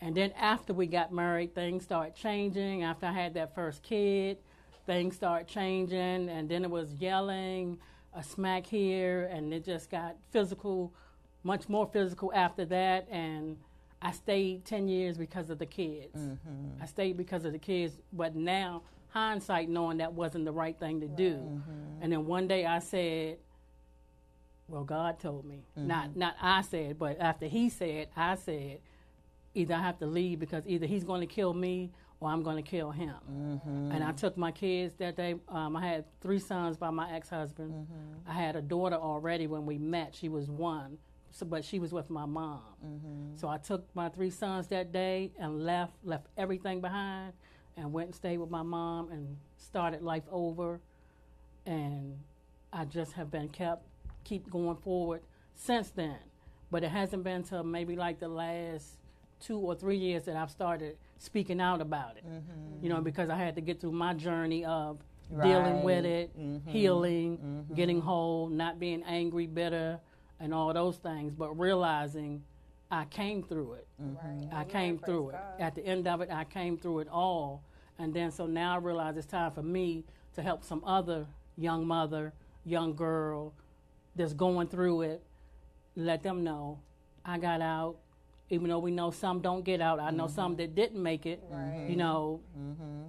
And 0.00 0.14
then 0.14 0.32
after 0.40 0.72
we 0.72 0.86
got 0.86 1.12
married, 1.12 1.54
things 1.54 1.84
started 1.84 2.14
changing. 2.14 2.82
After 2.82 3.06
I 3.06 3.12
had 3.12 3.34
that 3.34 3.54
first 3.54 3.82
kid, 3.82 4.38
things 4.86 5.16
started 5.16 5.46
changing. 5.46 6.30
And 6.30 6.48
then 6.48 6.64
it 6.64 6.70
was 6.70 6.94
yelling, 6.94 7.78
a 8.14 8.22
smack 8.22 8.64
here, 8.64 9.28
and 9.30 9.52
it 9.52 9.66
just 9.66 9.90
got 9.90 10.16
physical, 10.30 10.94
much 11.42 11.68
more 11.68 11.86
physical 11.92 12.32
after 12.34 12.64
that. 12.64 13.06
And 13.10 13.58
I 14.00 14.12
stayed 14.12 14.64
10 14.64 14.88
years 14.88 15.18
because 15.18 15.50
of 15.50 15.58
the 15.58 15.66
kids. 15.66 16.16
I 16.82 16.86
stayed 16.86 17.18
because 17.18 17.44
of 17.44 17.52
the 17.52 17.58
kids. 17.58 17.98
But 18.14 18.34
now, 18.34 18.82
hindsight, 19.08 19.68
knowing 19.68 19.98
that 19.98 20.12
wasn't 20.12 20.44
the 20.44 20.52
right 20.52 20.78
thing 20.78 21.00
to 21.00 21.08
do. 21.08 21.34
Mm-hmm. 21.34 22.02
And 22.02 22.12
then 22.12 22.26
one 22.26 22.46
day 22.46 22.66
I 22.66 22.78
said, 22.78 23.38
well, 24.68 24.84
God 24.84 25.18
told 25.18 25.44
me. 25.44 25.64
Mm-hmm. 25.78 25.88
Not 25.88 26.16
not 26.16 26.36
I 26.40 26.62
said, 26.62 26.98
but 26.98 27.18
after 27.20 27.46
He 27.46 27.68
said, 27.70 28.08
I 28.16 28.34
said, 28.34 28.80
either 29.54 29.74
I 29.74 29.82
have 29.82 29.98
to 29.98 30.06
leave 30.06 30.38
because 30.38 30.62
either 30.66 30.86
He's 30.86 31.04
going 31.04 31.20
to 31.20 31.26
kill 31.26 31.54
me 31.54 31.90
or 32.20 32.28
I'm 32.30 32.42
going 32.42 32.56
to 32.56 32.68
kill 32.68 32.90
him. 32.90 33.14
Mm-hmm. 33.30 33.92
And 33.92 34.02
I 34.02 34.10
took 34.12 34.36
my 34.36 34.50
kids 34.50 34.94
that 34.98 35.16
day. 35.16 35.36
Um, 35.48 35.76
I 35.76 35.86
had 35.86 36.04
three 36.20 36.40
sons 36.40 36.76
by 36.76 36.90
my 36.90 37.12
ex-husband. 37.12 37.86
I 38.26 38.32
had 38.32 38.56
a 38.56 38.62
daughter 38.62 38.96
already 38.96 39.46
when 39.46 39.64
we 39.64 39.78
met. 39.78 40.16
She 40.16 40.28
was 40.28 40.50
one, 40.50 40.98
so, 41.30 41.46
but 41.46 41.64
she 41.64 41.78
was 41.78 41.92
with 41.92 42.10
my 42.10 42.26
mom. 42.26 42.60
So 43.36 43.48
I 43.48 43.58
took 43.58 43.84
my 43.94 44.08
three 44.08 44.30
sons 44.30 44.66
that 44.68 44.92
day 44.92 45.30
and 45.38 45.64
left 45.64 45.92
left 46.02 46.26
everything 46.36 46.80
behind 46.80 47.34
and 47.78 47.92
went 47.92 48.08
and 48.08 48.14
stayed 48.14 48.38
with 48.38 48.50
my 48.50 48.62
mom 48.62 49.10
and 49.10 49.36
started 49.56 50.02
life 50.02 50.24
over 50.30 50.80
and 51.66 52.18
I 52.72 52.84
just 52.84 53.12
have 53.12 53.30
been 53.30 53.48
kept 53.48 53.84
keep 54.24 54.50
going 54.50 54.76
forward 54.76 55.22
since 55.54 55.90
then. 55.90 56.18
But 56.70 56.84
it 56.84 56.90
hasn't 56.90 57.24
been 57.24 57.42
till 57.42 57.62
maybe 57.62 57.96
like 57.96 58.20
the 58.20 58.28
last 58.28 58.98
two 59.40 59.58
or 59.58 59.74
three 59.74 59.96
years 59.96 60.24
that 60.24 60.36
I've 60.36 60.50
started 60.50 60.98
speaking 61.18 61.60
out 61.60 61.80
about 61.80 62.16
it. 62.16 62.26
Mm-hmm. 62.26 62.84
You 62.84 62.90
know, 62.90 63.00
because 63.00 63.30
I 63.30 63.36
had 63.36 63.54
to 63.54 63.62
get 63.62 63.80
through 63.80 63.92
my 63.92 64.12
journey 64.12 64.64
of 64.64 64.98
dealing 65.30 65.82
with 65.82 66.04
Right. 66.04 66.12
it, 66.12 66.38
mm-hmm. 66.38 66.70
healing, 66.70 67.38
mm-hmm. 67.38 67.74
getting 67.74 68.00
whole, 68.00 68.48
not 68.48 68.78
being 68.78 69.02
angry, 69.04 69.46
bitter, 69.46 69.98
and 70.40 70.52
all 70.52 70.72
those 70.74 70.96
things, 70.96 71.32
but 71.34 71.58
realizing 71.58 72.42
I 72.90 73.04
came 73.06 73.42
through 73.42 73.74
it. 73.74 73.86
I 74.52 74.64
came 74.64 74.98
through 74.98 75.30
it. 75.30 75.36
At 75.58 75.74
the 75.74 75.84
end 75.84 76.06
of 76.06 76.20
it, 76.20 76.30
I 76.30 76.44
came 76.44 76.78
through 76.78 77.00
it 77.00 77.08
all. 77.08 77.62
And 77.98 78.14
then 78.14 78.30
so 78.30 78.46
now 78.46 78.74
I 78.74 78.78
realize 78.78 79.16
it's 79.16 79.26
time 79.26 79.50
for 79.50 79.62
me 79.62 80.04
to 80.34 80.42
help 80.42 80.64
some 80.64 80.84
other 80.84 81.26
young 81.56 81.86
mother, 81.86 82.32
young 82.64 82.94
girl 82.94 83.52
that's 84.14 84.32
going 84.32 84.68
through 84.68 85.02
it, 85.02 85.22
let 85.96 86.22
them 86.22 86.44
know 86.44 86.78
I 87.24 87.38
got 87.38 87.60
out. 87.60 87.96
Even 88.50 88.68
though 88.68 88.78
we 88.78 88.90
know 88.90 89.10
some 89.10 89.40
don't 89.40 89.64
get 89.64 89.80
out, 89.80 90.00
I 90.00 90.10
know 90.10 90.24
mm-hmm. 90.24 90.34
some 90.34 90.56
that 90.56 90.74
didn't 90.74 91.02
make 91.02 91.26
it. 91.26 91.42
You 91.90 91.96
know, 91.96 92.40
mm-hmm. 92.58 93.02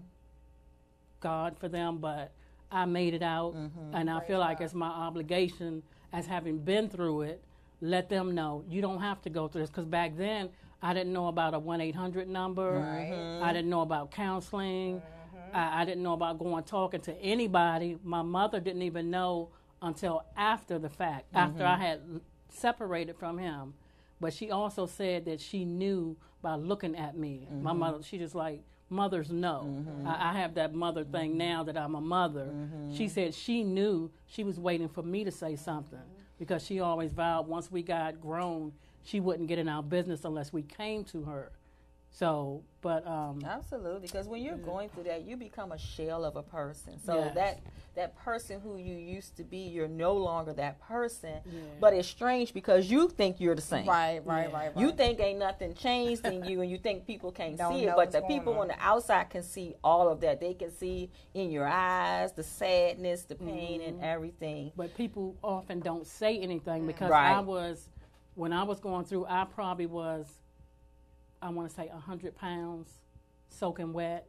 God 1.21 1.57
for 1.57 1.69
them, 1.69 1.99
but 1.99 2.31
I 2.71 2.85
made 2.85 3.13
it 3.13 3.23
out, 3.23 3.55
mm-hmm. 3.55 3.95
and 3.95 4.09
I 4.09 4.19
feel 4.19 4.39
like 4.39 4.59
it's 4.59 4.73
my 4.73 4.89
obligation 4.89 5.81
as 6.11 6.25
having 6.25 6.59
been 6.59 6.89
through 6.89 7.21
it. 7.21 7.41
Let 7.81 8.09
them 8.09 8.35
know 8.35 8.65
you 8.67 8.81
don't 8.81 8.99
have 8.99 9.21
to 9.21 9.29
go 9.29 9.47
through 9.47 9.61
this 9.61 9.69
because 9.69 9.85
back 9.85 10.17
then 10.17 10.49
I 10.81 10.93
didn't 10.93 11.13
know 11.13 11.27
about 11.27 11.53
a 11.53 11.59
one 11.59 11.81
eight 11.81 11.95
hundred 11.95 12.27
number. 12.27 12.77
I 13.43 13.53
didn't 13.53 13.69
know 13.69 13.81
about 13.81 14.11
counseling. 14.11 15.01
Mm-hmm. 15.01 15.55
I, 15.55 15.81
I 15.81 15.85
didn't 15.85 16.03
know 16.03 16.13
about 16.13 16.39
going 16.39 16.63
talking 16.63 17.01
to 17.01 17.13
anybody. 17.21 17.97
My 18.03 18.21
mother 18.21 18.59
didn't 18.59 18.83
even 18.83 19.09
know 19.09 19.49
until 19.81 20.23
after 20.35 20.79
the 20.79 20.89
fact, 20.89 21.27
after 21.33 21.63
mm-hmm. 21.63 21.81
I 21.81 21.85
had 21.85 22.01
separated 22.49 23.17
from 23.17 23.37
him. 23.37 23.73
But 24.21 24.33
she 24.33 24.51
also 24.51 24.85
said 24.85 25.25
that 25.25 25.39
she 25.39 25.63
knew 25.63 26.17
by 26.41 26.55
looking 26.55 26.95
at 26.95 27.17
me. 27.17 27.47
My 27.49 27.71
mm-hmm. 27.71 27.79
mother, 27.79 28.03
she 28.03 28.17
just 28.17 28.35
like 28.35 28.61
mothers 28.89 29.31
know. 29.31 29.85
I, 30.05 30.31
I 30.31 30.33
have 30.39 30.55
that 30.55 30.73
mother 30.73 31.03
thing 31.03 31.37
now 31.37 31.63
that 31.63 31.77
I'm 31.77 31.95
a 31.95 32.01
mother. 32.01 32.49
She 32.93 33.07
said 33.07 33.33
she 33.33 33.63
knew 33.63 34.11
she 34.27 34.43
was 34.43 34.59
waiting 34.59 34.89
for 34.89 35.03
me 35.03 35.23
to 35.23 35.31
say 35.31 35.55
something 35.55 35.99
because 36.37 36.65
she 36.65 36.79
always 36.79 37.11
vowed 37.11 37.47
once 37.47 37.71
we 37.71 37.83
got 37.83 38.19
grown, 38.19 38.71
she 39.03 39.19
wouldn't 39.19 39.47
get 39.47 39.59
in 39.59 39.67
our 39.69 39.83
business 39.83 40.25
unless 40.25 40.51
we 40.53 40.61
came 40.63 41.03
to 41.05 41.23
her. 41.23 41.51
So, 42.11 42.63
but 42.81 43.05
um, 43.05 43.43
Absolutely, 43.45 44.07
because 44.07 44.27
when 44.27 44.41
you're 44.41 44.57
going 44.57 44.89
through 44.89 45.03
that, 45.03 45.25
you 45.27 45.37
become 45.37 45.71
a 45.71 45.77
shell 45.77 46.25
of 46.25 46.35
a 46.37 46.41
person. 46.41 46.97
So 47.05 47.15
Yes. 47.15 47.35
that 47.35 47.59
that 47.95 48.15
person 48.17 48.59
who 48.61 48.77
you 48.77 48.95
used 48.95 49.35
to 49.37 49.43
be, 49.43 49.57
you're 49.57 49.87
no 49.87 50.13
longer 50.13 50.53
that 50.53 50.79
person. 50.81 51.35
Yeah. 51.45 51.59
But 51.79 51.93
it's 51.93 52.07
strange 52.07 52.53
because 52.53 52.89
you 52.89 53.09
think 53.09 53.39
you're 53.39 53.55
the 53.55 53.61
same. 53.61 53.85
Right, 53.87 54.21
right, 54.25 54.51
right, 54.51 54.73
right. 54.73 54.77
You 54.77 54.91
think 54.91 55.19
ain't 55.19 55.37
nothing 55.39 55.73
changed 55.75 56.25
in 56.25 56.45
you, 56.45 56.61
and 56.61 56.71
you 56.71 56.77
think 56.77 57.05
people 57.05 57.31
can't 57.31 57.57
Don't 57.57 57.73
see 57.75 57.85
it, 57.85 57.93
but 57.95 58.11
the 58.11 58.21
people 58.21 58.53
on. 58.53 58.61
on 58.61 58.67
the 58.69 58.75
outside 58.79 59.29
can 59.29 59.43
see 59.43 59.75
all 59.83 60.07
of 60.09 60.21
that. 60.21 60.39
They 60.39 60.53
can 60.55 60.71
see 60.71 61.11
in 61.33 61.51
your 61.51 61.67
eyes 61.67 62.31
the 62.31 62.43
sadness, 62.43 63.23
the 63.23 63.35
pain, 63.35 63.81
Mm-hmm. 63.81 63.89
and 63.89 64.03
everything. 64.03 64.71
but 64.75 64.95
people 64.95 65.35
often 65.43 65.79
don't 65.79 66.07
say 66.07 66.39
anything 66.39 66.87
because 66.87 67.09
Right. 67.11 67.35
I 67.35 67.39
was, 67.41 67.89
when 68.39 68.53
I 68.53 68.63
was 68.63 68.79
going 68.79 69.03
through, 69.03 69.25
I 69.27 69.43
probably 69.43 69.85
was, 69.85 70.25
I 71.41 71.49
want 71.49 71.67
to 71.67 71.75
say, 71.75 71.87
100 71.91 72.35
pounds 72.37 72.89
soaking 73.49 73.91
wet. 73.91 74.27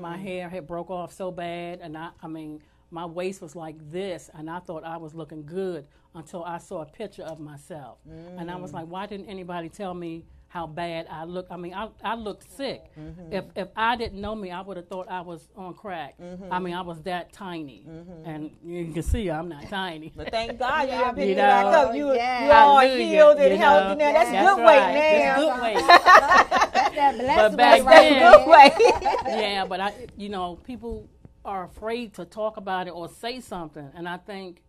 My 0.00 0.16
hair 0.16 0.48
had 0.48 0.66
broke 0.66 0.90
off 0.90 1.12
so 1.12 1.30
bad, 1.30 1.78
and 1.80 1.96
I, 1.96 2.10
I 2.20 2.26
mean, 2.26 2.60
my 2.90 3.06
waist 3.06 3.40
was 3.40 3.54
like 3.54 3.76
this, 3.92 4.28
and 4.34 4.50
I 4.50 4.58
thought 4.58 4.82
I 4.82 4.96
was 4.96 5.14
looking 5.14 5.46
good 5.46 5.86
until 6.16 6.42
I 6.42 6.58
saw 6.58 6.82
a 6.82 6.86
picture 6.86 7.22
of 7.22 7.38
myself, 7.38 7.98
and 8.36 8.50
I 8.50 8.56
was 8.56 8.72
Mm. 8.72 8.74
like, 8.74 8.86
why 8.88 9.06
didn't 9.06 9.26
anybody 9.28 9.68
tell 9.68 9.94
me? 9.94 10.24
How 10.50 10.66
bad 10.66 11.06
I 11.10 11.24
look! 11.24 11.46
I 11.50 11.58
mean, 11.58 11.74
I, 11.74 11.90
I 12.02 12.14
looked 12.14 12.50
sick. 12.56 12.82
Mm-hmm. 12.98 13.34
If 13.34 13.44
if 13.54 13.68
I 13.76 13.96
didn't 13.96 14.18
know 14.18 14.34
me, 14.34 14.50
I 14.50 14.62
would 14.62 14.78
have 14.78 14.88
thought 14.88 15.06
I 15.10 15.20
was 15.20 15.46
on 15.54 15.74
crack. 15.74 16.18
Mm-hmm. 16.18 16.50
I 16.50 16.58
mean, 16.58 16.72
I 16.72 16.80
was 16.80 17.02
that 17.02 17.34
tiny, 17.34 17.84
and 18.24 18.50
you 18.64 18.90
can 18.92 19.02
see 19.02 19.30
I'm 19.30 19.50
not 19.50 19.68
tiny. 19.68 20.10
But 20.16 20.30
thank 20.30 20.58
God 20.58 20.88
you 20.88 20.88
done 20.94 21.08
You 21.08 21.12
picked 21.12 21.30
it 21.32 21.36
back 21.36 21.66
up. 21.66 21.94
You, 21.94 22.14
yeah. 22.14 22.46
you 22.46 22.52
all 22.52 22.80
healed 22.80 23.36
and 23.38 23.52
you 23.52 23.58
healthy 23.58 23.96
now. 23.96 24.12
That's 24.12 24.30
That's 24.30 24.56
good 24.56 24.62
right. 24.62 24.94
weight 24.94 25.18
now. 25.18 25.36
That's 25.36 25.42
good 25.42 25.62
weight. 25.62 25.86
That's 25.86 26.94
that 26.94 27.18
blessed 27.18 27.36
But 27.36 27.56
back 27.58 27.84
right 27.84 28.08
then- 28.08 28.32
Good 28.32 28.48
weight. 28.48 28.94
yeah, 29.26 29.66
but 29.66 29.80
I, 29.80 29.92
you 30.16 30.30
know, 30.30 30.56
people 30.56 31.10
are 31.44 31.64
afraid 31.64 32.14
to 32.14 32.24
talk 32.24 32.56
about 32.56 32.86
it 32.86 32.92
or 32.92 33.06
say 33.10 33.40
something, 33.40 33.90
and 33.94 34.08
I 34.08 34.16
think, 34.16 34.62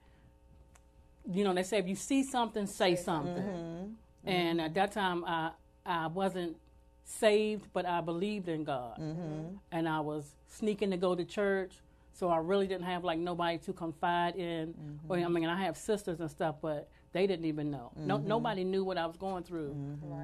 you 1.32 1.46
know, 1.46 1.54
they 1.54 1.64
say 1.64 1.78
if 1.78 1.88
you 1.88 1.96
see 1.96 2.24
something, 2.24 2.68
say 2.68 2.98
something. 2.98 3.96
And 4.26 4.60
at 4.60 4.74
that 4.74 4.92
time, 4.92 5.24
I 5.26 5.52
I 5.90 6.08
wasn't 6.08 6.56
saved, 7.04 7.68
but 7.74 7.86
I 7.86 8.02
believed 8.02 8.48
in 8.48 8.64
God, 8.64 8.98
mm-hmm. 9.00 9.56
and 9.72 9.90
I 9.90 10.00
was 10.00 10.36
sneaking 10.48 10.92
to 10.92 10.98
go 10.98 11.16
to 11.16 11.26
church. 11.26 11.74
So 12.14 12.28
I 12.28 12.38
really 12.38 12.68
didn't 12.68 12.86
have 12.86 13.04
like 13.04 13.18
nobody 13.18 13.58
to 13.60 13.74
confide 13.74 14.36
in. 14.36 14.74
Mm-hmm. 14.74 15.12
Or 15.12 15.18
I 15.18 15.28
mean, 15.30 15.46
I 15.46 15.64
have 15.64 15.78
sisters 15.78 16.20
and 16.20 16.30
stuff, 16.30 16.56
but 16.62 16.90
they 17.14 17.26
didn't 17.28 17.46
even 17.46 17.72
know. 17.72 17.92
No, 17.96 18.18
mm-hmm. 18.18 18.28
nobody 18.28 18.64
knew 18.64 18.84
what 18.84 18.98
I 18.98 19.06
was 19.06 19.16
going 19.16 19.44
through, 19.44 19.74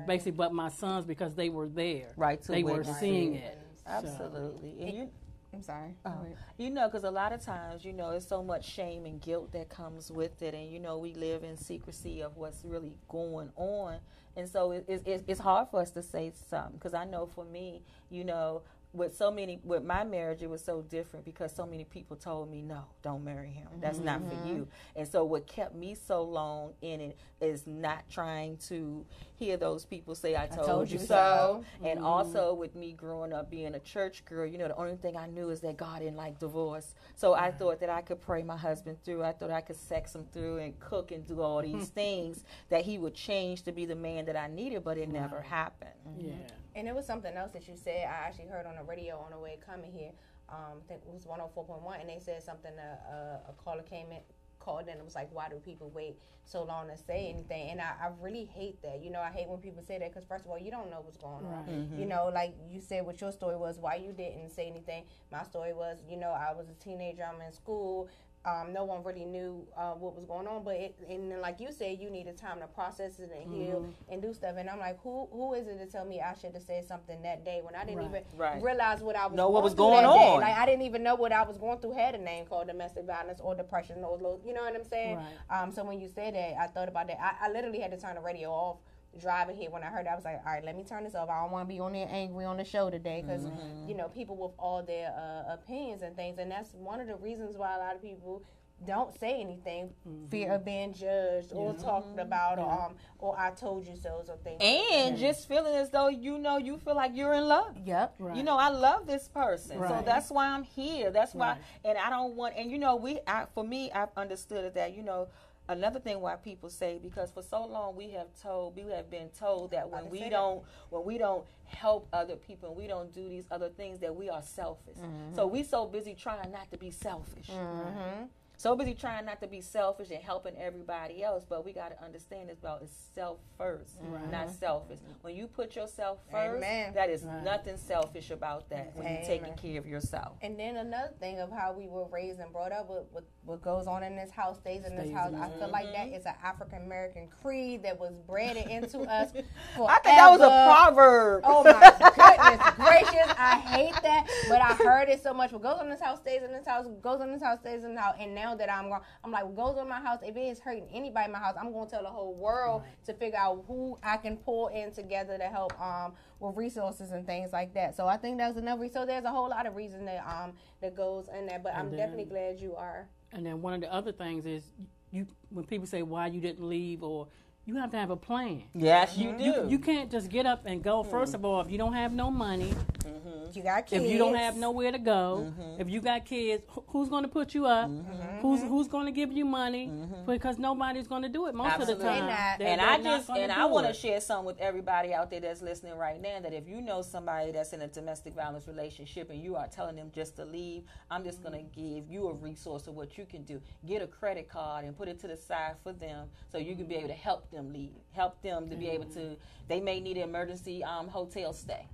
basically, 0.05 0.34
but 0.34 0.53
my 0.53 0.70
sons 0.70 1.05
because 1.05 1.36
they 1.36 1.49
were 1.49 1.68
there. 1.68 2.11
Right, 2.18 2.41
to 2.43 2.51
they 2.51 2.63
were 2.63 2.78
witness 2.78 2.99
seeing 2.99 3.36
it. 3.36 3.43
it. 3.43 3.59
Absolutely. 3.88 4.76
And 4.82 4.93
you, 4.97 5.09
I'm 5.53 5.63
sorry. 5.63 5.95
Oh. 6.05 6.13
You 6.57 6.70
know, 6.70 6.88
because 6.88 7.05
a 7.05 7.11
lot 7.11 7.32
of 7.32 7.41
times, 7.41 7.86
you 7.86 7.93
know, 7.93 8.09
it's 8.11 8.28
so 8.28 8.43
much 8.43 8.70
shame 8.70 9.05
and 9.05 9.22
guilt 9.22 9.53
that 9.53 9.70
comes 9.70 10.11
with 10.11 10.41
it, 10.41 10.53
and 10.53 10.70
you 10.70 10.80
know, 10.80 10.97
we 10.97 11.13
live 11.13 11.43
in 11.43 11.55
secrecy 11.55 12.22
of 12.22 12.36
what's 12.36 12.63
really 12.66 12.97
going 13.07 13.51
on, 13.55 13.99
and 14.36 14.47
so 14.49 14.71
it, 14.71 14.86
it, 14.88 15.03
it, 15.07 15.23
it's 15.27 15.39
hard 15.39 15.69
for 15.69 15.79
us 15.81 15.91
to 15.91 16.03
say 16.03 16.31
something. 16.49 16.73
Because 16.77 16.93
I 16.93 17.05
know 17.05 17.27
for 17.36 17.45
me, 17.45 17.81
you 18.09 18.23
know, 18.23 18.63
with 18.96 19.16
so 19.18 19.30
many, 19.30 19.60
with 19.64 19.84
my 19.84 20.04
marriage, 20.04 20.41
it 20.41 20.50
was 20.50 20.64
so 20.64 20.82
different 20.82 21.26
because 21.26 21.54
so 21.54 21.66
many 21.66 21.84
people 21.84 22.16
told 22.16 22.50
me, 22.50 22.62
no, 22.62 22.86
don't 23.02 23.24
marry 23.24 23.52
him. 23.52 23.68
That's 23.82 24.00
not 24.00 24.22
for 24.22 24.36
mm-hmm. 24.36 24.48
you. 24.48 24.68
And 24.96 25.08
so 25.08 25.26
what 25.26 25.46
kept 25.48 25.76
me 25.76 25.96
so 25.96 26.24
long 26.24 26.74
in 26.82 27.02
it 27.02 27.18
is 27.41 27.68
not 27.68 28.10
trying 28.10 28.58
to 28.70 29.06
hear 29.36 29.58
those 29.58 29.86
people 29.86 30.16
say, 30.16 30.36
I 30.36 30.48
told, 30.48 30.89
you, 30.89 30.98
so. 31.00 31.64
And 31.84 31.98
mm-hmm. 31.98 32.06
also 32.06 32.54
with 32.54 32.76
me 32.76 32.93
growing 32.93 33.34
up 33.34 33.52
being 33.52 33.76
a 33.76 33.80
church 33.80 34.24
girl, 34.24 34.46
you 34.46 34.58
know, 34.58 34.70
the 34.70 34.78
only 34.78 34.96
thing 34.96 35.18
I 35.18 35.28
knew 35.28 35.50
is 35.50 35.60
that 35.60 35.76
God 35.76 36.00
didn't 36.00 36.16
like 36.16 36.39
divorce. 36.39 36.96
So 37.16 37.34
I 37.34 37.52
thought 37.52 37.82
that 37.82 37.89
I 37.89 38.02
could 38.02 38.22
pray 38.22 38.43
my 38.43 38.58
husband 38.58 38.98
through. 39.04 39.24
I 39.24 39.34
thought 39.34 39.52
I 39.52 39.62
could 39.62 39.76
sex 39.76 40.16
him 40.16 40.26
through 40.32 40.58
and 40.60 40.80
cook 40.80 41.12
and 41.12 41.28
do 41.28 41.41
all 41.41 41.62
these 41.62 41.89
things 41.89 42.43
that 42.70 42.84
he 42.84 42.98
would 42.98 43.14
change 43.14 43.64
to 43.64 43.72
be 43.72 43.86
the 43.86 43.96
man 43.96 44.26
that 44.26 44.38
I 44.38 44.48
needed, 44.48 44.84
but 44.84 44.98
it 44.98 45.10
never 45.10 45.41
happened. 45.41 45.91
Yeah. 46.18 46.34
And 46.76 46.88
it 46.88 46.93
was 46.93 47.05
something 47.05 47.34
else 47.36 47.51
that 47.51 47.67
you 47.67 47.76
said. 47.76 48.05
I 48.07 48.28
actually 48.28 48.47
heard 48.47 48.65
on 48.65 48.76
the 48.76 48.84
radio 48.84 49.17
on 49.17 49.32
the 49.32 49.39
way 49.39 49.57
coming 49.65 49.91
here. 49.91 50.11
Um, 50.49 50.82
I 50.84 50.88
think 50.88 51.01
it 51.07 51.13
was 51.13 51.26
104.1, 51.26 51.99
and 52.01 52.09
they 52.09 52.19
said 52.19 52.43
something. 52.43 52.71
Uh, 52.78 53.13
uh, 53.15 53.51
a 53.51 53.53
caller 53.63 53.82
came 53.82 54.11
in, 54.11 54.19
called 54.59 54.84
in, 54.88 54.95
and 54.95 55.03
was 55.03 55.15
like, 55.15 55.34
"Why 55.34 55.49
do 55.49 55.55
people 55.55 55.89
wait 55.95 56.17
so 56.43 56.63
long 56.63 56.88
to 56.89 56.97
say 56.97 57.30
anything?" 57.34 57.71
And 57.71 57.82
I, 57.82 57.93
I 58.03 58.09
really 58.21 58.43
hate 58.45 58.80
that. 58.84 59.01
You 59.03 59.09
know, 59.09 59.21
I 59.21 59.32
hate 59.32 59.47
when 59.47 59.59
people 59.59 59.82
say 59.82 59.97
that 59.97 60.13
because 60.13 60.26
first 60.28 60.45
of 60.45 60.51
all, 60.51 60.59
you 60.59 60.69
don't 60.69 60.91
know 60.91 61.01
what's 61.01 61.17
going 61.17 61.45
on. 61.45 61.65
You 61.99 62.05
know, 62.05 62.30
like 62.32 62.53
you 62.69 62.80
said, 62.82 63.05
what 63.05 63.19
your 63.21 63.32
story 63.32 63.57
was, 63.57 63.80
why 63.80 63.95
you 63.95 64.11
didn't 64.11 64.49
say 64.51 64.67
anything. 64.67 65.05
My 65.32 65.43
story 65.43 65.73
was, 65.73 65.97
you 66.07 66.17
know, 66.17 66.30
I 66.32 66.53
was 66.53 66.67
a 66.69 66.73
teenager. 66.84 67.23
I'm 67.23 67.41
in 67.41 67.53
school. 67.53 68.07
Um, 68.46 68.72
no 68.74 68.84
one 68.84 69.04
really 69.04 69.26
knew 69.26 69.66
uh, 69.76 69.93
what 69.93 70.16
was 70.16 70.24
going 70.26 70.46
on, 70.48 70.64
but 70.64 70.76
it, 70.76 70.96
and 71.10 71.32
then 71.32 71.41
like 71.41 71.60
you 71.60 71.72
said, 71.72 71.98
you 72.00 72.12
needed 72.12 72.38
time 72.38 72.60
to 72.60 72.68
process 72.68 73.18
it 73.20 73.32
and 73.36 73.52
heal 73.52 73.80
Mm-hmm. 73.80 74.14
and 74.14 74.22
do 74.22 74.34
stuff. 74.36 74.54
And 74.58 74.70
I'm 74.70 74.78
like, 74.80 75.00
who 75.02 75.28
who 75.32 75.54
is 75.56 75.68
it 75.68 75.80
to 75.80 75.88
tell 75.88 76.06
me 76.06 76.22
I 76.22 76.36
should 76.36 76.54
have 76.54 76.62
said 76.62 76.88
something 76.88 77.24
that 77.24 77.43
day 77.43 77.62
when 77.64 77.74
I 77.74 77.84
didn't 77.86 77.98
Right. 77.98 78.06
even 78.10 78.24
Right. 78.38 78.62
realize 78.62 79.02
what 79.02 79.16
I 79.16 79.26
was 79.26 79.36
Know 79.36 79.50
what 79.50 79.64
was 79.64 79.74
going 79.74 80.04
that 80.04 80.14
day. 80.14 80.28
on. 80.36 80.41
Like 80.41 80.56
I 80.56 80.66
didn't 80.68 80.84
even 80.84 81.02
know 81.02 81.16
what 81.16 81.32
I 81.32 81.41
was 81.43 81.58
going 81.58 81.80
through 81.80 81.93
had 81.96 82.14
a 82.14 82.20
name 82.20 82.46
called 82.46 82.68
domestic 82.68 83.06
violence 83.06 83.39
or 83.41 83.56
depression 83.56 84.04
or 84.04 84.18
low, 84.20 84.39
you 84.46 84.54
know 84.54 84.62
what 84.62 84.76
I'm 84.76 84.84
saying? 84.84 85.18
Right. 85.50 85.62
Um, 85.62 85.72
so 85.72 85.84
when 85.84 86.00
you 86.00 86.08
said 86.08 86.36
that, 86.36 86.54
I 86.60 86.68
thought 86.68 86.88
about 86.88 87.08
that. 87.08 87.18
I, 87.20 87.48
I 87.48 87.52
literally 87.52 87.80
had 87.80 87.91
to 87.91 87.98
turn 87.98 88.14
the 88.16 88.22
radio 88.22 88.52
off 88.52 88.78
driving 89.20 89.55
here 89.55 89.70
when 89.70 89.84
I 89.84 89.88
heard 89.88 90.05
that. 90.05 90.13
I 90.13 90.16
was 90.16 90.26
like, 90.26 90.39
all 90.45 90.53
right, 90.53 90.63
let 90.63 90.76
me 90.76 90.84
turn 90.84 91.03
this 91.03 91.16
off. 91.16 91.30
I 91.30 91.41
don't 91.41 91.51
want 91.51 91.68
to 91.68 91.74
be 91.74 91.80
on 91.80 91.93
there 91.93 92.07
angry 92.09 92.45
on 92.45 92.57
the 92.57 92.66
show 92.66 92.89
today 92.89 93.24
because 93.26 93.43
Mm-hmm. 93.43 93.89
you 93.89 93.95
know 93.95 94.07
people 94.09 94.36
with 94.38 94.51
all 94.57 94.84
their 94.84 95.09
uh, 95.18 95.53
opinions 95.53 96.01
and 96.01 96.16
things, 96.16 96.38
and 96.39 96.51
that's 96.51 96.74
one 96.74 96.99
of 96.99 97.07
the 97.07 97.16
reasons 97.16 97.57
why 97.57 97.76
a 97.76 97.80
lot 97.80 97.95
of 97.95 98.01
people 98.01 98.43
don't 98.86 99.18
say 99.18 99.39
anything, 99.39 99.89
fear 100.30 100.51
of 100.51 100.66
being 100.66 100.93
judged 100.93 101.53
or 101.53 101.74
talked 101.74 102.20
about, 102.20 102.59
or 102.59 102.70
um, 102.70 102.95
or 103.20 103.34
I 103.39 103.51
told 103.51 103.88
you 103.88 103.95
so, 103.95 104.22
or 104.28 104.38
things. 104.43 104.61
And 104.61 105.18
just 105.18 105.47
feeling 105.47 105.74
as 105.76 105.89
though 105.91 106.09
you 106.09 106.38
know 106.38 106.57
you 106.57 106.78
feel 106.78 106.93
like 106.95 107.11
you're 107.16 107.34
in 107.34 107.47
love. 107.47 107.78
yep, 107.86 108.16
Right. 108.20 108.36
You 108.36 108.43
know, 108.43 108.57
I 108.57 108.68
love 108.70 109.07
this 109.07 109.30
person, 109.30 109.78
so 109.78 110.03
that's 110.05 110.30
why 110.30 110.47
I'm 110.49 110.63
here. 110.63 111.09
That's 111.09 111.34
why, 111.34 111.51
Right. 111.51 111.57
and 111.86 111.97
I 111.97 112.09
don't 112.09 112.36
want. 112.36 112.55
And 112.57 112.70
you 112.70 112.78
know, 112.78 112.97
we, 112.97 113.20
I, 113.26 113.45
for 113.53 113.63
me, 113.63 113.91
I've 113.93 114.09
understood 114.18 114.74
that. 114.74 114.93
You 114.93 115.03
know, 115.03 115.30
another 115.68 115.99
thing 115.99 116.20
why 116.22 116.36
people 116.36 116.70
say 116.70 116.99
because 117.01 117.32
for 117.32 117.41
so 117.41 117.66
long 117.66 117.95
we 117.95 118.09
have 118.11 118.28
told, 118.41 118.76
we 118.76 118.84
have 118.91 119.09
been 119.09 119.30
told 119.38 119.72
that 119.72 119.89
when 119.89 120.09
we 120.09 120.30
don't, 120.30 120.63
when 120.89 121.03
we 121.03 121.18
don't 121.18 121.45
help 121.66 122.07
other 122.13 122.36
people 122.36 122.70
and 122.70 122.78
we 122.78 122.88
don't 122.88 123.13
do 123.13 123.28
these 123.28 123.45
other 123.51 123.70
things, 123.70 123.99
that 123.99 124.16
we 124.16 124.30
are 124.30 124.41
selfish. 124.41 124.97
So 125.36 125.47
we 125.47 125.63
so 125.63 125.86
busy 125.86 126.13
trying 126.13 126.51
not 126.51 126.70
to 126.72 126.78
be 126.78 126.91
selfish. 126.91 127.47
Mm-hmm. 127.49 128.26
So 128.58 128.76
busy 128.76 128.93
trying 128.93 129.26
not 129.26 129.41
to 129.41 129.47
be 129.47 129.62
selfish 129.62 130.10
and 130.12 130.24
helping 130.24 130.56
everybody 130.58 131.24
else, 131.24 131.45
but 131.47 131.66
we 131.66 131.74
got 131.74 131.89
to 131.89 132.03
understand 132.03 132.49
this 132.49 132.60
about 132.60 132.82
it's 132.82 132.93
self 133.14 133.39
1st 133.60 134.32
not 134.32 134.51
selfish. 134.51 134.99
When 135.22 135.36
you 135.36 135.47
put 135.47 135.76
yourself 135.76 136.20
first, 136.32 136.58
Amen. 136.58 136.93
that 136.93 137.10
is 137.10 137.24
nothing 137.24 137.78
selfish 137.78 138.32
about 138.32 138.70
that. 138.70 138.91
When 138.95 139.08
you're 139.08 139.24
taking 139.24 139.53
care 139.56 139.80
of 139.80 139.88
yourself. 139.88 140.38
And 140.41 140.60
then 140.60 140.78
another 140.78 141.14
thing 141.20 141.39
of 141.39 141.51
how 141.51 141.74
we 141.74 141.88
were 141.88 142.06
raised 142.12 142.39
and 142.39 142.51
brought 142.51 142.72
up, 142.72 142.89
what, 142.89 143.08
what, 143.12 143.24
what 143.43 143.62
goes 143.62 143.88
on 143.88 144.03
in 144.03 144.16
this 144.16 144.32
house 144.32 144.58
stays 144.58 144.86
in 144.86 144.95
this 144.95 145.06
Stays 145.06 145.16
house. 145.16 145.34
in 145.34 145.39
I 145.39 145.49
feel 145.49 145.70
like 145.70 145.91
that 145.93 146.08
mm-hmm. 146.08 146.16
is 146.16 146.26
an 146.26 146.34
African 146.43 146.84
American 146.84 147.28
creed 147.41 147.84
that 147.84 147.99
was 147.99 148.14
bred 148.28 148.58
into 148.58 148.99
us. 149.01 149.32
Forever. 149.76 149.91
I 149.91 149.99
think 149.99 150.16
that 150.16 150.30
was 150.30 150.41
a 150.41 150.66
proverb. 150.66 151.43
Oh 151.45 151.64
my 151.64 151.72
goodness 152.16 152.76
gracious! 152.76 153.34
I 153.38 153.60
hate 153.60 154.01
that, 154.03 154.28
but 154.49 154.62
I 154.62 154.74
heard 154.74 155.10
it 155.10 155.22
so 155.22 155.34
much. 155.34 155.51
What 155.51 155.62
goes 155.62 155.78
on 155.80 155.86
in 155.86 155.91
this 155.91 156.01
house 156.01 156.20
stays 156.20 156.43
in 156.43 156.51
this 156.51 156.66
house. 156.66 156.86
Goes 157.01 157.22
on 157.22 157.28
in 157.28 157.34
this 157.34 157.43
house 157.43 157.60
stays 157.60 157.84
in 157.84 157.95
this 157.95 157.99
house. 157.99 158.16
And 158.20 158.36
now 158.36 158.45
that 158.54 158.72
I'm 158.72 158.89
going, 158.89 159.02
I'm 159.24 159.32
like, 159.32 159.46
what 159.46 159.56
goes 159.56 159.78
on 159.80 159.89
my 159.89 160.00
house? 160.02 160.20
If 160.22 160.36
it 160.36 160.41
is 160.41 160.60
hurting 160.60 160.88
anybody 160.93 161.26
in 161.26 161.32
my 161.32 161.39
house, 161.39 161.56
I'm 161.60 161.72
going 161.72 161.86
to 161.88 161.91
tell 161.91 162.04
the 162.04 162.10
whole 162.10 162.36
world 162.36 162.84
to 163.06 163.14
figure 163.14 163.39
out 163.39 163.64
who 163.68 163.98
I 164.04 164.18
can 164.18 164.38
pull 164.38 164.68
in 164.68 164.91
together 164.91 165.38
to 165.38 165.46
help 165.46 165.80
um 165.82 166.14
with 166.39 166.56
resources 166.58 167.12
and 167.12 167.26
things 167.26 167.54
like 167.54 167.74
that. 167.74 167.96
So 167.96 168.06
I 168.08 168.18
think 168.18 168.38
that's 168.38 168.58
another. 168.58 168.88
So 168.93 169.06
there's 169.06 169.24
a 169.26 169.32
whole 169.32 169.50
lot 169.50 169.66
of 169.66 169.76
reason 169.76 170.06
that 170.06 170.24
um 170.28 170.54
that 170.82 170.96
goes 170.96 171.28
in 171.36 171.48
there. 171.48 171.60
But 171.60 171.74
I'm 171.76 171.89
then- 171.89 171.98
definitely 171.98 172.26
glad 172.26 172.60
you 172.60 172.76
are. 172.76 173.08
And 173.32 173.46
then 173.46 173.62
one 173.62 173.74
of 173.74 173.82
the 173.82 173.91
other 173.91 174.12
things 174.12 174.46
is 174.46 174.64
you 175.12 175.26
when 175.50 175.66
people 175.66 175.88
say 175.88 176.04
why 176.04 176.28
you 176.28 176.41
didn't 176.41 176.68
leave 176.68 177.02
or 177.04 177.28
you 177.66 177.76
have 177.78 177.91
to 177.91 177.97
have 177.97 178.09
a 178.11 178.16
plan. 178.16 178.63
Yes, 178.74 179.18
you 179.18 179.32
do. 179.38 179.43
You, 179.43 179.68
you 179.70 179.80
can't 179.80 180.11
just 180.11 180.30
get 180.30 180.45
up 180.45 180.63
and 180.66 180.84
go. 180.84 181.01
Mm-hmm. 181.01 181.11
First 181.11 181.34
of 181.34 181.43
all, 181.43 181.61
if 181.61 181.72
you 181.72 181.78
don't 181.78 181.93
have 181.93 182.11
no 182.13 182.30
money, 182.30 182.74
mm-hmm. 183.03 183.32
You 183.53 183.63
got 183.63 183.86
kids. 183.88 184.03
if 184.03 184.11
you 184.11 184.18
don't 184.18 184.36
have 184.36 184.57
nowhere 184.57 184.91
to 184.91 184.97
go, 184.99 185.53
Mm-hmm. 185.57 185.80
if 185.82 185.89
you 185.89 186.01
got 186.01 186.26
kids, 186.26 186.63
who's 186.88 187.07
going 187.07 187.24
to 187.24 187.30
put 187.30 187.53
you 187.55 187.66
up? 187.66 187.89
Mm-hmm. 187.89 188.39
Who's 188.41 188.61
who's 188.61 188.88
going 188.89 189.05
to 189.05 189.13
give 189.13 189.32
you 189.32 189.45
money? 189.45 189.89
Because 190.26 190.57
nobody's 190.59 191.07
going 191.07 191.22
to 191.22 191.30
do 191.30 191.47
it 191.47 191.55
most 191.55 191.80
of 191.80 191.88
the 191.88 191.95
time. 191.95 192.26
They're 192.26 192.28
not. 192.28 192.59
They're- 192.59 192.68
and 192.68 192.82
they're 192.82 193.13
I 193.13 193.18
just 193.18 193.30
and 193.30 193.51
I 193.51 193.66
want 193.66 193.88
to 193.88 193.93
share 193.93 194.20
something 194.20 194.45
with 194.45 194.59
everybody 194.59 195.13
out 195.13 195.30
there 195.30 195.39
that's 195.39 195.61
listening 195.61 195.95
right 195.97 196.22
now 196.22 196.39
that 196.41 196.51
if 196.53 196.68
you 196.68 196.82
know 196.82 197.01
somebody 197.01 197.51
that's 197.53 197.72
in 197.72 197.82
a 197.82 197.88
domestic 197.88 198.34
violence 198.34 198.68
relationship 198.68 199.30
and 199.30 199.41
you 199.41 199.55
are 199.55 199.68
telling 199.68 199.95
them 199.95 200.11
just 200.13 200.36
to 200.36 200.43
leave, 200.45 200.84
I'm 201.09 201.24
just 201.24 201.41
going 201.41 201.53
to 201.53 201.63
give 201.82 202.09
you 202.09 202.28
a 202.28 202.34
resource 202.34 202.88
of 202.88 202.95
what 202.95 203.18
you 203.18 203.26
can 203.26 203.43
do. 203.43 203.61
Get 203.88 204.01
a 204.01 204.07
credit 204.07 204.49
card 204.49 204.84
and 204.84 204.97
put 204.97 205.07
it 205.07 205.18
to 205.22 205.28
the 205.28 205.38
side 205.38 205.76
for 205.82 205.93
them 205.93 206.28
so 206.51 206.57
you 206.57 206.76
can 206.76 206.88
be 206.88 206.95
able 206.95 207.07
to 207.09 207.13
help 207.13 207.49
them 207.51 207.55
leave. 207.62 207.91
Help 208.12 208.41
them 208.41 208.70
to 208.70 208.76
be 208.76 208.89
able 208.89 209.06
to 209.06 209.36
they 209.68 209.80
may 209.80 209.99
need 209.99 210.18
an 210.18 210.24
emergency 210.24 210.84
um, 210.84 211.08
hotel 211.08 211.53
stay. 211.53 211.88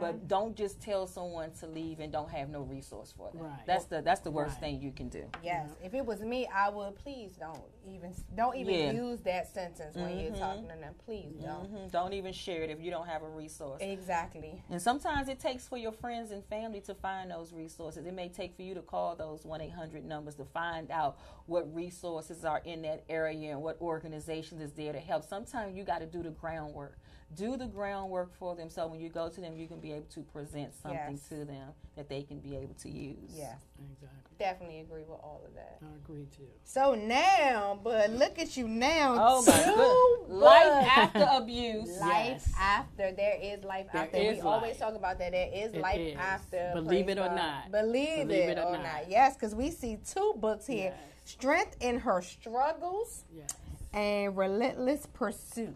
But 0.00 0.28
don't 0.28 0.54
just 0.56 0.80
tell 0.80 1.06
someone 1.08 1.50
to 1.60 1.66
leave 1.66 1.98
and 1.98 2.12
don't 2.12 2.30
have 2.30 2.48
no 2.50 2.60
resource 2.62 3.12
for 3.16 3.32
them. 3.32 3.42
Right. 3.42 3.66
That's 3.66 3.86
the 3.86 4.00
that's 4.00 4.20
the 4.20 4.30
worst 4.30 4.54
Right. 4.54 4.60
thing 4.60 4.80
you 4.80 4.92
can 4.92 5.08
do. 5.08 5.24
Yes, 5.42 5.70
if 5.82 5.92
it 5.94 6.06
was 6.06 6.20
me, 6.20 6.46
I 6.46 6.68
would 6.68 6.94
please 6.96 7.32
don't 7.36 7.62
even 7.84 8.14
don't 8.36 8.54
even 8.56 8.74
Yeah. 8.74 8.90
use 8.92 9.20
that 9.22 9.48
sentence 9.48 9.96
when 9.96 10.18
you're 10.18 10.34
talking 10.36 10.68
to 10.68 10.76
them. 10.76 10.94
Please 11.04 11.34
don't. 11.42 11.72
Mhm. 11.72 11.90
Don't 11.90 12.12
even 12.12 12.32
share 12.32 12.62
it 12.62 12.70
if 12.70 12.80
you 12.80 12.90
don't 12.92 13.06
have 13.08 13.22
a 13.22 13.28
resource. 13.28 13.82
Exactly. 13.82 14.62
And 14.70 14.80
sometimes 14.80 15.28
it 15.28 15.40
takes 15.40 15.66
for 15.66 15.76
your 15.76 15.92
friends 15.92 16.30
and 16.30 16.44
family 16.44 16.80
to 16.82 16.94
find 16.94 17.30
those 17.30 17.52
resources. 17.52 18.06
It 18.06 18.14
may 18.14 18.28
take 18.28 18.54
for 18.54 18.62
you 18.62 18.74
to 18.74 18.82
call 18.82 19.16
those 19.16 19.44
1 19.44 19.60
800 19.60 20.04
numbers 20.04 20.36
to 20.36 20.44
find 20.44 20.90
out 20.92 21.18
what 21.46 21.72
resources 21.74 22.44
are 22.44 22.60
in 22.64 22.82
that 22.82 23.02
area 23.08 23.50
and 23.52 23.62
what 23.62 23.80
organizations 23.80 24.60
is 24.60 24.72
there 24.74 24.92
to 24.92 25.00
help. 25.00 25.24
Sometimes 25.24 25.76
you 25.76 25.82
got 25.82 25.98
to 25.98 26.06
do 26.06 26.22
the 26.22 26.30
groundwork. 26.30 26.98
Do 27.36 27.56
the 27.56 27.66
groundwork 27.66 28.34
for 28.38 28.56
them 28.56 28.70
so 28.70 28.86
when 28.86 28.98
you 29.00 29.08
go 29.10 29.28
to 29.28 29.40
them 29.40 29.54
you 29.54 29.66
can 29.68 29.78
be 29.80 29.92
able 29.92 30.06
to 30.06 30.20
present 30.22 30.72
something 30.82 30.98
Yes. 31.12 31.28
to 31.28 31.44
them 31.44 31.68
that 31.96 32.08
they 32.08 32.22
can 32.22 32.38
be 32.40 32.56
able 32.56 32.74
to 32.82 32.88
use 32.88 33.16
Yes. 33.36 33.56
Exactly. 33.92 34.18
Definitely 34.38 34.80
agree 34.80 35.02
with 35.02 35.18
all 35.22 35.42
of 35.44 35.52
that. 35.54 35.78
I 35.82 35.96
agree 35.96 36.26
too. 36.36 36.44
So 36.64 36.94
now, 36.94 37.78
but 37.82 38.10
look 38.12 38.38
at 38.38 38.56
you 38.56 38.68
now. 38.68 39.16
oh 39.18 39.42
my 39.44 40.26
two 40.28 40.32
life 40.34 40.88
after 40.96 41.26
abuse 41.32 42.00
Life 42.00 42.44
Yes. 42.46 42.54
after 42.58 43.12
there 43.12 43.36
is 43.42 43.62
life 43.64 43.86
There 43.92 44.02
after. 44.04 44.16
is 44.16 44.36
we 44.36 44.40
always 44.42 44.76
talk 44.78 44.94
about 44.94 45.18
that. 45.18 45.32
There 45.32 45.50
is 45.52 45.74
It 45.74 45.80
life 45.80 45.98
is. 46.00 46.16
after. 46.16 46.70
Believe 46.74 47.08
it 47.08 47.18
or 47.18 47.26
God. 47.28 47.36
not. 47.36 47.70
Believe, 47.72 48.28
Believe 48.28 48.48
it, 48.48 48.58
it 48.58 48.58
or 48.58 48.66
or 48.68 48.72
not. 48.76 48.82
not. 48.84 49.10
Yes, 49.10 49.34
because 49.34 49.54
we 49.54 49.70
see 49.70 49.98
two 50.08 50.34
books 50.38 50.66
here: 50.66 50.94
Yes. 50.96 50.98
Strength 51.24 51.76
in 51.80 51.98
Her 51.98 52.22
Struggles 52.22 53.24
Yes. 53.36 53.50
and 53.92 54.36
Relentless 54.36 55.06
Pursuit. 55.12 55.74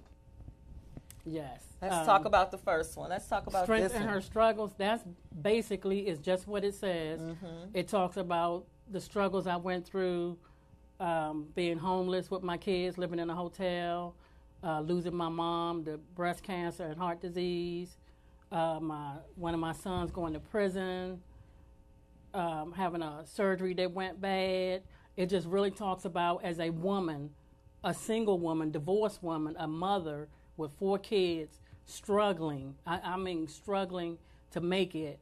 Yes. 1.25 1.63
let's 1.81 1.95
Um, 1.97 2.07
talk 2.07 2.25
about 2.25 2.51
the 2.51 2.59
first 2.59 2.97
one 2.97 3.11
let's 3.11 3.29
talk 3.29 3.47
about 3.47 3.65
strength 3.65 3.95
one 3.95 4.03
her 4.03 4.21
struggles 4.21 4.73
that's 4.77 5.05
basically 5.41 6.09
is 6.09 6.19
just 6.19 6.47
what 6.49 6.65
it 6.65 6.75
says 6.75 7.21
Mm-hmm. 7.21 7.71
it 7.75 7.89
talks 7.89 8.17
about 8.17 8.65
the 8.91 9.01
struggles 9.01 9.47
i 9.47 9.57
went 9.57 9.87
through 9.87 10.37
um, 11.01 11.47
being 11.55 11.79
homeless 11.79 12.31
with 12.31 12.43
my 12.43 12.57
kids 12.57 12.99
living 12.99 13.19
in 13.19 13.31
a 13.31 13.35
hotel 13.35 14.15
uh, 14.65 14.81
losing 14.81 15.15
my 15.15 15.29
mom 15.29 15.85
to 15.85 15.99
breast 16.15 16.43
cancer 16.43 16.85
and 16.85 16.99
heart 16.99 17.21
disease 17.21 17.97
uh, 18.51 18.79
my 18.81 19.15
one 19.37 19.55
of 19.55 19.61
my 19.61 19.73
sons 19.73 20.11
going 20.11 20.33
to 20.33 20.41
prison 20.41 21.21
um, 22.35 22.73
having 22.73 23.03
a 23.03 23.23
surgery 23.27 23.75
that 23.75 23.93
went 23.93 24.21
bad 24.21 24.83
it 25.17 25.27
just 25.27 25.47
really 25.47 25.71
talks 25.71 26.05
about 26.05 26.43
as 26.45 26.59
a 26.59 26.71
woman 26.71 27.31
a 27.85 27.93
single 27.93 28.39
woman, 28.39 28.71
divorced 28.71 29.25
woman, 29.25 29.57
a 29.59 29.67
mother 29.67 30.29
with 30.57 30.73
four 30.79 30.99
kids, 30.99 31.61
struggling. 31.85 32.75
I, 32.87 33.01
I 33.03 33.17
mean, 33.17 33.49
struggling 33.49 34.19
to 34.53 34.61
make 34.61 34.95
it, 34.95 35.19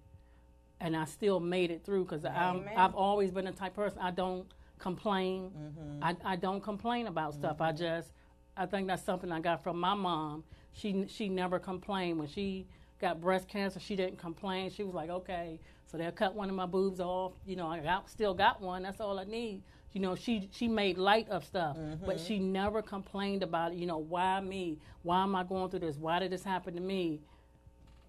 and 0.80 0.96
I 0.96 1.04
still 1.04 1.40
made 1.40 1.70
it 1.70 1.84
through 1.84 2.04
because 2.04 2.24
I've 2.24 2.94
always 2.94 3.30
been 3.30 3.44
the 3.44 3.52
type 3.52 3.72
of 3.72 3.84
person 3.84 3.98
I 4.00 4.10
don't 4.10 4.46
complain. 4.78 5.50
Mm-hmm. 5.56 6.04
I, 6.04 6.32
I 6.32 6.36
don't 6.36 6.62
complain 6.62 7.06
about 7.06 7.34
stuff. 7.34 7.60
I 7.60 7.68
mm-hmm. 7.68 7.78
just 7.78 8.12
I 8.56 8.66
think 8.66 8.88
that's 8.88 9.02
something 9.02 9.30
I 9.30 9.40
got 9.40 9.62
from 9.62 9.78
my 9.78 9.94
mom. 9.94 10.44
She 10.72 11.06
she 11.08 11.28
never 11.28 11.58
complained 11.58 12.18
when 12.18 12.28
she 12.28 12.66
got 13.00 13.20
breast 13.20 13.48
cancer. 13.48 13.80
She 13.80 13.96
didn't 13.96 14.18
complain. 14.18 14.70
She 14.70 14.82
was 14.82 14.94
like, 14.94 15.10
okay, 15.10 15.58
so 15.86 15.96
they'll 15.96 16.12
cut 16.12 16.34
one 16.34 16.48
of 16.48 16.54
my 16.54 16.66
boobs 16.66 17.00
off. 17.00 17.32
You 17.46 17.56
know, 17.56 17.66
I 17.66 17.80
got, 17.80 18.08
still 18.10 18.34
got 18.34 18.60
one. 18.60 18.82
That's 18.82 19.00
all 19.00 19.18
I 19.18 19.24
need. 19.24 19.62
You 19.92 20.00
know, 20.00 20.14
she 20.14 20.48
she 20.52 20.68
made 20.68 20.98
light 20.98 21.28
of 21.28 21.44
stuff, 21.44 21.76
but 22.04 22.16
mm-hmm. 22.16 22.26
she 22.26 22.38
never 22.38 22.80
complained 22.80 23.42
about 23.42 23.72
it. 23.72 23.78
You 23.78 23.86
know, 23.86 23.98
why 23.98 24.40
me? 24.40 24.78
Why 25.02 25.22
am 25.22 25.34
I 25.34 25.42
going 25.42 25.70
through 25.70 25.80
this? 25.80 25.96
Why 25.96 26.20
did 26.20 26.30
this 26.30 26.44
happen 26.44 26.74
to 26.74 26.80
me? 26.80 27.20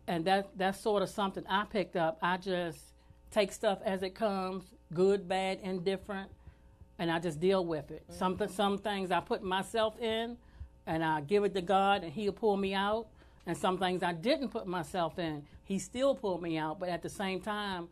And 0.07 0.25
that 0.25 0.49
that's 0.55 0.79
sort 0.79 1.01
of 1.01 1.09
something 1.09 1.43
I 1.47 1.65
picked 1.65 1.95
up. 1.95 2.19
I 2.21 2.37
just 2.37 2.79
take 3.31 3.51
stuff 3.51 3.79
as 3.83 4.03
it 4.03 4.13
comes, 4.13 4.65
good, 4.93 5.27
bad, 5.27 5.59
indifferent, 5.63 6.29
and 6.99 7.09
I 7.09 7.17
just 7.17 7.39
deal 7.39 7.65
with 7.65 7.89
it. 7.89 8.03
Mm-hmm. 8.03 8.19
Some 8.19 8.37
th- 8.37 8.51
some 8.51 8.77
things 8.77 9.09
I 9.09 9.19
put 9.19 9.41
myself 9.41 9.99
in, 9.99 10.37
and 10.85 11.03
I 11.03 11.21
give 11.21 11.43
it 11.45 11.55
to 11.55 11.61
God, 11.61 12.03
and 12.03 12.13
He'll 12.13 12.31
pull 12.31 12.57
me 12.57 12.75
out. 12.75 13.07
And 13.47 13.57
some 13.57 13.79
things 13.79 14.03
I 14.03 14.13
didn't 14.13 14.49
put 14.49 14.67
myself 14.67 15.17
in, 15.17 15.43
He 15.63 15.79
still 15.79 16.13
pulled 16.13 16.43
me 16.43 16.59
out. 16.59 16.79
But 16.79 16.89
at 16.89 17.01
the 17.01 17.09
same 17.09 17.41
time, 17.41 17.87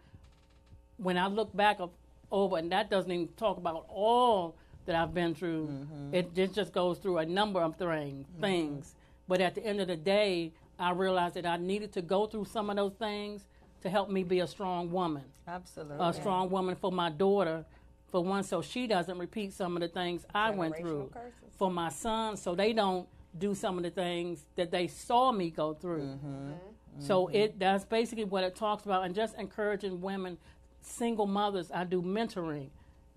when 0.97 1.17
I 1.17 1.27
look 1.27 1.55
back 1.55 1.79
of, 1.79 1.89
over, 2.31 2.57
and 2.57 2.71
that 2.71 2.89
doesn't 2.89 3.11
even 3.11 3.27
talk 3.35 3.57
about 3.57 3.85
all 3.89 4.55
that 4.85 4.95
I've 4.95 5.13
been 5.13 5.35
through, 5.35 5.67
mm-hmm. 5.67 6.13
it, 6.13 6.31
it 6.35 6.53
just 6.53 6.73
goes 6.73 6.97
through 6.97 7.19
a 7.19 7.25
number 7.25 7.61
of 7.61 7.75
thing, 7.75 8.25
mm-hmm. 8.31 8.41
things. 8.41 8.95
But 9.27 9.41
at 9.41 9.55
the 9.55 9.63
end 9.63 9.79
of 9.79 9.87
the 9.87 9.95
day, 9.95 10.51
I 10.79 10.91
realized 10.91 11.35
that 11.35 11.45
I 11.45 11.57
needed 11.57 11.91
to 11.93 12.01
go 12.01 12.25
through 12.25 12.45
some 12.45 12.69
of 12.69 12.75
those 12.75 12.93
things 12.93 13.45
to 13.81 13.89
help 13.89 14.09
me 14.09 14.23
be 14.23 14.39
a 14.39 14.47
strong 14.47 14.91
woman 14.91 15.23
absolutely 15.49 15.97
a 15.99 16.13
strong 16.13 16.49
woman 16.49 16.75
for 16.75 16.91
my 16.91 17.09
daughter, 17.09 17.65
for 18.11 18.23
one, 18.23 18.43
so 18.43 18.61
she 18.61 18.87
doesn't 18.87 19.17
repeat 19.17 19.53
some 19.53 19.75
of 19.75 19.81
the 19.81 19.87
things 19.87 20.25
I 20.33 20.51
went 20.51 20.77
through. 20.77 21.09
curses. 21.13 21.33
For 21.57 21.69
my 21.69 21.89
son, 21.89 22.37
so 22.37 22.55
they 22.55 22.73
don't 22.73 23.07
do 23.37 23.53
some 23.53 23.77
of 23.77 23.83
the 23.83 23.89
things 23.89 24.45
that 24.55 24.71
they 24.71 24.87
saw 24.87 25.31
me 25.31 25.49
go 25.49 25.73
through. 25.73 26.03
Mm-hmm. 26.03 26.51
So 26.99 27.27
it 27.27 27.59
that's 27.59 27.85
basically 27.85 28.25
what 28.25 28.43
it 28.43 28.55
talks 28.55 28.85
about, 28.85 29.05
and 29.05 29.13
just 29.13 29.37
encouraging 29.37 30.01
women, 30.01 30.37
single 30.81 31.27
mothers. 31.27 31.71
I 31.71 31.83
do 31.83 32.01
mentoring. 32.01 32.69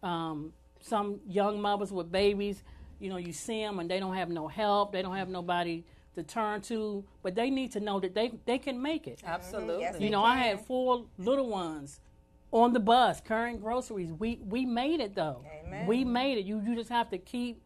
Um, 0.02 0.52
some 0.80 1.20
young 1.26 1.60
mothers 1.60 1.92
with 1.92 2.10
babies, 2.10 2.62
you 2.98 3.08
know, 3.08 3.16
you 3.16 3.32
see 3.32 3.60
them 3.60 3.78
and 3.78 3.90
they 3.90 4.00
don't 4.00 4.14
have 4.14 4.28
no 4.28 4.48
help, 4.48 4.92
they 4.92 5.02
don't 5.02 5.16
have 5.16 5.28
nobody 5.28 5.84
to 6.14 6.22
turn 6.22 6.60
to, 6.62 7.04
but 7.22 7.34
they 7.34 7.50
need 7.50 7.72
to 7.72 7.80
know 7.80 8.00
that 8.00 8.14
they 8.14 8.32
they 8.44 8.58
can 8.58 8.80
make 8.80 9.06
it. 9.06 9.22
absolutely 9.24 9.80
Yes, 9.80 10.00
You 10.00 10.10
know, 10.10 10.22
I 10.22 10.36
had 10.38 10.60
four 10.60 11.06
little 11.18 11.48
ones 11.48 12.00
on 12.50 12.72
the 12.72 12.80
bus 12.80 13.20
carrying 13.20 13.58
groceries. 13.58 14.12
We 14.12 14.40
we 14.44 14.66
made 14.66 15.00
it 15.00 15.14
though. 15.14 15.44
Amen. 15.66 15.86
We 15.86 16.04
made 16.04 16.38
it. 16.38 16.44
You 16.44 16.60
you 16.60 16.74
just 16.74 16.90
have 16.90 17.08
to 17.10 17.18
keep 17.18 17.62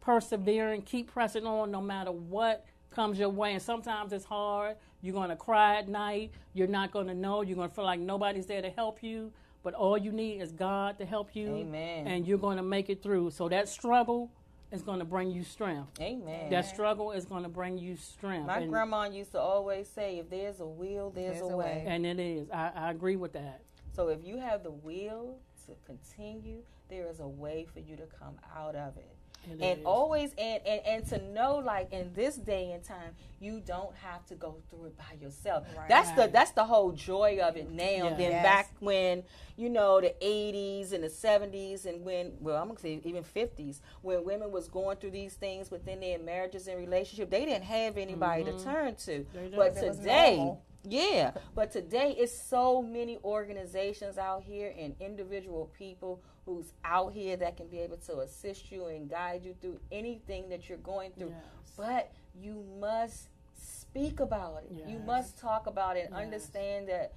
persevering, 0.00 0.82
keep 0.82 1.12
pressing 1.12 1.46
on 1.46 1.70
no 1.70 1.80
matter 1.80 2.10
what 2.10 2.64
comes 2.90 3.18
your 3.18 3.28
way. 3.28 3.52
And 3.52 3.62
sometimes 3.62 4.12
it's 4.12 4.24
hard. 4.24 4.76
You're 5.02 5.14
gonna 5.14 5.36
cry 5.36 5.78
at 5.78 5.88
night. 5.88 6.32
You're 6.54 6.66
not 6.68 6.90
gonna 6.92 7.14
know. 7.14 7.42
You're 7.42 7.56
gonna 7.56 7.68
feel 7.70 7.84
like 7.84 8.00
nobody's 8.00 8.46
there 8.46 8.62
to 8.62 8.70
help 8.70 9.02
you. 9.02 9.32
But 9.62 9.74
all 9.74 9.98
you 9.98 10.10
need 10.12 10.40
is 10.40 10.52
God 10.52 10.98
to 10.98 11.04
help 11.06 11.34
you. 11.36 11.54
Amen. 11.56 12.06
And 12.06 12.26
you're 12.26 12.38
gonna 12.38 12.62
make 12.62 12.88
it 12.90 13.02
through. 13.02 13.30
So 13.30 13.48
that 13.48 13.68
struggle 13.68 14.30
is 14.72 14.82
gonna 14.82 15.04
bring 15.04 15.30
you 15.30 15.42
strength. 15.42 16.00
amen 16.00 16.48
That 16.50 16.64
struggle 16.64 17.10
is 17.12 17.24
gonna 17.24 17.48
bring 17.48 17.76
you 17.76 17.96
strength. 17.96 18.46
my 18.46 18.58
And- 18.58 18.70
grandma 18.70 19.04
used 19.06 19.32
to 19.32 19.40
always 19.40 19.88
say 19.88 20.18
if 20.18 20.30
there's 20.30 20.60
a 20.60 20.66
will 20.66 21.10
there's, 21.10 21.38
There's 21.40 21.50
a 21.50 21.54
a 21.54 21.56
way. 21.56 21.64
way. 21.64 21.84
and 21.88 22.06
it 22.06 22.20
is. 22.20 22.48
I, 22.50 22.70
I 22.76 22.90
agree 22.92 23.16
with 23.16 23.32
that. 23.32 23.62
So 23.92 24.08
if 24.08 24.24
you 24.24 24.38
have 24.38 24.62
the 24.62 24.70
will 24.70 25.38
to 25.66 25.72
continue, 25.84 26.62
there 26.88 27.08
is 27.08 27.18
a 27.20 27.26
way 27.26 27.66
for 27.72 27.80
you 27.80 27.96
to 27.96 28.06
come 28.06 28.38
out 28.56 28.76
of 28.76 28.96
it. 28.96 29.16
It 29.44 29.62
and 29.62 29.80
is. 29.80 29.86
always 29.86 30.32
and, 30.38 30.60
and 30.66 30.80
and 30.86 31.06
to 31.08 31.22
know 31.32 31.56
like 31.56 31.92
in 31.92 32.12
this 32.14 32.36
day 32.36 32.72
and 32.72 32.82
time 32.84 33.14
you 33.40 33.60
don't 33.64 33.94
have 33.96 34.26
to 34.26 34.34
go 34.34 34.56
through 34.68 34.86
it 34.86 34.98
by 34.98 35.16
yourself. 35.20 35.66
That's 35.88 36.10
the 36.12 36.28
that's 36.28 36.50
the 36.52 36.64
whole 36.64 36.92
joy 36.92 37.38
of 37.42 37.56
it 37.56 37.70
now. 37.70 37.84
Yeah. 37.84 38.10
than 38.10 38.30
Yes. 38.30 38.42
back 38.42 38.74
when 38.80 39.22
you 39.56 39.68
know 39.68 40.00
the 40.00 40.14
80s 40.22 40.92
and 40.92 41.02
the 41.04 41.08
70s 41.08 41.84
and 41.84 42.02
when 42.04 42.32
well 42.40 42.60
i'm 42.60 42.68
gonna 42.68 42.78
say 42.80 43.00
even 43.04 43.22
50s 43.22 43.80
when 44.00 44.24
women 44.24 44.50
was 44.50 44.68
going 44.68 44.96
through 44.96 45.10
these 45.10 45.34
things 45.34 45.70
within 45.70 46.00
their 46.00 46.18
marriages 46.18 46.66
and 46.66 46.78
relationships 46.78 47.30
they 47.30 47.44
didn't 47.44 47.64
have 47.64 47.98
anybody 47.98 48.44
to 48.44 48.58
turn 48.64 48.94
to. 48.96 49.26
But 49.54 49.74
today 49.76 50.52
yeah, 50.82 51.32
but 51.54 51.70
today 51.70 52.14
it's 52.16 52.32
so 52.32 52.80
many 52.80 53.18
organizations 53.22 54.16
out 54.16 54.42
here 54.42 54.72
and 54.78 54.94
individual 54.98 55.70
people 55.76 56.22
who's 56.46 56.72
out 56.84 57.12
here 57.12 57.36
that 57.36 57.56
can 57.56 57.68
be 57.68 57.78
able 57.80 57.96
to 57.98 58.20
assist 58.20 58.70
you 58.72 58.86
and 58.86 59.08
guide 59.08 59.44
you 59.44 59.54
through 59.60 59.78
anything 59.92 60.48
that 60.48 60.68
you're 60.68 60.78
going 60.78 61.12
through. 61.18 61.28
Yes. 61.30 61.72
But 61.76 62.12
you 62.34 62.64
must 62.80 63.28
speak 63.54 64.20
about 64.20 64.62
it. 64.64 64.88
You 64.88 64.98
must 64.98 65.38
talk 65.38 65.66
about 65.66 65.96
it 65.96 66.06
and 66.06 66.14
Yes. 66.14 66.22
understand 66.24 66.88
that 66.88 67.12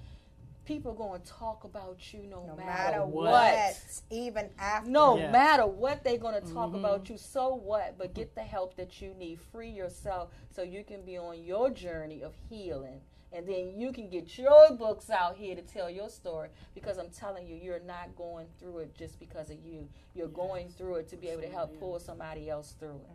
people 0.66 0.92
are 0.92 0.96
going 0.96 1.22
to 1.22 1.28
talk 1.28 1.64
about 1.66 2.14
you 2.14 2.24
no, 2.24 2.46
No 2.46 2.56
matter, 2.56 2.66
matter 3.00 3.06
what. 3.06 3.32
what, 3.32 3.82
even 4.10 4.50
after. 4.58 4.90
No 4.90 5.18
Yeah. 5.18 5.32
matter 5.32 5.66
what 5.68 6.04
they're 6.04 6.18
going 6.18 6.42
to 6.42 6.54
talk 6.54 6.68
Mm-hmm. 6.70 6.76
about 6.86 7.10
you, 7.10 7.18
so 7.18 7.54
what? 7.56 7.98
But 7.98 8.14
get 8.14 8.34
the 8.36 8.44
help 8.44 8.76
that 8.76 9.02
you 9.02 9.14
need. 9.14 9.40
Free 9.40 9.70
yourself 9.70 10.30
so 10.56 10.62
you 10.64 10.84
can 10.84 11.02
be 11.04 11.18
on 11.18 11.44
your 11.44 11.70
journey 11.70 12.22
of 12.22 12.34
healing. 12.50 13.02
And 13.34 13.48
then 13.48 13.74
you 13.76 13.92
can 13.92 14.10
get 14.10 14.38
your 14.38 14.74
books 14.78 15.10
out 15.10 15.36
here 15.36 15.56
to 15.56 15.62
tell 15.62 15.90
your 15.90 16.10
story 16.10 16.50
because 16.76 16.98
I'm 16.98 17.10
telling 17.10 17.48
you, 17.48 17.56
you're 17.56 17.80
not 17.80 18.16
going 18.16 18.46
through 18.60 18.80
it 18.80 18.96
just 18.96 19.20
because 19.20 19.50
of 19.50 19.58
you. 19.66 19.88
You're 20.14 20.28
going 20.28 20.70
through 20.70 20.98
it 20.98 21.10
to 21.10 21.18
be 21.18 21.30
able 21.30 21.42
to 21.42 21.50
help 21.50 21.80
pull 21.80 22.00
somebody 22.00 22.50
else 22.50 22.76
through 22.80 23.02
it. 23.04 23.10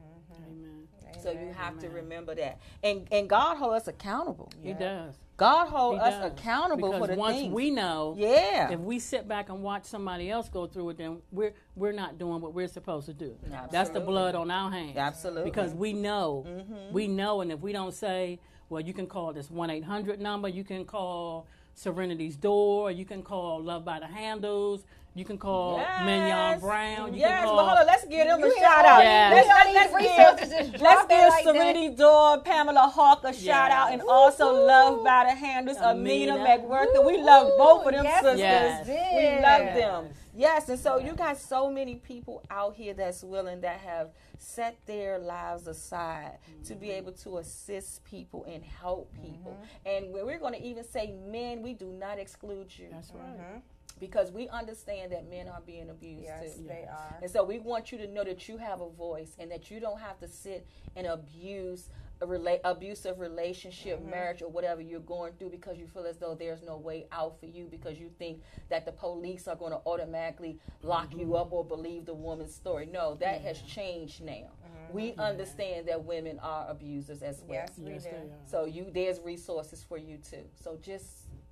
Amen. 0.46 0.88
So 1.22 1.30
you 1.30 1.52
have 1.56 1.78
to 1.78 1.88
remember 1.88 2.34
that. 2.34 2.60
And 2.82 3.08
and 3.10 3.28
God 3.28 3.56
hold 3.56 3.74
us 3.74 3.88
accountable. 3.88 4.52
He 4.62 4.72
does. 4.74 5.14
God 5.38 5.68
hold 5.68 6.00
us 6.00 6.32
accountable 6.32 6.90
because 6.90 7.00
for 7.00 7.14
the 7.14 7.18
once 7.18 7.36
things. 7.36 7.54
we 7.54 7.70
know, 7.70 8.14
yeah. 8.18 8.72
if 8.72 8.80
we 8.80 8.98
sit 8.98 9.28
back 9.28 9.48
and 9.50 9.62
watch 9.62 9.84
somebody 9.84 10.30
else 10.30 10.48
go 10.48 10.66
through 10.66 10.90
it, 10.90 10.98
then 10.98 11.22
we're 11.30 11.54
we're 11.76 11.92
not 11.92 12.18
doing 12.18 12.40
what 12.40 12.52
we're 12.52 12.68
supposed 12.68 13.06
to 13.06 13.14
do. 13.14 13.36
That's 13.70 13.90
the 13.90 14.00
blood 14.00 14.34
on 14.34 14.50
our 14.50 14.70
hands. 14.70 14.96
Absolutely. 14.96 15.50
Mm-hmm. 15.50 15.50
Because 15.50 15.74
we 15.74 15.92
know, 15.92 16.44
we 16.90 17.06
know, 17.08 17.40
and 17.40 17.52
if 17.52 17.60
we 17.60 17.72
don't 17.72 17.94
say, 17.94 18.40
well, 18.68 18.80
you 18.80 18.92
can 18.92 19.06
call 19.06 19.32
this 19.32 19.50
one 19.50 19.70
eight 19.70 19.84
hundred 19.84 20.20
number, 20.20 20.48
you 20.48 20.64
can 20.64 20.84
call 20.84 21.46
Serenity's 21.74 22.36
Door, 22.36 22.92
you 22.92 23.04
can 23.04 23.22
call 23.22 23.62
Love 23.62 23.84
by 23.84 24.00
the 24.00 24.06
Handles, 24.06 24.84
You 25.18 25.24
can 25.24 25.36
call 25.36 25.78
Yes. 25.78 26.04
Mignon 26.04 26.60
Brown. 26.60 27.12
You 27.12 27.18
yes, 27.18 27.40
can 27.40 27.44
call, 27.44 27.56
but 27.56 27.64
hold 27.66 27.78
on, 27.78 27.86
let's 27.86 28.04
give 28.04 28.26
them 28.28 28.40
a 28.40 28.46
You 28.46 28.54
shout 28.56 28.84
out. 28.84 29.02
Yes. 29.02 29.34
Let's, 29.34 29.48
you 29.48 30.08
hear 30.08 30.26
all 30.26 30.32
let's, 30.34 30.52
let's 30.52 30.70
give, 30.70 30.80
let's 30.80 31.06
give 31.08 31.28
like. 31.28 31.44
Serenity 31.44 31.96
Door, 31.96 32.42
Pamela 32.42 32.80
Hawk, 32.82 33.22
Hawker 33.22 33.32
shout 33.32 33.72
out, 33.72 33.92
and 33.92 34.02
also 34.02 34.52
Woo-hoo. 34.52 34.66
Love 34.66 35.04
by 35.04 35.24
the 35.24 35.34
Handles, 35.34 35.78
Amina 35.78 36.34
Amina. 36.34 36.46
McWorth. 36.46 37.04
We 37.04 37.20
love 37.20 37.50
both 37.58 37.86
of 37.86 37.94
them 37.94 38.04
Yes, 38.04 38.22
sisters. 38.22 38.38
Yes. 38.38 38.86
We 38.86 39.42
love 39.42 39.74
them. 39.74 40.04
Yes. 40.06 40.14
Yes, 40.38 40.68
and 40.68 40.78
so 40.78 40.98
you 40.98 41.14
got 41.14 41.36
so 41.36 41.68
many 41.68 41.96
people 41.96 42.44
out 42.48 42.76
here 42.76 42.94
that's 42.94 43.24
willing 43.24 43.60
that 43.62 43.80
have 43.80 44.10
set 44.38 44.78
their 44.86 45.18
lives 45.18 45.66
aside 45.66 46.38
to 46.64 46.76
be 46.76 46.92
able 46.92 47.10
to 47.10 47.38
assist 47.38 48.04
people 48.04 48.44
and 48.48 48.62
help 48.62 49.12
people. 49.20 49.58
And 49.84 50.12
we're 50.12 50.38
going 50.38 50.54
to 50.54 50.64
even 50.64 50.84
say 50.84 51.12
men, 51.26 51.60
we 51.60 51.74
do 51.74 51.86
not 51.86 52.20
exclude 52.20 52.72
you 52.78 52.86
That's 52.92 53.10
right. 53.10 53.62
Because 54.00 54.30
we 54.30 54.48
understand 54.48 55.12
that 55.12 55.28
men 55.28 55.48
are 55.48 55.60
being 55.66 55.90
abused 55.90 56.22
Yes, 56.24 56.56
too. 56.56 56.64
they 56.68 56.86
are. 56.88 57.16
And 57.20 57.30
so 57.30 57.42
we 57.44 57.58
want 57.58 57.90
you 57.90 57.98
to 57.98 58.06
know 58.06 58.22
that 58.24 58.48
you 58.48 58.56
have 58.58 58.80
a 58.80 58.88
voice 58.90 59.32
and 59.38 59.50
that 59.50 59.70
you 59.70 59.80
don't 59.80 60.00
have 60.00 60.18
to 60.20 60.28
sit 60.28 60.66
and 60.96 61.06
abuse 61.06 61.88
a 62.20 62.26
rela- 62.26 62.60
abusive 62.64 63.20
relationship, 63.20 64.00
Mm-hmm. 64.00 64.10
marriage, 64.10 64.42
or 64.42 64.48
whatever 64.50 64.80
you're 64.80 64.98
going 65.00 65.32
through 65.34 65.50
because 65.50 65.78
you 65.78 65.86
feel 65.86 66.04
as 66.04 66.16
though 66.18 66.34
there's 66.34 66.62
no 66.62 66.76
way 66.76 67.06
out 67.12 67.38
for 67.38 67.46
you 67.46 67.66
because 67.70 67.98
you 67.98 68.10
think 68.18 68.42
that 68.70 68.84
the 68.84 68.90
police 68.92 69.46
are 69.46 69.54
going 69.54 69.70
to 69.70 69.78
automatically 69.86 70.58
lock 70.82 71.14
you 71.16 71.36
up 71.36 71.52
or 71.52 71.64
believe 71.64 72.06
the 72.06 72.14
woman's 72.14 72.52
story. 72.54 72.86
No, 72.86 73.14
that 73.16 73.40
has 73.42 73.60
changed 73.62 74.20
now. 74.22 74.50
We 74.92 75.12
understand 75.18 75.86
that 75.88 76.02
women 76.04 76.38
are 76.40 76.68
abusers 76.68 77.22
as 77.22 77.42
well. 77.46 77.60
Mm-hmm. 77.66 77.82
Yes, 77.86 77.86
we 77.86 77.92
Yes, 77.92 78.04
do. 78.04 78.10
they 78.10 78.16
are. 78.16 78.22
So 78.46 78.64
you 78.64 78.86
there's 78.92 79.20
resources 79.20 79.84
for 79.84 79.98
you 79.98 80.16
too. 80.18 80.44
So 80.54 80.78
just 80.82 81.06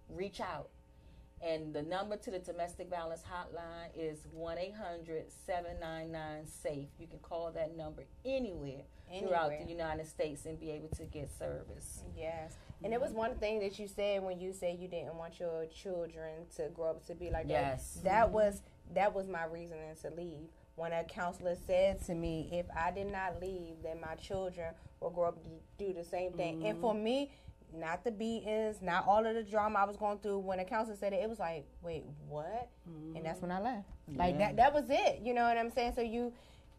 reach 0.09 0.41
out. 0.41 0.69
And 1.43 1.75
the 1.75 1.83
number 1.83 2.17
to 2.17 2.31
the 2.31 2.39
domestic 2.39 2.89
violence 2.89 3.23
hotline 3.23 3.91
is 3.95 4.27
1-800-799-SAFE. 4.37 6.89
You 6.99 7.07
can 7.07 7.19
call 7.19 7.51
that 7.53 7.77
number 7.77 8.05
anywhere, 8.25 8.85
throughout 9.21 9.51
the 9.51 9.69
United 9.69 10.07
States 10.07 10.47
and 10.47 10.59
be 10.59 10.71
able 10.71 10.89
to 10.89 11.05
get 11.05 11.31
service. 11.31 12.03
Yes. 12.17 12.55
And 12.83 12.93
it 12.93 13.01
was 13.01 13.13
one 13.13 13.37
thing 13.37 13.61
that 13.61 13.79
you 13.79 13.89
said 13.89 14.23
when 14.23 14.41
you 14.41 14.53
said 14.53 14.79
you 14.79 14.89
didn't 14.89 15.15
want 15.15 15.41
your 15.41 15.67
children 15.67 16.47
to 16.57 16.69
grow 16.75 16.91
up 16.91 17.07
to 17.07 17.15
be 17.15 17.31
like 17.31 17.47
Yes. 17.49 17.95
that. 17.95 18.05
That 18.05 18.31
was 18.31 18.63
that 18.95 19.15
was 19.15 19.29
my 19.29 19.45
reasoning 19.45 19.95
to 20.03 20.11
leave. 20.11 20.49
When 20.77 20.93
a 20.93 21.05
counselor 21.05 21.57
said 21.67 22.05
to 22.05 22.15
me, 22.15 22.51
if 22.53 22.67
I 22.77 22.91
did 22.91 23.11
not 23.11 23.41
leave, 23.41 23.77
then 23.83 24.01
my 24.01 24.15
children 24.15 24.75
will 25.01 25.11
grow 25.11 25.29
up 25.29 25.43
to 25.43 25.49
do 25.79 25.95
the 25.95 26.05
same 26.05 26.33
thing. 26.33 26.67
And 26.67 26.79
for 26.79 26.93
mm-hmm. 26.93 27.05
me, 27.05 27.31
not 27.75 28.05
the 28.05 28.11
beatings, 28.11 28.81
not 28.83 29.07
all 29.07 29.25
of 29.27 29.35
the 29.35 29.43
drama 29.43 29.79
I 29.81 29.85
was 29.85 29.97
going 29.97 30.19
through. 30.19 30.39
When 30.39 30.59
a 30.61 30.65
counselor 30.65 30.97
said 30.97 31.13
it, 31.13 31.17
it 31.23 31.29
was 31.29 31.39
like, 31.39 31.67
wait, 31.83 32.05
what? 32.29 32.69
And 33.15 33.25
that's 33.25 33.41
when 33.41 33.51
I 33.51 33.61
left. 33.61 33.89
Like 34.15 34.39
that. 34.39 34.57
That 34.57 34.73
was 34.73 34.85
it. 34.89 35.21
You 35.23 35.35
know 35.35 35.43
what 35.43 35.59
I'm 35.59 35.71
saying? 35.71 35.93
So 35.97 36.01
you, 36.03 36.33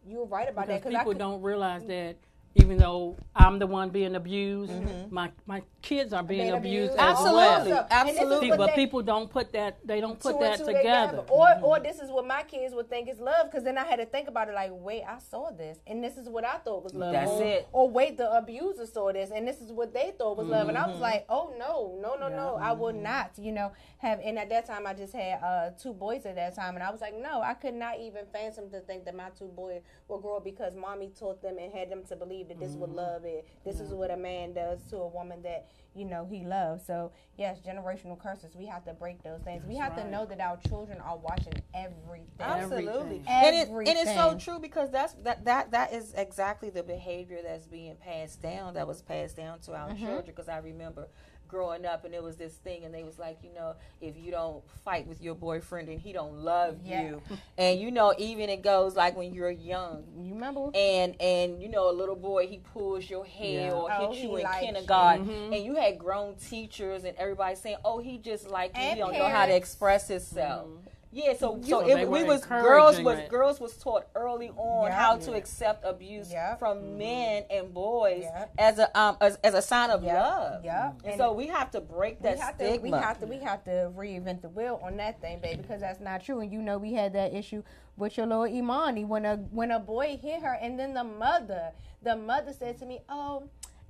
you 0.05 0.19
were 0.19 0.25
right 0.25 0.49
about 0.49 0.67
Because 0.67 0.81
that. 0.83 0.89
Because 0.89 0.99
people 0.99 1.11
could- 1.13 1.19
don't 1.19 1.41
realize 1.41 1.83
that 1.85 2.15
even 2.57 2.77
though 2.77 3.15
I'm 3.35 3.59
the 3.59 3.67
one 3.67 3.89
being 3.89 4.15
abused, 4.15 4.71
my 5.11 5.31
my 5.45 5.61
kids 5.81 6.11
are 6.13 6.23
being, 6.23 6.41
Being 6.41 6.53
abused, 6.53 6.93
abused. 6.93 6.99
as 6.99 7.17
Absolutely. 7.17 7.71
well. 7.71 7.87
And 7.91 8.09
Absolutely. 8.09 8.51
But 8.57 8.75
people 8.75 9.01
don't 9.01 9.29
put 9.29 9.53
that 9.53 9.77
they 9.85 10.01
don't 10.01 10.19
put 10.19 10.39
that 10.39 10.57
two 10.59 10.65
together. 10.65 11.23
Or 11.29 11.47
or 11.63 11.79
this 11.79 11.99
is 11.99 12.09
what 12.11 12.25
my 12.27 12.43
kids 12.43 12.73
would 12.75 12.89
think 12.89 13.09
is 13.09 13.19
love 13.19 13.45
because 13.49 13.63
then 13.63 13.77
I 13.77 13.85
had 13.85 13.97
to 13.97 14.05
think 14.05 14.27
about 14.27 14.49
it 14.49 14.53
like 14.55 14.71
wait 14.73 15.03
I 15.07 15.19
saw 15.19 15.51
this 15.51 15.77
and 15.87 16.03
this 16.03 16.17
is 16.17 16.27
what 16.29 16.43
I 16.45 16.57
thought 16.57 16.83
was 16.83 16.93
love. 16.93 17.13
That's 17.13 17.31
or, 17.31 17.43
it. 17.43 17.67
Or 17.71 17.89
wait 17.89 18.17
the 18.17 18.29
abuser 18.35 18.85
saw 18.85 19.11
this 19.13 19.31
and 19.31 19.47
this 19.47 19.61
is 19.61 19.71
what 19.71 19.93
they 19.93 20.13
thought 20.17 20.37
was 20.37 20.47
love 20.47 20.67
and 20.69 20.77
I 20.77 20.81
Mm-hmm. 20.81 20.91
was 20.93 21.01
like 21.01 21.25
oh 21.29 21.53
no 21.59 21.97
no 22.01 22.15
no 22.17 22.33
no 22.33 22.55
I 22.61 22.71
would 22.71 22.95
not 22.95 23.31
you 23.37 23.51
know 23.51 23.71
have 23.99 24.19
and 24.23 24.37
at 24.39 24.49
that 24.49 24.65
time 24.65 24.87
I 24.87 24.93
just 24.93 25.13
had 25.13 25.39
uh, 25.43 25.71
two 25.81 25.93
boys 25.93 26.25
at 26.25 26.35
that 26.35 26.55
time 26.55 26.75
and 26.75 26.83
I 26.83 26.91
was 26.91 27.01
like 27.01 27.13
no 27.19 27.41
I 27.41 27.53
could 27.55 27.73
not 27.73 27.99
even 27.99 28.25
fathom 28.31 28.69
to 28.71 28.79
think 28.81 29.05
that 29.05 29.15
my 29.15 29.29
two 29.37 29.47
boys 29.55 29.81
would 30.07 30.21
grow 30.21 30.37
up 30.37 30.43
because 30.45 30.75
mommy 30.75 31.11
taught 31.17 31.41
them 31.41 31.57
and 31.59 31.73
had 31.73 31.89
them 31.91 32.03
to 32.09 32.15
believe 32.15 32.46
that 32.47 32.59
this 32.59 32.71
is 32.71 32.75
what 32.77 32.89
Mm-hmm. 32.89 32.97
love 32.97 33.25
is. 33.25 33.43
This 33.65 33.79
is 33.79 33.93
what 33.93 34.11
a 34.11 34.17
man 34.17 34.53
does 34.53 34.81
to 34.89 34.97
a 34.97 35.07
woman 35.07 35.41
that 35.43 35.67
you 35.95 36.05
know 36.05 36.25
he 36.29 36.43
loves. 36.45 36.85
So 36.85 37.11
yes, 37.37 37.59
generational 37.65 38.19
curses. 38.19 38.55
We 38.55 38.65
have 38.67 38.85
to 38.85 38.93
break 38.93 39.23
those 39.23 39.41
things. 39.41 39.63
we 39.65 39.75
have 39.77 39.95
to 39.95 40.09
know 40.09 40.25
that 40.25 40.39
our 40.39 40.57
children 40.67 40.99
are 41.01 41.17
watching 41.17 41.53
everything. 41.73 42.27
Absolutely. 42.39 42.87
Everything. 42.87 43.23
And, 43.27 43.55
it, 43.55 43.69
and 43.69 43.87
it's 43.87 44.13
so 44.13 44.37
true 44.37 44.59
because 44.59 44.91
that's 44.91 45.13
that, 45.23 45.45
that 45.45 45.71
that 45.71 45.93
is 45.93 46.13
exactly 46.15 46.69
the 46.69 46.83
behavior 46.83 47.39
that's 47.43 47.65
being 47.67 47.95
passed 47.95 48.41
down 48.41 48.73
that 48.75 48.87
was 48.87 49.01
passed 49.01 49.35
down 49.37 49.59
to 49.61 49.73
our 49.75 49.89
children 49.93 50.23
because 50.25 50.47
I 50.47 50.57
remember 50.59 51.07
growing 51.47 51.85
up 51.85 52.05
and 52.05 52.13
it 52.13 52.21
was 52.21 52.35
this 52.35 52.53
thing 52.55 52.83
and 52.83 52.93
they 52.93 53.03
was 53.03 53.17
like 53.17 53.37
you 53.43 53.53
know 53.53 53.73
if 54.01 54.15
you 54.17 54.31
don't 54.31 54.63
fight 54.83 55.07
with 55.07 55.21
your 55.21 55.35
boyfriend 55.35 55.87
and 55.89 55.99
he 55.99 56.11
don't 56.13 56.33
love 56.33 56.77
Yeah. 56.83 57.03
you 57.03 57.21
and 57.57 57.79
you 57.79 57.91
know 57.91 58.13
even 58.17 58.49
it 58.49 58.61
goes 58.63 58.95
like 58.95 59.15
when 59.15 59.33
you're 59.33 59.49
young 59.51 60.03
You 60.19 60.33
remember? 60.33 60.69
and 60.75 61.19
and 61.21 61.61
you 61.61 61.69
know 61.69 61.89
a 61.89 61.93
little 61.93 62.15
boy 62.15 62.47
he 62.47 62.59
pulls 62.73 63.09
your 63.09 63.25
hair 63.25 63.67
Yeah. 63.67 63.71
or 63.73 63.89
Oh, 63.91 64.09
hits 64.11 64.21
you 64.23 64.35
in 64.37 64.43
likes 64.43 64.61
you. 64.61 64.65
kindergarten 64.67 65.25
mm-hmm. 65.27 65.53
and 65.53 65.63
you 65.63 65.75
had 65.75 65.97
grown 65.99 66.35
teachers 66.35 67.03
and 67.03 67.15
everybody 67.17 67.55
saying 67.55 67.77
oh 67.85 67.99
he 67.99 68.17
just 68.17 68.49
like 68.49 68.75
you 68.75 68.81
he 68.83 68.95
don't 68.95 69.13
know 69.13 69.27
how 69.29 69.45
to 69.45 69.55
express 69.55 70.07
himself 70.07 70.67
mm-hmm. 70.67 70.87
Yeah 71.11 71.33
so 71.33 71.59
so 71.63 71.81
So 71.81 71.87
it, 71.87 72.09
we 72.09 72.23
was 72.23 72.43
girls 72.45 72.99
was 72.99 73.19
it. 73.19 73.29
girls 73.29 73.59
was 73.59 73.77
taught 73.77 74.07
early 74.15 74.49
on 74.49 74.87
Yeah. 74.89 74.95
how 74.95 75.17
to 75.17 75.33
accept 75.33 75.83
abuse 75.85 76.31
Yeah. 76.31 76.55
from 76.57 76.97
men 76.97 77.43
and 77.49 77.73
boys 77.73 78.23
Yeah. 78.23 78.45
as 78.57 78.77
a 78.79 78.99
um 78.99 79.17
as, 79.21 79.37
as 79.43 79.53
a 79.53 79.61
sign 79.61 79.89
of 79.89 80.03
Yeah. 80.03 80.21
love 80.21 80.65
Yeah. 80.65 80.89
and, 81.03 81.05
And 81.05 81.17
so 81.17 81.31
we 81.33 81.47
have 81.47 81.71
to 81.71 81.81
break 81.81 82.21
that 82.23 82.35
we 82.35 82.39
have 82.41 82.57
to 82.57 82.65
stigma 82.65 82.97
we 82.97 83.03
have 83.03 83.19
to 83.21 83.25
we 83.25 83.37
have 83.39 83.63
to 83.65 83.91
reinvent 83.95 84.41
the 84.41 84.49
wheel 84.49 84.79
on 84.83 84.97
that 84.97 85.21
thing, 85.21 85.39
baby, 85.39 85.61
because 85.61 85.81
that's 85.81 85.99
not 86.01 86.21
true. 86.23 86.39
And 86.41 86.51
you 86.51 86.61
know 86.61 86.77
we 86.77 86.93
had 86.93 87.13
that 87.13 87.33
issue 87.33 87.63
with 87.95 88.17
your 88.17 88.27
little 88.27 88.45
Imani 88.45 89.05
when 89.05 89.25
a 89.25 89.37
when 89.51 89.71
a 89.71 89.79
boy 89.79 90.19
hit 90.21 90.41
her, 90.43 90.53
and 90.61 90.77
then 90.79 90.93
the 90.93 91.03
mother 91.03 91.71
the 92.03 92.15
mother 92.15 92.53
said 92.53 92.77
to 92.79 92.85
me, 92.85 93.01
"Oh." 93.09 93.43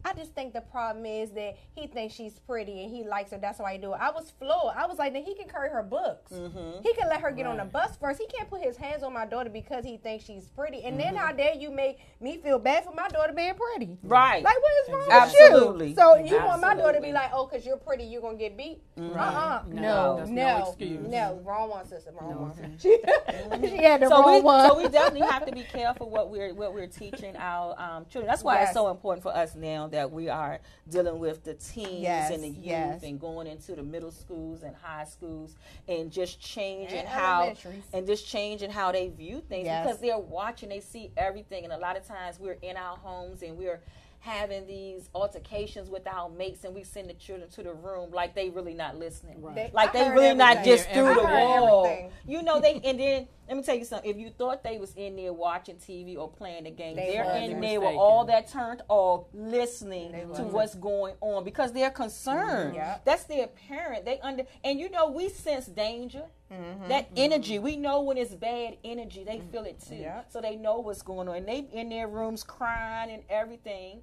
I 0.07 0.13
just 0.13 0.33
think 0.33 0.53
the 0.53 0.61
problem 0.61 1.05
is 1.05 1.31
that 1.31 1.57
he 1.75 1.87
thinks 1.87 2.13
she's 2.15 2.39
pretty 2.39 2.81
and 2.83 2.89
he 2.89 3.03
likes 3.03 3.31
her. 3.31 3.37
That's 3.37 3.59
why 3.59 3.73
he 3.73 3.77
do 3.77 3.93
it. 3.93 3.97
I 3.99 4.09
was 4.11 4.31
floored. 4.39 4.75
I 4.77 4.85
was 4.87 4.97
like, 4.97 5.11
then 5.13 5.23
he 5.23 5.35
can 5.35 5.49
carry 5.49 5.69
her 5.69 5.83
books. 5.83 6.31
Mm-hmm. 6.31 6.81
He 6.83 6.93
can 6.93 7.09
let 7.09 7.19
her 7.21 7.31
get 7.31 7.45
on 7.45 7.57
the 7.57 7.65
bus 7.65 7.97
first. 7.97 8.19
He 8.19 8.27
can't 8.27 8.49
put 8.49 8.61
his 8.61 8.77
hands 8.77 9.03
on 9.03 9.13
my 9.13 9.25
daughter 9.25 9.49
because 9.49 9.83
he 9.83 9.97
thinks 9.97 10.23
she's 10.25 10.47
pretty. 10.49 10.83
And 10.83 10.97
then 10.99 11.15
how 11.15 11.31
dare 11.33 11.55
you 11.55 11.71
make 11.71 11.99
me 12.21 12.37
feel 12.37 12.57
bad 12.59 12.85
for 12.85 12.93
my 12.93 13.07
daughter 13.09 13.33
being 13.33 13.53
pretty? 13.55 13.91
Mm-hmm. 13.93 14.07
right 14.07 14.43
Like, 14.43 14.55
what 14.61 14.71
is 14.83 14.93
wrong 14.93 15.07
Absolutely. 15.11 15.87
with 15.89 15.97
you? 15.97 16.03
Absolutely. 16.03 16.29
So 16.29 16.37
you 16.37 16.45
want 16.45 16.61
my 16.61 16.75
daughter 16.75 16.99
to 16.99 17.01
be 17.01 17.11
like, 17.11 17.31
oh, 17.33 17.45
because 17.47 17.65
you're 17.65 17.77
pretty, 17.77 18.05
you're 18.05 18.21
going 18.21 18.37
to 18.37 18.43
get 18.43 18.57
beat? 18.57 18.81
Mm-hmm. 18.97 19.17
Uh-uh. 19.17 19.63
No, 19.67 20.25
No, 20.25 20.25
no, 20.25 20.75
no 20.79 21.17
no. 21.17 21.41
Wrong 21.43 21.69
one, 21.69 21.87
sister. 21.87 22.11
Wrong 22.19 22.53
one. 22.55 22.77
She, 22.79 22.97
she 23.67 23.77
had 23.83 24.01
the 24.01 24.07
so 24.09 24.21
wrong 24.21 24.35
we, 24.35 24.41
one. 24.41 24.69
so 24.69 24.77
we 24.77 24.87
definitely 24.89 25.27
have 25.27 25.45
to 25.45 25.51
be 25.51 25.63
careful 25.63 26.09
what 26.09 26.29
we're 26.29 26.53
what 26.53 26.73
we're 26.73 26.87
teaching 26.87 27.35
our 27.37 27.75
um, 27.79 28.05
children. 28.09 28.27
That's 28.27 28.43
why 28.43 28.55
Yes. 28.55 28.69
it's 28.69 28.73
so 28.73 28.89
important 28.89 29.23
for 29.23 29.35
us 29.35 29.55
now 29.55 29.87
that 29.87 29.96
we 30.05 30.29
are 30.29 30.59
dealing 30.89 31.19
with 31.19 31.43
the 31.43 31.53
teens 31.55 32.01
Yes, 32.01 32.31
and 32.31 32.43
the 32.43 32.49
youth 32.49 32.65
yes. 32.65 33.03
and 33.03 33.19
going 33.19 33.47
into 33.47 33.75
the 33.75 33.83
middle 33.83 34.11
schools 34.11 34.63
and 34.63 34.75
high 34.75 35.05
schools 35.05 35.55
and 35.87 36.11
just 36.11 36.39
changing 36.39 36.99
And 36.99 37.07
how 37.07 37.53
and 37.93 38.05
just 38.05 38.27
changing 38.27 38.69
how 38.69 38.91
they 38.91 39.07
view 39.09 39.41
things 39.47 39.65
Yes. 39.65 39.85
because 39.85 39.99
they're 39.99 40.17
watching, 40.17 40.69
they 40.69 40.79
see 40.79 41.11
everything, 41.17 41.63
and 41.63 41.73
a 41.73 41.77
lot 41.77 41.97
of 41.97 42.05
times 42.07 42.39
we're 42.39 42.57
in 42.61 42.77
our 42.77 42.97
homes 42.97 43.41
and 43.41 43.57
we're 43.57 43.79
having 44.19 44.65
these 44.67 45.09
altercations 45.15 45.89
with 45.89 46.05
our 46.07 46.29
mates 46.29 46.63
and 46.63 46.73
we 46.75 46.83
send 46.83 47.09
the 47.09 47.13
children 47.13 47.49
to 47.49 47.63
the 47.63 47.71
room 47.73 48.11
like 48.11 48.35
they 48.35 48.49
really 48.49 48.73
not 48.73 48.97
listening 48.97 49.41
They- 49.55 49.69
like 49.73 49.95
I 49.95 50.03
they 50.05 50.09
really 50.09 50.33
not 50.35 50.63
just 50.65 50.89
through 50.89 51.13
the 51.15 51.23
wall 51.23 51.85
everything. 51.85 52.11
you 52.27 52.41
know 52.43 52.59
they 52.59 52.81
and 52.83 52.99
then 52.99 53.27
let 53.47 53.55
me 53.55 53.63
tell 53.63 53.75
you 53.75 53.85
something. 53.85 54.09
If 54.09 54.17
you 54.17 54.29
thought 54.29 54.61
they 54.61 54.77
was 54.77 54.93
in 54.95 55.15
there 55.15 55.31
watching 55.31 55.77
TV 55.77 56.17
or 56.17 56.27
playing 56.29 56.65
the 56.65 56.71
game, 56.71 56.97
They 56.97 57.11
they 57.11 57.17
are 57.17 57.23
wasn't. 57.25 57.51
in 57.53 57.61
there 57.61 57.79
with 57.79 57.95
all 57.95 58.25
that 58.25 58.49
turned 58.51 58.81
off, 58.89 59.27
listening 59.33 60.11
to 60.11 60.25
wasn't. 60.25 60.51
what's 60.51 60.75
going 60.75 61.13
on 61.21 61.45
because 61.45 61.71
they're 61.71 61.89
concerned. 61.89 62.71
Mm-hmm. 62.71 62.75
Yep. 62.75 63.05
That's 63.05 63.23
their 63.23 63.47
parent. 63.47 64.03
They 64.03 64.19
under 64.19 64.43
and 64.65 64.77
you 64.77 64.89
know 64.89 65.09
we 65.11 65.29
sense 65.29 65.65
danger. 65.67 66.23
Mm-hmm. 66.51 66.87
That 66.89 67.09
energy, 67.17 67.59
we 67.59 67.75
know 67.75 68.01
when 68.01 68.17
it's 68.17 68.33
bad 68.33 68.77
energy. 68.83 69.23
They 69.23 69.41
feel 69.51 69.65
it 69.65 69.81
too, 69.85 69.95
Yep. 69.95 70.27
so 70.31 70.41
they 70.41 70.55
know 70.55 70.79
what's 70.79 71.01
going 71.01 71.27
on. 71.27 71.35
And 71.37 71.47
they 71.47 71.67
in 71.73 71.89
their 71.89 72.07
rooms 72.07 72.43
crying 72.43 73.11
and 73.11 73.23
everything. 73.29 74.01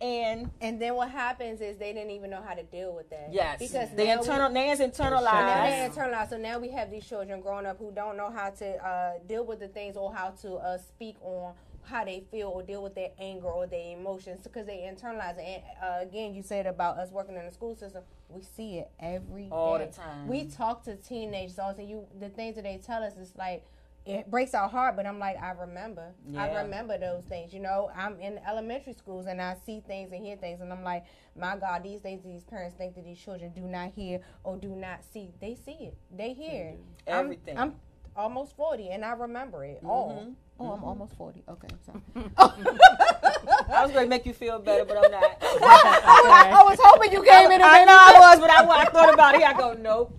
And 0.00 0.50
and 0.60 0.82
then 0.82 0.96
what 0.96 1.08
happens 1.10 1.60
is 1.60 1.76
they 1.78 1.92
didn't 1.92 2.10
even 2.10 2.30
know 2.30 2.42
how 2.42 2.54
to 2.54 2.64
deal 2.64 2.94
with 2.96 3.08
that. 3.10 3.28
yes, 3.32 3.60
Because 3.60 3.90
they 3.94 4.06
now 4.08 4.14
we- 4.14 4.18
internal, 4.20 4.50
Nan's 4.50 4.78
So 4.80 4.86
now 4.86 5.22
they 5.22 5.22
internalized. 5.28 5.94
internalize. 5.94 6.30
So 6.30 6.36
now 6.36 6.58
we 6.58 6.70
have 6.70 6.90
these 6.90 7.06
children 7.06 7.40
growing 7.40 7.64
up 7.64 7.78
who 7.78 7.92
don't 7.92 8.16
know 8.16 8.30
how 8.30 8.50
to 8.50 8.84
uh, 8.86 9.12
deal 9.28 9.46
with 9.46 9.60
the 9.60 9.68
things 9.68 9.96
or 9.96 10.12
how 10.12 10.30
to 10.42 10.54
uh, 10.56 10.78
speak 10.78 11.14
on 11.22 11.54
how 11.86 12.04
they 12.04 12.24
feel 12.30 12.48
or 12.48 12.62
deal 12.62 12.82
with 12.82 12.94
their 12.94 13.10
anger 13.18 13.48
or 13.48 13.66
their 13.66 13.96
emotions 13.96 14.40
because 14.42 14.66
they 14.66 14.78
internalize 14.90 15.38
it. 15.38 15.44
And 15.44 15.62
uh, 15.82 16.02
again, 16.02 16.34
you 16.34 16.42
said 16.42 16.66
about 16.66 16.98
us 16.98 17.10
working 17.10 17.36
in 17.36 17.44
the 17.46 17.52
school 17.52 17.74
system, 17.76 18.02
we 18.28 18.42
see 18.42 18.78
it 18.78 18.90
every 19.00 19.48
All 19.50 19.78
day. 19.78 19.86
the 19.86 19.92
time. 19.92 20.26
We 20.26 20.44
talk 20.46 20.84
to 20.84 20.96
teenagers 20.96 21.58
all 21.58 21.74
the. 21.74 21.84
You 21.84 22.06
the 22.18 22.28
things 22.30 22.56
that 22.56 22.64
they 22.64 22.78
tell 22.78 23.02
us 23.02 23.16
is 23.16 23.32
like. 23.36 23.64
It 24.06 24.30
breaks 24.30 24.52
our 24.52 24.68
heart, 24.68 24.96
but 24.96 25.06
I'm 25.06 25.18
like, 25.18 25.42
I 25.42 25.52
remember. 25.52 26.12
I 26.36 26.60
remember 26.60 26.98
those 26.98 27.24
things. 27.24 27.54
You 27.54 27.60
know, 27.60 27.90
I'm 27.96 28.20
in 28.20 28.38
elementary 28.46 28.92
schools 28.92 29.24
and 29.24 29.40
I 29.40 29.56
see 29.64 29.80
things 29.80 30.12
and 30.12 30.22
hear 30.22 30.36
things, 30.36 30.60
and 30.60 30.70
I'm 30.70 30.84
like, 30.84 31.04
my 31.34 31.56
God, 31.56 31.82
these 31.84 32.00
things 32.00 32.22
these 32.22 32.44
parents 32.44 32.76
think 32.76 32.96
that 32.96 33.04
these 33.06 33.18
children 33.18 33.52
do 33.56 33.62
not 33.62 33.92
hear 33.96 34.20
or 34.42 34.58
do 34.58 34.76
not 34.76 35.00
see. 35.10 35.30
They 35.40 35.54
see 35.54 35.78
it. 35.86 35.96
They 36.14 36.34
hear 36.34 36.64
it. 36.66 36.78
I'm- 37.10 37.24
Everything. 37.24 37.56
I'm, 37.56 37.76
almost 38.16 38.54
40, 38.56 38.90
and 38.90 39.04
I 39.06 39.12
remember 39.12 39.64
it 39.64 39.80
all. 39.82 40.34
Oh, 40.60 40.72
I'm 40.72 40.84
almost 40.84 41.14
40. 41.16 41.42
Okay, 41.48 41.68
so. 41.84 41.92
I 42.36 43.82
was 43.82 43.92
going 43.92 44.04
to 44.04 44.08
make 44.08 44.24
you 44.24 44.32
feel 44.32 44.58
better, 44.58 44.84
but 44.84 44.96
I'm 44.96 45.10
not. 45.10 45.36
I 45.42 46.62
was 46.64 46.78
hoping 46.80 47.12
you 47.12 47.22
came 47.22 47.46
in 47.46 47.52
and 47.52 47.62
I 47.62 47.84
know 47.84 47.98
I 47.98 48.18
was, 48.20 48.40
but 48.40 48.50
I, 48.50 48.82
I 48.82 48.84
thought 48.86 49.12
about 49.12 49.34
it. 49.34 49.42
I 49.42 49.52
go, 49.52 49.74
nope. 49.74 50.16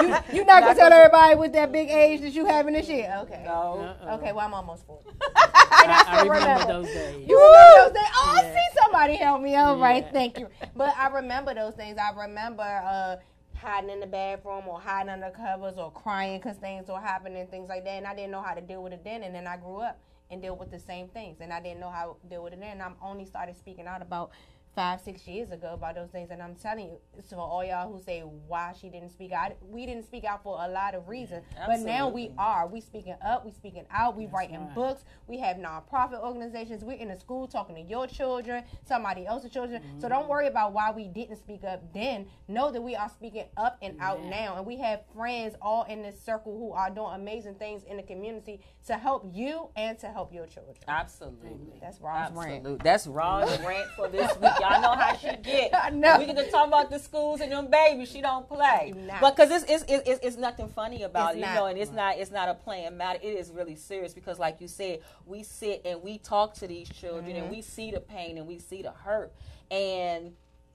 you, 0.00 0.38
you 0.38 0.44
not 0.46 0.62
gonna 0.62 0.74
tell 0.74 0.90
everybody 0.90 1.34
with 1.34 1.52
that 1.52 1.70
big 1.70 1.90
age 1.90 2.22
that 2.22 2.32
you 2.32 2.46
having 2.46 2.72
this 2.72 2.88
year? 2.88 3.14
Okay. 3.24 3.42
No. 3.44 3.94
Okay, 4.12 4.32
well 4.32 4.46
I'm 4.46 4.54
almost 4.54 4.86
40. 4.86 5.04
and 5.10 5.18
I, 5.36 6.04
I 6.06 6.16
still 6.16 6.32
remember 6.32 6.64
remember 6.64 6.72
those 6.72 6.86
days. 6.86 7.28
You 7.28 7.36
remember 7.36 7.84
those 7.84 7.92
days? 7.92 8.12
Oh, 8.16 8.52
see 8.54 8.78
somebody 8.82 9.16
help 9.16 9.42
me. 9.42 9.54
out, 9.54 9.78
right? 9.78 10.06
thank 10.14 10.38
you. 10.38 10.48
But 10.74 10.96
I 10.96 11.08
remember 11.08 11.52
those 11.52 11.74
things. 11.74 11.98
I 11.98 12.18
remember 12.18 12.62
uh, 12.62 13.16
hiding 13.58 13.90
in 13.90 14.00
the 14.00 14.06
bathroom 14.06 14.68
or 14.68 14.80
hiding 14.80 15.10
under 15.10 15.30
covers 15.30 15.76
or 15.76 15.90
crying 15.90 16.38
because 16.38 16.56
things 16.56 16.88
were 16.88 17.00
happening, 17.00 17.46
things 17.46 17.68
like 17.68 17.84
that. 17.84 17.90
And 17.90 18.06
I 18.06 18.14
didn't 18.14 18.30
know 18.30 18.42
how 18.42 18.54
to 18.54 18.60
deal 18.60 18.82
with 18.82 18.92
it 18.92 19.04
then. 19.04 19.22
And 19.22 19.34
then 19.34 19.46
I 19.46 19.56
grew 19.56 19.78
up 19.78 20.00
and 20.30 20.42
dealt 20.42 20.58
with 20.58 20.70
the 20.70 20.78
same 20.78 21.08
things. 21.08 21.38
And 21.40 21.52
I 21.52 21.60
didn't 21.60 21.80
know 21.80 21.90
how 21.90 22.16
to 22.22 22.28
deal 22.28 22.44
with 22.44 22.52
it 22.52 22.60
then. 22.60 22.72
And 22.72 22.82
I'm 22.82 22.96
only 23.02 23.24
started 23.24 23.56
speaking 23.56 23.86
out 23.86 24.02
about 24.02 24.30
five, 24.74 25.00
six 25.00 25.26
years 25.26 25.50
ago 25.50 25.72
about 25.74 25.94
those 25.94 26.10
things. 26.10 26.30
And 26.30 26.42
I'm 26.42 26.54
telling 26.54 26.86
you, 26.86 26.98
so 27.28 27.36
all 27.38 27.64
y'all 27.64 27.92
who 27.92 28.00
say 28.00 28.20
why 28.20 28.74
she 28.80 28.88
didn't 28.88 29.10
speak 29.10 29.32
out, 29.32 29.52
we 29.62 29.86
didn't 29.86 30.04
speak 30.04 30.24
out 30.24 30.42
for 30.42 30.58
a 30.62 30.68
lot 30.68 30.94
of 30.94 31.08
reasons. 31.08 31.44
Mm, 31.60 31.66
but 31.66 31.80
now 31.80 32.08
we 32.08 32.30
are. 32.38 32.66
We 32.66 32.80
speaking 32.80 33.16
up. 33.24 33.44
We 33.44 33.52
speaking 33.52 33.86
out. 33.90 34.16
We 34.16 34.26
writing 34.26 34.68
books. 34.74 35.04
We 35.26 35.38
have 35.38 35.56
nonprofit 35.56 36.20
organizations. 36.22 36.84
We're 36.84 36.98
in 36.98 37.08
the 37.08 37.16
school 37.16 37.48
talking 37.48 37.74
to 37.74 37.82
your 37.82 38.06
children, 38.06 38.64
somebody 38.86 39.26
else's 39.26 39.50
children. 39.50 39.82
So 39.98 40.08
don't 40.08 40.24
mm. 40.24 40.28
worry 40.28 40.46
about 40.46 40.72
why 40.72 40.90
we 40.90 41.08
didn't 41.08 41.36
speak 41.36 41.64
up 41.64 41.82
then. 41.92 42.26
Know 42.46 42.70
that 42.70 42.80
we 42.80 42.94
are 42.94 43.08
speaking 43.08 43.46
up 43.56 43.78
and 43.82 43.96
out 44.00 44.24
now. 44.24 44.56
And 44.56 44.66
we 44.66 44.76
have 44.78 45.00
friends 45.14 45.54
all 45.60 45.84
in 45.84 46.02
this 46.02 46.20
circle 46.22 46.56
who 46.56 46.72
are 46.72 46.90
doing 46.90 47.14
amazing 47.14 47.54
things 47.54 47.82
in 47.84 47.96
the 47.96 48.02
community 48.02 48.60
to 48.86 48.94
help 48.94 49.28
you 49.32 49.68
and 49.76 49.98
to 49.98 50.06
help 50.08 50.32
your 50.32 50.46
children. 50.46 50.76
Absolutely. 50.86 51.78
That's 51.80 52.00
rant. 52.00 52.32
Absolutely. 52.36 52.78
That's 52.82 53.06
Roz's 53.06 53.60
rant 53.64 53.88
for 53.96 54.08
this 54.08 54.30
week. 54.40 54.52
Y'all 54.70 54.82
know 54.82 54.94
how 54.94 55.16
she 55.16 55.28
get. 55.42 55.74
I 55.74 55.90
know. 55.90 56.18
We 56.18 56.26
can 56.26 56.50
talk 56.50 56.66
about 56.68 56.90
the 56.90 56.98
schools 56.98 57.40
and 57.40 57.52
them 57.52 57.68
babies. 57.70 58.10
She 58.10 58.20
don't 58.20 58.48
play. 58.48 58.92
not. 58.96 59.20
But 59.20 59.36
because 59.36 59.50
it's, 59.62 59.70
it's, 59.70 59.84
it's, 59.92 60.08
it's, 60.08 60.24
it's 60.24 60.36
nothing 60.36 60.68
funny 60.68 61.02
about 61.02 61.34
It's 61.34 61.44
it, 61.44 61.48
you 61.48 61.54
know, 61.54 61.66
and 61.66 61.78
it's 61.78 61.90
not 61.92 62.18
it's 62.18 62.30
not 62.30 62.48
a 62.48 62.54
playing 62.54 62.96
matter. 62.96 63.18
It 63.22 63.28
is 63.36 63.50
really 63.50 63.76
serious 63.76 64.14
because, 64.14 64.38
like 64.38 64.60
you 64.60 64.68
said, 64.68 65.00
we 65.26 65.42
sit 65.42 65.82
and 65.84 66.02
we 66.02 66.18
talk 66.18 66.54
to 66.54 66.66
these 66.66 66.88
children 66.88 67.26
Mm-hmm. 67.34 67.42
and 67.44 67.50
we 67.50 67.62
see 67.62 67.90
the 67.90 68.00
pain 68.00 68.38
and 68.38 68.46
we 68.46 68.58
see 68.58 68.82
the 68.82 68.92
hurt 68.92 69.32
and 69.70 70.32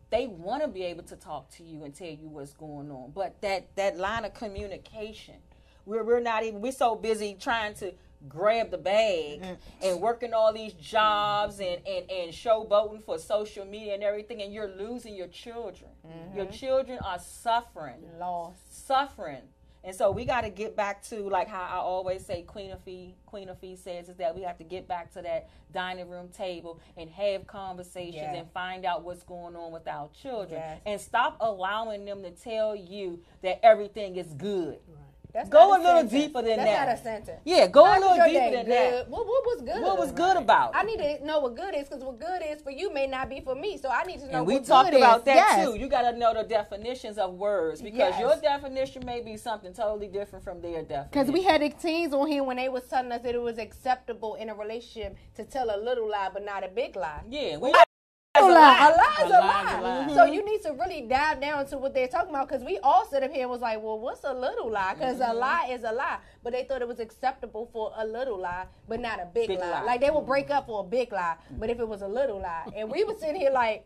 they 0.10 0.28
want 0.28 0.62
to 0.62 0.68
be 0.68 0.84
able 0.84 1.04
to 1.04 1.16
talk 1.16 1.50
to 1.52 1.64
you 1.64 1.84
and 1.84 1.96
tell 1.96 2.08
you 2.08 2.28
what's 2.30 2.54
going 2.54 2.92
on. 2.92 3.12
But 3.16 3.42
that 3.42 3.76
that 3.76 3.98
line 3.98 4.26
of 4.26 4.34
communication, 4.34 5.36
we're 5.86 6.04
we're 6.04 6.20
not 6.20 6.44
even 6.44 6.62
we're 6.62 6.72
so 6.72 6.96
busy 6.96 7.36
trying 7.40 7.74
to 7.76 7.94
grab 8.28 8.72
the 8.72 8.78
bag 8.78 9.44
and 9.82 10.00
working 10.00 10.34
all 10.34 10.54
these 10.54 10.74
jobs 10.74 11.60
and, 11.60 11.80
and, 11.88 12.10
and 12.10 12.32
showboating 12.32 13.04
for 13.04 13.18
social 13.18 13.66
media 13.66 13.94
and 13.94 14.04
everything 14.04 14.42
and 14.42 14.54
you're 14.54 14.72
losing 14.76 15.16
your 15.16 15.28
children. 15.28 15.92
Your 16.36 16.46
mm-hmm. 16.46 16.54
children 16.54 17.00
are 17.04 17.20
suffering 17.20 18.02
Lost. 18.20 18.86
suffering. 18.88 19.42
And 19.86 19.94
so 19.94 20.12
we 20.12 20.24
got 20.24 20.42
to 20.42 20.50
get 20.50 20.78
back 20.78 21.04
to 21.10 21.28
like 21.30 21.50
how 21.50 21.62
I 21.62 21.76
always 21.76 22.26
say 22.26 22.44
Queen 22.44 22.72
of 22.72 22.82
Fee 22.84 23.16
Queen 23.26 23.50
of 23.50 23.60
Fee 23.60 23.76
says 23.76 24.08
is 24.08 24.16
that 24.16 24.34
we 24.34 24.42
have 24.44 24.58
to 24.60 24.64
get 24.64 24.88
back 24.88 25.12
to 25.14 25.22
that 25.22 25.50
dining 25.74 26.10
room 26.10 26.30
table 26.30 26.80
and 26.96 27.10
have 27.10 27.46
conversations 27.48 28.30
and 28.34 28.50
find 28.54 28.86
out 28.86 29.04
what's 29.04 29.24
going 29.24 29.58
on 29.58 29.74
with 29.74 29.86
our 29.88 30.10
children 30.10 30.62
Yes. 30.62 30.80
and 30.86 31.02
stop 31.02 31.36
allowing 31.42 32.06
them 32.06 32.24
to 32.24 32.32
tell 32.32 32.76
you 32.76 33.20
that 33.42 33.60
everything 33.66 34.16
is 34.16 34.34
good. 34.36 34.80
That's 35.34 35.50
Go 35.50 35.70
not 35.70 35.80
a 35.80 35.84
little 35.84 36.04
deeper 36.04 36.44
than 36.44 36.58
That's 36.58 36.70
that. 36.70 36.88
not 36.88 36.98
a 37.00 37.02
sentence. 37.02 37.42
Yeah, 37.44 37.66
go 37.66 37.84
How 37.86 37.98
a 37.98 38.00
little 38.00 38.26
deeper 38.28 38.52
than 38.56 38.66
good? 38.66 38.72
that. 38.72 39.10
What, 39.10 39.26
what 39.26 39.44
was 39.46 39.62
good? 39.62 39.82
What 39.82 39.98
was 39.98 40.12
good 40.12 40.38
about 40.38 40.76
it? 40.76 40.78
I 40.78 40.84
need 40.84 40.98
to 40.98 41.26
know 41.26 41.40
what 41.40 41.56
good 41.56 41.74
is 41.74 41.90
because 41.90 42.04
what 42.04 42.20
good 42.20 42.42
is 42.48 42.62
for 42.62 42.70
you 42.70 42.94
may 42.94 43.08
not 43.08 43.30
be 43.30 43.42
for 43.42 43.56
me. 43.56 43.78
So 43.80 43.90
I 43.90 44.04
need 44.04 44.20
to 44.20 44.28
know 44.32 44.38
And 44.40 44.46
we 44.48 44.60
talked 44.60 44.94
about 44.94 45.20
is. 45.20 45.24
that 45.26 45.36
Yes. 45.36 45.66
too. 45.68 45.76
You 45.80 45.88
got 45.88 46.10
to 46.12 46.16
know 46.18 46.36
the 46.36 46.44
definitions 46.44 47.18
of 47.18 47.34
words 47.34 47.82
because 47.82 48.12
Yes. 48.12 48.20
your 48.20 48.36
definition 48.42 49.04
may 49.08 49.22
be 49.22 49.36
something 49.38 49.74
totally 49.74 50.08
different 50.08 50.46
from 50.46 50.62
their 50.62 50.84
definition. 50.84 51.08
Because 51.12 51.32
we 51.32 51.42
had 51.42 51.62
teens 51.80 52.14
on 52.14 52.28
here 52.28 52.44
when 52.44 52.58
they 52.58 52.70
was 52.70 52.84
telling 52.84 53.12
us 53.12 53.24
that 53.24 53.34
it 53.34 53.42
was 53.42 53.58
acceptable 53.58 54.36
in 54.36 54.50
a 54.50 54.56
relationship 54.56 55.18
to 55.36 55.44
tell 55.46 55.76
a 55.76 55.80
little 55.82 56.08
lie 56.10 56.30
but 56.32 56.46
not 56.46 56.64
a 56.64 56.68
big 56.68 56.96
lie. 56.96 57.22
yeah, 57.28 57.58
we 57.58 57.70
A 57.70 57.74
lie. 57.74 57.84
A 58.36 58.42
lie 58.42 58.46
is 58.46 58.50
a 58.50 58.56
A 58.56 58.58
lie 58.58 58.98
lie. 58.98 59.26
is 59.26 59.32
a 59.32 60.08
lie. 60.10 60.16
So 60.16 60.26
you 60.26 60.44
need 60.44 60.64
to 60.64 60.74
really 60.74 61.02
dive 61.02 61.40
down 61.40 61.68
to 61.68 61.78
what 61.78 61.94
they're 61.94 62.08
talking 62.08 62.32
about 62.32 62.48
because 62.50 62.64
we 62.64 62.80
all 62.80 63.06
sit 63.06 63.22
up 63.22 63.32
here 63.32 63.42
and 63.44 63.52
was 63.52 63.62
like, 63.62 63.80
well, 63.80 64.00
what's 64.00 64.24
a 64.24 64.34
little 64.34 64.72
lie? 64.72 64.96
Because 64.96 65.20
Mm-hmm. 65.20 65.32
a 65.32 65.34
lie 65.36 65.68
is 65.70 65.84
a 65.84 65.92
lie. 65.92 66.18
But 66.44 66.54
they 66.54 66.64
thought 66.64 66.82
it 66.82 66.88
was 66.88 67.00
acceptable 67.00 67.70
for 67.72 67.92
a 67.96 68.04
little 68.06 68.40
lie, 68.40 68.66
but 68.88 69.00
not 69.00 69.20
a 69.20 69.28
big, 69.28 69.50
Big 69.50 69.60
lie. 69.60 69.70
lie. 69.70 69.84
Like 69.84 70.02
they 70.02 70.10
will 70.10 70.24
break 70.24 70.50
up 70.50 70.66
for 70.66 70.80
a 70.80 70.84
big 70.84 71.12
lie, 71.12 71.36
but 71.60 71.70
if 71.70 71.80
it 71.80 71.88
was 71.88 72.02
a 72.02 72.08
little 72.08 72.40
lie. 72.42 72.66
And 72.76 72.90
we 72.90 73.04
were 73.04 73.14
sitting 73.20 73.36
here 73.36 73.52
like, 73.52 73.86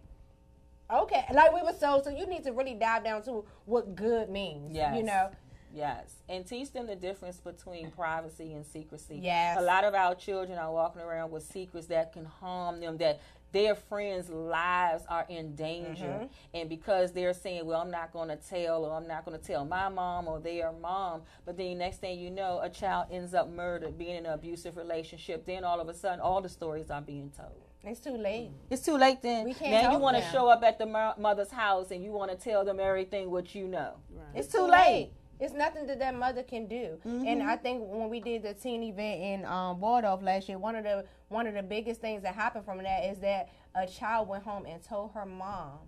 okay. 0.89 1.25
Like 1.33 1.51
we 1.53 1.61
were 1.61 1.75
so, 1.77 1.99
so 2.01 2.09
you 2.09 2.25
need 2.25 2.45
to 2.45 2.53
really 2.53 2.75
dive 2.75 3.03
down 3.03 3.23
to 3.23 3.43
what 3.65 3.95
good 3.95 4.29
means. 4.29 4.73
Yes. 4.73 4.95
You 4.95 5.03
know? 5.03 5.29
Yes, 5.73 6.13
and 6.29 6.47
teach 6.47 6.71
them 6.71 6.87
the 6.87 6.95
difference 6.95 7.37
between 7.41 7.91
privacy 7.91 8.53
and 8.53 8.65
secrecy. 8.65 9.19
Yes. 9.21 9.57
a 9.59 9.61
lot 9.61 9.83
of 9.83 9.93
our 9.93 10.15
children 10.15 10.57
are 10.57 10.71
walking 10.71 11.01
around 11.01 11.29
with 11.29 11.43
secrets 11.43 11.87
that 11.87 12.13
can 12.13 12.23
harm 12.25 12.79
them. 12.79 12.97
That 12.97 13.19
their 13.51 13.75
friends' 13.75 14.29
lives 14.29 15.03
are 15.09 15.25
in 15.29 15.55
danger, 15.55 16.03
Mm-hmm. 16.05 16.25
and 16.53 16.69
because 16.69 17.11
they're 17.13 17.33
saying, 17.33 17.65
"Well, 17.65 17.79
I'm 17.81 17.91
not 17.91 18.11
going 18.11 18.29
to 18.29 18.35
tell," 18.35 18.85
or 18.85 18.95
"I'm 18.95 19.07
not 19.07 19.25
going 19.25 19.39
to 19.39 19.43
tell 19.43 19.65
my 19.65 19.89
mom," 19.89 20.27
or 20.27 20.39
their 20.39 20.71
mom, 20.71 21.21
but 21.45 21.57
then 21.57 21.77
next 21.77 21.97
thing 22.01 22.19
you 22.19 22.29
know, 22.29 22.59
a 22.61 22.69
child 22.69 23.07
ends 23.11 23.33
up 23.33 23.49
murdered, 23.49 23.97
being 23.97 24.17
in 24.17 24.25
an 24.25 24.33
abusive 24.33 24.75
relationship. 24.77 25.45
Then 25.45 25.63
all 25.63 25.79
of 25.79 25.87
a 25.89 25.93
sudden, 25.93 26.19
all 26.19 26.41
the 26.41 26.49
stories 26.49 26.89
are 26.91 27.01
being 27.01 27.31
told. 27.35 27.51
It's 27.83 27.99
too 28.01 28.17
late. 28.17 28.51
It's 28.69 28.81
too 28.81 28.97
late 28.97 29.21
then. 29.21 29.45
We 29.45 29.53
can't 29.53 29.71
now 29.83 29.91
you 29.93 29.99
want 29.99 30.17
to 30.17 30.23
show 30.31 30.47
up 30.49 30.61
at 30.63 30.77
the 30.77 30.85
mo- 30.85 31.13
mother's 31.17 31.51
house 31.51 31.91
and 31.91 32.03
you 32.03 32.11
want 32.11 32.31
to 32.31 32.35
tell 32.37 32.65
them 32.65 32.79
everything 32.81 33.31
what 33.31 33.55
you 33.55 33.67
know. 33.67 33.93
It's 34.35 34.49
too 34.51 34.67
late. 34.67 35.11
It's 35.39 35.53
nothing 35.53 35.85
that 35.87 35.99
that 35.99 36.15
mother 36.15 36.41
can 36.43 36.65
do. 36.67 36.97
Mm-hmm. 37.05 37.25
And 37.27 37.43
I 37.43 37.55
think 37.55 37.83
when 37.85 38.09
we 38.09 38.19
did 38.19 38.41
the 38.43 38.55
teen 38.55 38.81
event 38.83 39.21
in 39.21 39.45
um, 39.45 39.79
Waldorf 39.79 40.21
last 40.23 40.49
year, 40.49 40.57
one 40.57 40.75
of 40.75 40.83
the 40.83 41.05
one 41.30 41.47
of 41.47 41.53
the 41.53 41.63
biggest 41.63 42.01
things 42.01 42.23
that 42.23 42.36
happened 42.36 42.65
from 42.65 42.78
that 42.84 43.05
is 43.05 43.19
that 43.19 43.49
a 43.75 43.86
child 43.86 44.28
went 44.28 44.43
home 44.43 44.65
and 44.65 44.82
told 44.84 45.11
her 45.11 45.25
mom, 45.25 45.80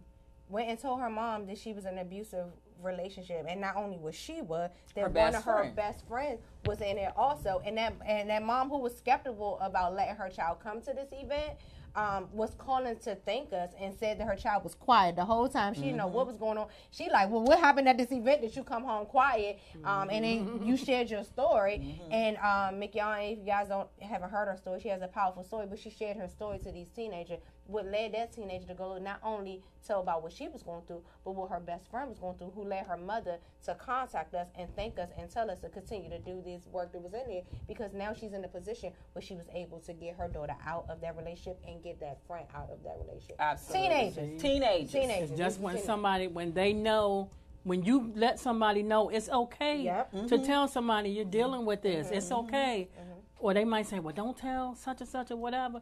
went 0.50 0.70
and 0.70 0.80
told 0.80 1.00
her 1.00 1.10
mom 1.10 1.46
that 1.48 1.58
she 1.58 1.74
was 1.74 1.86
in 1.86 1.94
an 1.94 2.00
abusive 2.00 2.48
relationship, 2.82 3.46
and 3.48 3.60
not 3.60 3.76
only 3.76 3.98
was 3.98 4.16
she 4.16 4.42
was, 4.42 4.70
that 4.96 5.02
Her 5.02 5.10
one 5.10 5.36
of 5.36 5.44
her 5.44 5.60
friend. 5.60 5.76
best 5.76 6.08
friends 6.08 6.40
was 6.66 6.82
in 6.82 6.96
there 6.96 7.14
also, 7.18 7.62
and 7.66 7.78
that 7.78 7.94
and 8.06 8.30
that 8.30 8.44
mom 8.44 8.70
who 8.70 8.80
was 8.80 8.96
skeptical 8.98 9.60
about 9.60 9.96
letting 9.96 10.16
her 10.16 10.30
child 10.30 10.60
come 10.64 10.82
to 10.82 10.94
this 10.94 11.10
event. 11.12 11.58
Um, 11.96 12.28
was 12.32 12.54
calling 12.58 12.98
to 13.00 13.16
thank 13.16 13.52
us 13.52 13.72
and 13.80 13.94
said 14.00 14.20
that 14.20 14.28
her 14.28 14.36
child 14.36 14.64
was 14.64 14.76
quiet 14.76 15.16
the 15.16 15.26
whole 15.26 15.50
time. 15.50 15.74
She 15.74 15.82
didn't 15.82 15.98
know 15.98 16.08
what 16.08 16.28
was 16.28 16.38
going 16.38 16.58
on. 16.58 16.68
She 16.92 17.10
like, 17.10 17.30
well, 17.30 17.42
what 17.44 17.60
happened 17.60 17.90
at 17.90 17.98
this 17.98 18.12
event 18.12 18.42
that 18.44 18.56
you 18.56 18.64
come 18.64 18.84
home 18.84 19.06
quiet? 19.08 19.60
Um, 19.84 20.10
and 20.12 20.24
then 20.24 20.62
you 20.64 20.78
shared 20.78 21.10
your 21.10 21.24
story. 21.24 22.00
And 22.12 22.38
um, 22.38 22.80
Mignon, 22.80 23.22
if 23.34 23.40
you 23.40 23.46
guys 23.46 23.68
don't 23.70 23.90
haven't 24.00 24.30
heard 24.30 24.48
her 24.48 24.58
story, 24.58 24.80
she 24.82 24.90
has 24.90 25.02
a 25.02 25.08
powerful 25.08 25.44
story. 25.44 25.66
But 25.68 25.80
she 25.80 25.90
shared 25.90 26.18
her 26.18 26.28
story 26.28 26.60
to 26.60 26.72
these 26.72 26.90
teenagers. 26.90 27.40
What 27.70 27.86
led 27.86 28.14
that 28.14 28.34
teenager 28.34 28.66
to 28.68 28.74
go 28.74 28.98
not 28.98 29.20
only 29.24 29.62
tell 29.86 30.02
about 30.02 30.24
what 30.24 30.34
she 30.34 30.48
was 30.48 30.64
going 30.64 30.82
through, 30.88 31.04
but 31.24 31.32
what 31.36 31.52
her 31.52 31.60
best 31.60 31.90
friend 31.92 32.10
was 32.10 32.18
going 32.18 32.36
through, 32.38 32.52
who 32.56 32.64
led 32.64 32.88
her 32.88 32.98
mother 32.98 33.38
to 33.66 33.76
contact 33.76 34.34
us 34.34 34.48
and 34.58 34.68
thank 34.76 34.98
us 34.98 35.10
and 35.20 35.30
tell 35.30 35.52
us 35.52 35.60
to 35.60 35.70
continue 35.70 36.10
to 36.10 36.18
do 36.18 36.42
this 36.44 36.66
work 36.72 36.92
that 36.92 37.02
was 37.02 37.14
in 37.14 37.22
there 37.28 37.44
because 37.68 37.94
now 37.94 38.12
she's 38.12 38.34
in 38.34 38.44
a 38.44 38.48
position 38.48 38.92
where 39.14 39.22
she 39.22 39.36
was 39.36 39.46
able 39.54 39.80
to 39.82 39.94
get 39.94 40.16
her 40.16 40.28
daughter 40.28 40.56
out 40.66 40.86
of 40.90 41.00
that 41.02 41.16
relationship 41.16 41.60
and 41.68 41.84
get 41.84 42.00
that 42.00 42.18
friend 42.26 42.48
out 42.56 42.70
of 42.72 42.82
that 42.84 42.98
relationship. 43.06 43.36
Absolutely. 43.40 43.88
Teenagers. 43.88 44.42
Teenagers. 44.42 44.92
Teenagers. 44.92 45.30
It's 45.32 45.40
just 45.40 45.60
when 45.60 45.74
Teenagers. 45.76 45.86
somebody, 45.86 46.28
when 46.28 46.54
they 46.54 46.74
know, 46.74 47.30
when 47.64 47.84
you 47.84 48.12
let 48.16 48.40
somebody 48.40 48.82
know 48.82 49.10
it's 49.10 49.30
okay 49.30 49.82
Yep. 49.84 50.14
Mm-hmm. 50.14 50.28
to 50.28 50.38
tell 50.40 50.68
somebody 50.68 51.10
you're 51.12 51.24
dealing 51.26 51.66
with 51.66 51.84
this, 51.84 52.10
it's 52.10 52.32
okay. 52.32 52.90
Or 53.38 53.54
they 53.54 53.64
might 53.64 53.86
say, 53.88 54.00
well, 54.00 54.14
don't 54.14 54.38
tell 54.38 54.76
such 54.76 55.00
and 55.02 55.10
such 55.10 55.32
or 55.32 55.38
whatever. 55.38 55.82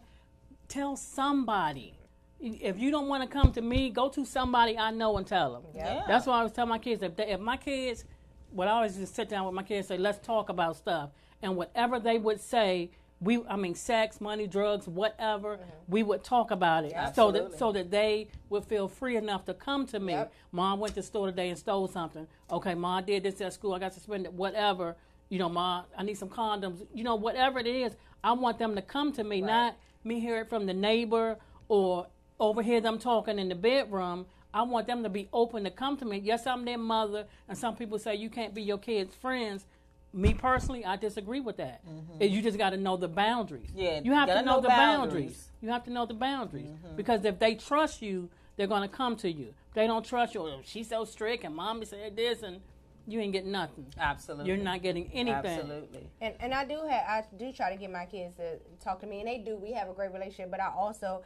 Tell 0.67 0.95
somebody. 0.95 1.93
If 2.39 2.79
you 2.79 2.91
don't 2.91 3.07
want 3.07 3.23
to 3.23 3.29
come 3.29 3.51
to 3.53 3.61
me, 3.61 3.89
go 3.89 4.09
to 4.09 4.23
somebody 4.25 4.77
I 4.77 4.91
know 4.91 5.17
and 5.17 5.25
tell 5.25 5.53
them. 5.53 5.63
Yeah. 5.73 6.03
That's 6.07 6.27
why 6.27 6.35
I 6.35 6.37
always 6.39 6.51
tell 6.51 6.67
my 6.67 6.77
kids 6.77 7.01
if, 7.01 7.15
they, 7.15 7.27
if 7.31 7.39
my 7.39 7.57
kids, 7.57 8.05
what 8.51 8.67
I 8.67 8.71
always 8.71 8.95
just 8.95 9.15
sit 9.15 9.27
down 9.29 9.45
with 9.45 9.55
my 9.55 9.63
kids 9.63 9.89
and 9.89 9.97
say, 9.97 10.01
let's 10.01 10.25
talk 10.25 10.49
about 10.49 10.75
stuff. 10.75 11.09
And 11.41 11.55
whatever 11.55 11.99
they 11.99 12.19
would 12.19 12.39
say, 12.39 12.91
we, 13.19 13.43
I 13.49 13.55
mean, 13.55 13.73
sex, 13.73 14.21
money, 14.21 14.45
drugs, 14.45 14.87
whatever, 14.87 15.55
mm-hmm. 15.55 15.69
we 15.87 16.03
would 16.03 16.23
talk 16.23 16.51
about 16.51 16.85
it 16.85 16.93
so 17.15 17.31
that 17.31 17.57
so 17.57 17.71
that 17.71 17.89
they 17.89 18.27
would 18.49 18.63
feel 18.65 18.87
free 18.87 19.15
enough 19.15 19.45
to 19.45 19.55
come 19.55 19.87
to 19.87 19.99
me. 19.99 20.13
Yep. 20.13 20.33
Mom 20.51 20.79
went 20.79 20.93
to 20.93 21.01
the 21.01 21.07
store 21.07 21.27
today 21.27 21.49
and 21.49 21.57
stole 21.57 21.87
something. 21.87 22.27
Okay, 22.51 22.75
mom 22.75 23.05
did 23.05 23.23
this 23.23 23.41
at 23.41 23.53
school. 23.53 23.73
I 23.73 23.79
got 23.79 23.93
suspended. 23.93 24.37
Whatever. 24.37 24.95
You 25.29 25.39
know, 25.39 25.49
mom, 25.49 25.85
I 25.97 26.03
need 26.03 26.17
some 26.17 26.29
condoms. 26.29 26.85
You 26.93 27.03
know, 27.03 27.15
whatever 27.15 27.59
it 27.59 27.67
is, 27.67 27.95
I 28.23 28.33
want 28.33 28.59
them 28.59 28.75
to 28.75 28.81
come 28.81 29.11
to 29.13 29.23
me, 29.23 29.41
not 29.41 29.75
me 30.07 30.19
hear 30.19 30.39
it 30.39 30.49
from 30.49 30.65
the 30.65 30.73
neighbor 30.73 31.37
or 31.67 32.07
overhear 32.39 32.81
them 32.81 32.97
talking 32.99 33.39
in 33.39 33.49
the 33.49 33.55
bedroom. 33.55 34.25
I 34.53 34.61
want 34.63 34.87
them 34.87 35.03
to 35.03 35.09
be 35.09 35.27
open 35.33 35.63
to 35.65 35.69
come 35.69 35.97
to 35.97 36.05
me. 36.05 36.17
Yes, 36.17 36.47
I'm 36.47 36.65
their 36.65 36.77
mother, 36.77 37.25
and 37.47 37.57
some 37.57 37.75
people 37.75 37.99
say 37.99 38.15
you 38.15 38.29
can't 38.29 38.53
be 38.55 38.61
your 38.63 38.77
kids' 38.77 39.13
friends. 39.13 39.65
me 40.13 40.33
personally, 40.33 40.83
I 40.85 40.95
disagree 40.95 41.41
with 41.41 41.57
that. 41.57 41.81
And 42.19 42.31
You 42.31 42.41
just 42.41 42.57
got 42.57 42.71
to 42.71 42.77
know 42.77 42.95
the 42.97 43.09
boundaries. 43.09 43.67
Mm-hmm. 43.69 43.79
Yeah, 43.79 44.01
you 44.03 44.13
have 44.13 44.27
gotta 44.29 44.41
know, 44.43 44.55
know 44.55 44.61
the 44.61 44.69
boundaries. 44.69 45.13
boundaries. 45.13 45.47
You 45.61 45.69
have 45.69 45.83
to 45.83 45.91
know 45.91 46.05
the 46.05 46.13
boundaries 46.13 46.65
Mm-hmm. 46.67 46.95
because 46.95 47.25
if 47.25 47.37
they 47.39 47.55
trust 47.55 48.01
you, 48.01 48.29
they're 48.55 48.67
going 48.67 48.81
to 48.81 48.87
come 48.87 49.15
to 49.17 49.29
you. 49.31 49.53
They 49.75 49.85
don't 49.85 50.03
trust 50.05 50.33
you, 50.33 50.41
oh, 50.41 50.61
she's 50.63 50.89
so 50.89 51.03
strict, 51.05 51.43
and 51.43 51.53
mommy 51.55 51.85
said 51.85 52.15
this, 52.15 52.41
and 52.41 52.61
you 53.07 53.21
ain't 53.21 53.31
getting 53.31 53.51
nothing. 53.51 53.87
Absolutely. 53.97 54.47
You're 54.47 54.57
not 54.57 54.81
getting 54.81 55.09
anything. 55.13 55.45
Absolutely. 55.45 56.09
And 56.21 56.35
and 56.39 56.53
I 56.53 56.65
do 56.65 56.81
have 56.87 57.03
I 57.07 57.23
do 57.37 57.51
try 57.53 57.71
to 57.71 57.77
get 57.77 57.89
my 57.91 58.05
kids 58.05 58.35
to 58.35 58.59
talk 58.83 58.99
to 59.01 59.07
me, 59.07 59.19
and 59.19 59.27
they 59.27 59.37
do. 59.37 59.55
We 59.55 59.71
have 59.71 59.89
a 59.89 59.93
great 59.93 60.11
relationship, 60.11 60.51
but 60.51 60.59
I 60.59 60.67
also 60.67 61.23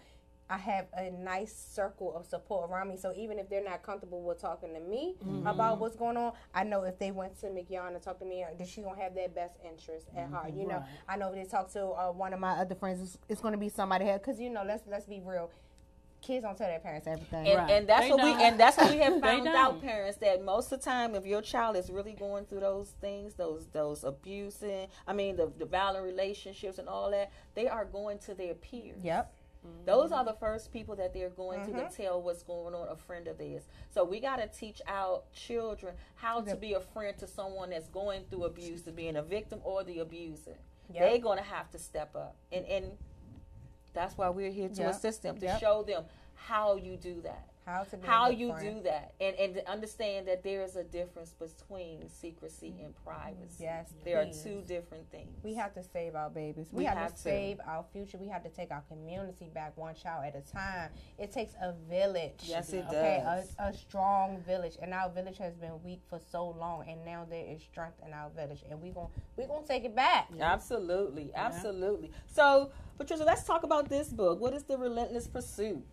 I 0.52 0.58
have 0.58 0.88
a 0.94 1.10
nice 1.12 1.56
circle 1.56 2.14
of 2.14 2.26
support 2.26 2.70
around 2.70 2.90
me. 2.90 2.98
So 2.98 3.14
even 3.16 3.40
if 3.40 3.50
they're 3.50 3.64
not 3.64 3.84
comfortable 3.84 4.22
with 4.22 4.42
talking 4.42 4.74
to 4.74 4.82
me 4.82 5.16
mm-hmm. 5.24 5.48
about 5.48 5.80
what's 5.80 5.96
going 5.96 6.18
on, 6.18 6.34
I 6.54 6.66
know 6.66 6.84
if 6.84 7.00
they 7.00 7.12
went 7.12 7.40
to 7.40 7.50
Mignon 7.50 7.94
and 7.94 8.04
talk 8.04 8.20
to 8.20 8.26
me, 8.26 8.44
uh, 8.44 8.48
that 8.58 8.68
she's 8.68 8.84
gonna 8.84 9.02
have 9.02 9.16
their 9.16 9.30
best 9.30 9.58
interest 9.66 10.08
at 10.16 10.30
heart. 10.30 10.48
Mm-hmm. 10.50 10.60
You 10.60 10.68
know, 10.68 10.84
I 11.08 11.16
know 11.16 11.30
if 11.30 11.36
they 11.36 11.46
talk 11.46 11.72
to 11.74 11.86
uh, 11.86 12.12
one 12.12 12.34
of 12.34 12.40
my 12.40 12.52
other 12.60 12.76
friends, 12.76 13.02
it's, 13.02 13.18
it's 13.30 13.42
gonna 13.42 13.58
be 13.58 13.70
somebody 13.70 14.06
here. 14.06 14.20
Cause 14.20 14.40
you 14.40 14.50
know, 14.50 14.64
let's 14.64 14.84
let's 14.88 15.06
be 15.06 15.22
real. 15.24 15.50
Kids 16.22 16.44
don't 16.44 16.58
tell 16.58 16.68
their 16.68 16.80
parents 16.80 17.08
everything. 17.08 17.48
And, 17.48 17.58
Right. 17.58 17.72
and 17.72 17.88
that's 17.90 18.04
They 18.06 18.10
what 18.12 18.24
we 18.24 18.32
don't. 18.32 18.42
and 18.42 18.60
that's 18.60 18.78
what 18.78 18.92
we 18.92 18.98
have 19.00 19.20
found 19.22 19.48
out, 19.48 19.82
parents, 19.82 20.18
that 20.20 20.44
most 20.44 20.72
of 20.72 20.80
the 20.80 20.86
time, 20.86 21.16
if 21.16 21.26
your 21.26 21.42
child 21.42 21.76
is 21.76 21.90
really 21.90 22.14
going 22.14 22.46
through 22.46 22.60
those 22.62 22.92
things, 23.02 23.34
those 23.34 23.66
those 23.74 24.04
abusing, 24.04 24.88
I 25.08 25.14
mean, 25.14 25.36
the 25.36 25.52
the 25.58 25.66
violent 25.66 26.06
relationships 26.06 26.78
and 26.78 26.88
all 26.88 27.10
that, 27.12 27.32
they 27.56 27.68
are 27.68 27.86
going 27.86 28.20
to 28.20 28.34
their 28.36 28.54
peers. 28.54 29.00
Yep. 29.04 29.34
Those 29.86 30.12
are 30.12 30.26
the 30.26 30.34
first 30.34 30.72
people 30.74 30.96
that 30.96 31.14
they're 31.14 31.30
going 31.30 31.64
to 31.66 31.72
Mm-hmm. 31.72 31.88
to 31.90 31.96
tell 31.96 32.20
what's 32.22 32.42
going 32.42 32.74
on. 32.74 32.88
A 32.90 32.96
friend 32.96 33.28
of 33.28 33.38
theirs. 33.38 33.64
So 33.94 34.04
we 34.04 34.20
got 34.20 34.38
to 34.38 34.48
teach 34.48 34.82
our 34.88 35.22
children 35.34 35.94
how 36.16 36.42
to 36.42 36.56
be 36.56 36.74
a 36.74 36.80
friend 36.80 37.16
to 37.20 37.28
someone 37.28 37.70
that's 37.70 37.88
going 37.88 38.24
through 38.30 38.46
abuse, 38.46 38.82
to 38.84 38.92
being 38.92 39.16
a 39.18 39.22
victim 39.24 39.60
or 39.64 39.84
the 39.84 40.00
abuser. 40.00 40.58
Yep. 40.94 41.00
They're 41.10 41.20
going 41.20 41.38
to 41.38 41.44
have 41.44 41.70
to 41.72 41.80
step 41.80 42.16
up, 42.16 42.36
and 42.52 42.66
and 42.66 42.86
that's 43.94 44.18
why 44.18 44.30
we're 44.30 44.52
here 44.52 44.70
to 44.70 44.82
Yep. 44.82 44.92
assist 44.92 45.24
them 45.24 45.38
to 45.38 45.46
Yep. 45.46 45.60
show 45.60 45.84
them 45.84 46.06
how 46.36 46.76
you 46.76 46.98
do 46.98 47.22
that 47.22 47.48
How 47.66 47.84
to 47.84 47.98
how 48.02 48.30
you 48.30 48.50
friend. 48.52 48.78
do 48.78 48.84
that 48.90 49.14
and 49.22 49.36
and 49.36 49.54
to 49.56 49.70
understand 49.72 50.28
that 50.28 50.44
there 50.44 50.64
is 50.64 50.76
a 50.76 50.84
difference 50.84 51.32
between 51.32 52.10
secrecy 52.10 52.74
and 52.84 52.94
privacy 53.06 53.60
Yes, 53.60 53.94
there 54.04 54.26
please. 54.26 54.40
are 54.40 54.44
two 54.50 54.62
different 54.68 55.10
things 55.12 55.30
We 55.44 55.54
have 55.56 55.74
to 55.76 55.84
save 55.84 56.16
our 56.16 56.30
babies. 56.30 56.68
We, 56.72 56.80
We 56.80 56.86
have, 56.86 56.98
have 56.98 57.10
to 57.12 57.16
to. 57.18 57.22
save 57.22 57.60
our 57.68 57.86
future. 57.94 58.18
We 58.18 58.28
have 58.30 58.44
to 58.44 58.50
take 58.50 58.72
our 58.72 58.84
community 58.90 59.50
back 59.54 59.78
one 59.78 59.94
child 59.96 60.26
at 60.26 60.36
a 60.36 60.42
time. 60.52 60.90
It 61.20 61.32
takes 61.32 61.54
a 61.62 61.74
village. 61.90 62.42
Yes, 62.44 62.74
it 62.74 62.84
okay? 62.88 63.22
does. 63.24 63.56
A, 63.60 63.66
a 63.70 63.74
strong 63.74 64.42
village, 64.46 64.78
and 64.82 64.94
our 64.94 65.10
village 65.10 65.38
has 65.38 65.54
been 65.56 65.82
weak 65.84 66.02
for 66.10 66.20
so 66.32 66.50
long, 66.50 66.90
and 66.90 67.06
now 67.06 67.26
there 67.30 67.46
is 67.48 67.62
strength 67.62 68.00
in 68.06 68.12
our 68.14 68.30
village, 68.32 68.64
and 68.70 68.82
we 68.82 68.90
gon' 68.90 69.08
we're 69.38 69.48
gonna 69.48 69.66
take 69.68 69.86
it 69.86 69.96
back. 69.96 70.28
absolutely 70.40 71.32
absolutely 71.36 72.12
so 72.28 72.72
patricia 72.98 73.24
let's 73.24 73.44
talk 73.44 73.64
about 73.64 73.88
this 73.90 74.10
book 74.10 74.40
what 74.40 74.54
is 74.54 74.64
the 74.64 74.78
relentless 74.78 75.28
pursuit 75.28 75.84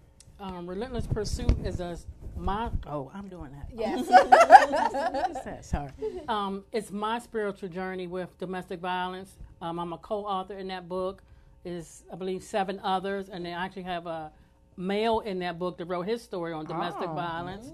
Um, 0.41 0.67
Relentless 0.69 1.07
Pursuit 1.07 1.57
is 1.65 1.81
a 1.81 1.99
my 2.37 2.71
oh 2.87 3.11
I'm 3.13 3.29
doing 3.29 3.51
that. 3.53 3.69
Yes. 3.75 4.07
What 4.09 5.31
is 5.31 5.45
that? 5.45 5.65
Sorry. 5.65 5.91
Um, 6.29 6.65
it's 6.73 6.93
my 6.93 7.19
spiritual 7.19 7.69
journey 7.69 8.07
with 8.07 8.37
domestic 8.39 8.79
violence. 8.81 9.37
Um, 9.61 9.81
I'm 9.81 9.93
a 9.93 9.99
co-author 9.99 10.57
in 10.57 10.69
that 10.69 10.89
book. 10.89 11.23
Is 11.65 12.05
I 12.13 12.17
believe 12.17 12.43
seven 12.45 12.79
others, 12.85 13.29
and 13.29 13.45
they 13.45 13.51
actually 13.53 13.83
have 13.83 14.07
a 14.07 14.31
male 14.77 15.21
in 15.21 15.41
that 15.41 15.59
book 15.59 15.77
that 15.79 15.87
wrote 15.87 16.07
his 16.07 16.23
story 16.23 16.53
on 16.53 16.65
domestic 16.67 17.09
violence. 17.11 17.73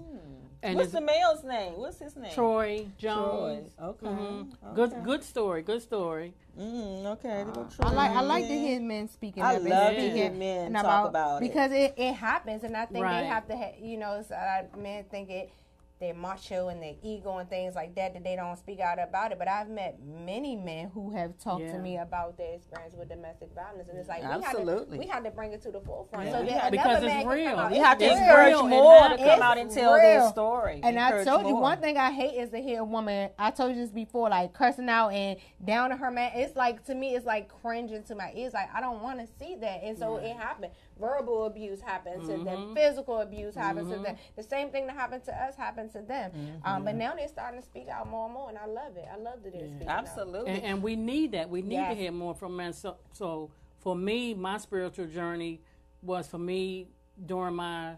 And 0.65 0.77
what's 0.77 0.91
the 0.91 1.01
male's 1.01 1.43
name 1.43 1.73
what's 1.77 1.99
his 1.99 2.15
name 2.15 2.33
Troy 2.33 2.87
Jones. 2.97 3.71
okay 3.81 4.05
Mhm. 4.07 4.75
Good, 4.75 5.03
good 5.03 5.23
story. 5.23 5.61
Good 5.61 5.81
story. 5.81 6.33
mm, 6.59 7.05
okay 7.13 7.45
I 7.79 7.91
like 7.91 8.11
I 8.11 8.21
like 8.21 8.47
to 8.47 8.57
hear 8.65 8.79
men 8.81 9.07
speaking. 9.07 9.43
I 9.43 9.57
love 9.57 9.93
to 9.93 9.99
speaking 9.99 10.15
hear 10.15 10.31
men 10.31 10.73
talk 10.73 11.09
about 11.09 11.37
it. 11.43 11.47
because 11.47 11.71
it. 11.71 11.93
it 11.97 12.13
happens, 12.13 12.63
and 12.63 12.75
I 12.75 12.85
think 12.85 13.03
Right. 13.03 13.21
they 13.21 13.27
have 13.27 13.47
to. 13.49 13.55
Ha- 13.55 13.77
you 13.81 13.97
know, 13.97 14.23
so, 14.27 14.33
uh, 14.35 14.63
men 14.77 15.03
think 15.11 15.29
it. 15.29 15.51
They're 15.97 16.13
macho 16.13 16.67
and 16.67 16.83
their 16.83 16.95
ego 17.01 17.37
and 17.37 17.49
things 17.49 17.73
like 17.73 17.95
that 17.95 18.13
that 18.13 18.23
they 18.23 18.35
don't 18.35 18.57
speak 18.57 18.81
out 18.81 18.99
about 18.99 19.31
it. 19.31 19.39
But 19.39 19.47
I've 19.47 19.69
met 19.69 19.97
many 20.03 20.55
men 20.57 20.89
who 20.93 21.11
have 21.15 21.37
talked 21.37 21.61
Yeah. 21.63 21.71
to 21.71 21.79
me 21.79 21.97
about 21.97 22.37
their 22.37 22.53
experience 22.55 22.95
with 22.95 23.07
domestic 23.07 23.53
violence, 23.55 23.87
and 23.87 23.97
it's 23.97 24.09
like 24.09 24.21
Absolutely. 24.21 24.97
we 24.99 25.05
had 25.07 25.23
to 25.23 25.23
we 25.23 25.23
had 25.23 25.23
to 25.23 25.31
bring 25.31 25.53
it 25.53 25.61
to 25.61 25.71
the 25.71 25.79
forefront. 25.79 26.25
Yeah. 26.25 26.31
So 26.39 26.45
that 26.45 26.71
because 26.71 27.01
it's 27.03 27.25
real. 27.25 27.71
you 27.71 27.81
have 27.83 27.97
to 27.99 28.11
encourage 28.11 28.55
more 28.69 29.09
to 29.09 29.17
come 29.17 29.41
out 29.41 29.57
and 29.57 29.71
tell 29.71 29.93
their 29.93 30.27
story 30.29 30.81
And 30.83 30.99
I 30.99 31.07
Encourage 31.07 31.27
told 31.27 31.45
you 31.45 31.53
more. 31.53 31.61
one 31.61 31.79
thing 31.79 31.97
I 31.97 32.11
hate 32.11 32.37
is 32.41 32.49
to 32.49 32.57
hear 32.59 32.81
a 32.81 32.85
woman. 32.85 33.29
I 33.39 33.51
told 33.51 33.73
you 33.75 33.81
this 33.81 33.91
before, 33.91 34.29
like 34.29 34.51
cursing 34.51 34.89
out 34.89 35.09
and 35.13 35.39
down 35.63 35.91
to 35.91 35.95
her 35.95 36.11
man. 36.11 36.31
It's 36.35 36.57
like 36.57 36.83
to 36.85 36.95
me, 36.95 37.15
it's 37.15 37.25
like 37.25 37.47
cringing 37.61 38.03
to 38.03 38.15
my 38.15 38.33
ears. 38.35 38.53
Like 38.53 38.67
I 38.75 38.81
don't 38.81 39.01
want 39.01 39.19
to 39.21 39.27
see 39.39 39.55
that, 39.61 39.81
and 39.83 39.97
so 39.97 40.17
it 40.17 40.35
happened. 40.35 40.73
Verbal 40.99 41.45
abuse 41.45 41.81
happened 41.81 42.21
to 42.23 42.29
Mm-hmm. 42.33 42.43
them. 42.45 42.75
Physical 42.75 43.19
abuse 43.19 43.53
happened 43.55 43.91
to 43.91 43.97
them. 43.99 44.15
The 44.37 44.43
same 44.43 44.69
thing 44.69 44.87
that 44.87 44.95
happened 44.95 45.25
to 45.25 45.35
us 45.35 45.55
happened 45.55 45.91
to 45.93 46.01
them. 46.01 46.31
Mm-hmm. 46.31 46.65
Um, 46.67 46.85
but 46.85 46.95
now 46.95 47.13
they're 47.15 47.27
starting 47.27 47.59
to 47.59 47.65
speak 47.65 47.89
out 47.89 48.07
more 48.09 48.25
and 48.25 48.33
more, 48.33 48.49
and 48.49 48.57
I 48.57 48.65
love 48.65 48.95
it. 48.95 49.05
I 49.11 49.17
love 49.17 49.43
that 49.43 49.51
they're 49.53 49.67
speaking 49.67 49.87
out. 49.89 49.99
absolutely 49.99 50.51
and, 50.51 50.63
and 50.63 50.83
we 50.83 50.95
need 50.95 51.33
that. 51.33 51.49
We 51.49 51.61
need 51.61 51.77
to 51.89 51.93
hear 51.95 52.11
more 52.11 52.33
from 52.33 52.55
men. 52.55 52.71
So, 52.73 52.95
so 53.11 53.49
for 53.79 53.95
me, 53.95 54.33
my 54.33 54.57
spiritual 54.57 55.07
journey 55.07 55.59
was 56.01 56.27
for 56.27 56.37
me 56.37 56.87
during 57.25 57.55
my 57.55 57.95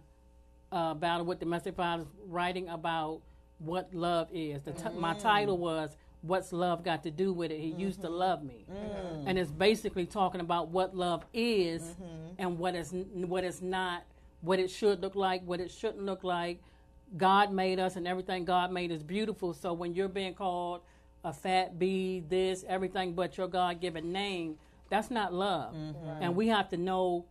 uh, 0.71 0.93
battle 0.95 1.25
with 1.25 1.39
domestic 1.39 1.75
violence, 1.75 2.09
writing 2.25 2.67
about 2.69 3.21
what 3.59 3.93
love 3.93 4.27
is. 4.33 4.61
The 4.63 4.71
t- 4.71 4.89
My 4.97 5.13
title 5.13 5.57
was 5.57 5.95
"What's 6.27 6.51
Love 6.51 6.83
Got 6.83 7.03
to 7.03 7.11
Do 7.11 7.33
with 7.33 7.51
It." 7.51 7.59
He 7.59 7.71
mm-hmm. 7.71 7.79
used 7.79 8.01
to 8.01 8.09
love 8.09 8.43
me, 8.43 8.65
mm-hmm. 8.71 9.27
and 9.27 9.37
it's 9.37 9.51
basically 9.51 10.05
talking 10.05 10.41
about 10.41 10.69
what 10.69 10.95
love 10.95 11.25
is 11.33 11.81
mm-hmm. 11.81 12.33
and 12.37 12.59
what 12.59 12.75
is 12.75 12.93
what 13.13 13.43
is 13.43 13.61
not, 13.61 14.03
what 14.41 14.59
it 14.59 14.69
should 14.69 15.01
look 15.01 15.15
like, 15.15 15.43
what 15.43 15.59
it 15.59 15.71
shouldn't 15.71 16.03
look 16.03 16.23
like. 16.23 16.59
God 17.15 17.53
made 17.53 17.79
us, 17.79 17.95
and 17.95 18.07
everything 18.07 18.43
God 18.43 18.71
made 18.71 18.91
is 18.91 19.01
beautiful. 19.01 19.53
So 19.53 19.71
when 19.73 19.93
you're 19.93 20.09
being 20.09 20.33
called 20.33 20.81
a 21.23 21.31
fat 21.33 21.79
bee, 21.79 22.23
this, 22.27 22.65
everything 22.67 23.13
but 23.13 23.37
your 23.37 23.47
God 23.47 23.79
given 23.79 24.11
name, 24.11 24.57
that's 24.89 25.09
not 25.09 25.33
love. 25.33 25.73
And 26.21 26.35
we 26.35 26.47
have 26.47 26.69
to 26.69 26.77
know, 26.77 27.25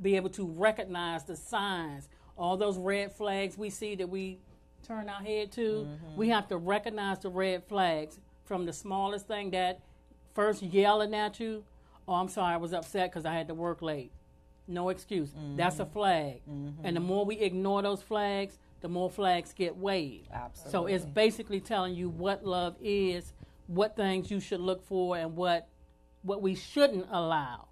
be 0.00 0.16
able 0.16 0.30
to 0.30 0.46
recognize 0.46 1.24
the 1.24 1.36
signs, 1.36 2.08
all 2.36 2.56
those 2.56 2.76
red 2.76 3.12
flags 3.12 3.56
we 3.56 3.70
see 3.70 3.94
that 3.94 4.08
we 4.08 4.38
turn 4.86 5.08
our 5.08 5.22
head 5.22 5.52
to. 5.52 5.88
We 6.16 6.28
have 6.30 6.48
to 6.48 6.56
recognize 6.56 7.20
the 7.20 7.30
red 7.30 7.64
flags 7.64 8.18
from 8.44 8.66
the 8.66 8.72
smallest 8.72 9.26
thing 9.26 9.50
that 9.50 9.80
first 10.34 10.62
yelling 10.62 11.14
at 11.14 11.40
you, 11.40 11.64
oh, 12.08 12.14
I'm 12.14 12.28
sorry, 12.28 12.54
I 12.54 12.56
was 12.56 12.72
upset 12.72 13.10
because 13.10 13.24
I 13.24 13.34
had 13.34 13.48
to 13.48 13.54
work 13.54 13.82
late. 13.82 14.12
No 14.68 14.88
excuse. 14.88 15.30
Mm-hmm. 15.30 15.56
That's 15.56 15.78
a 15.80 15.86
flag. 15.86 16.40
Mm-hmm. 16.48 16.84
And 16.84 16.96
the 16.96 17.00
more 17.00 17.24
we 17.24 17.38
ignore 17.38 17.82
those 17.82 18.02
flags, 18.02 18.58
the 18.80 18.88
more 18.88 19.10
flags 19.10 19.52
get 19.52 19.76
waved. 19.76 20.28
Absolutely. 20.32 20.70
So 20.70 20.86
it's 20.86 21.04
basically 21.04 21.60
telling 21.60 21.94
you 21.94 22.08
what 22.08 22.44
love 22.44 22.76
is, 22.80 23.32
what 23.66 23.96
things 23.96 24.30
you 24.30 24.40
should 24.40 24.60
look 24.60 24.84
for, 24.84 25.16
and 25.16 25.36
what 25.36 25.68
what 26.22 26.42
we 26.42 26.54
shouldn't 26.54 27.06
allow. 27.10 27.66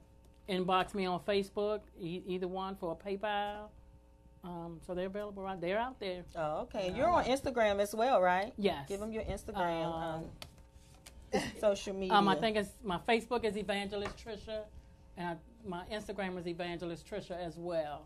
inbox 0.49 0.93
me 0.93 1.05
on 1.05 1.19
Facebook, 1.21 1.81
e- 1.99 2.21
either 2.27 2.47
one 2.47 2.75
for 2.75 2.91
a 2.91 2.95
PayPal. 3.09 3.67
Um, 4.43 4.79
so 4.85 4.95
they're 4.95 5.07
available 5.07 5.43
right 5.43 5.59
They're 5.59 5.77
out 5.77 5.99
there. 5.99 6.23
Oh, 6.35 6.61
okay. 6.61 6.87
And 6.87 6.97
You're 6.97 7.09
on 7.09 7.25
Instagram 7.25 7.79
as 7.79 7.93
well, 7.93 8.21
right? 8.21 8.53
Yes. 8.57 8.87
Give 8.87 8.99
them 8.99 9.11
your 9.11 9.23
Instagram, 9.23 9.85
um, 9.85 10.23
Um, 11.33 11.41
social 11.59 11.93
media. 11.93 12.15
Um, 12.15 12.27
I 12.27 12.35
think 12.35 12.57
it's 12.57 12.71
my 12.83 12.99
Facebook 13.07 13.43
is 13.43 13.55
Evangelist 13.55 14.15
Trisha, 14.17 14.63
and 15.15 15.27
I, 15.29 15.35
my 15.65 15.83
Instagram 15.91 16.37
is 16.39 16.47
Evangelist 16.47 17.07
Trisha 17.07 17.37
as 17.37 17.55
well. 17.57 18.05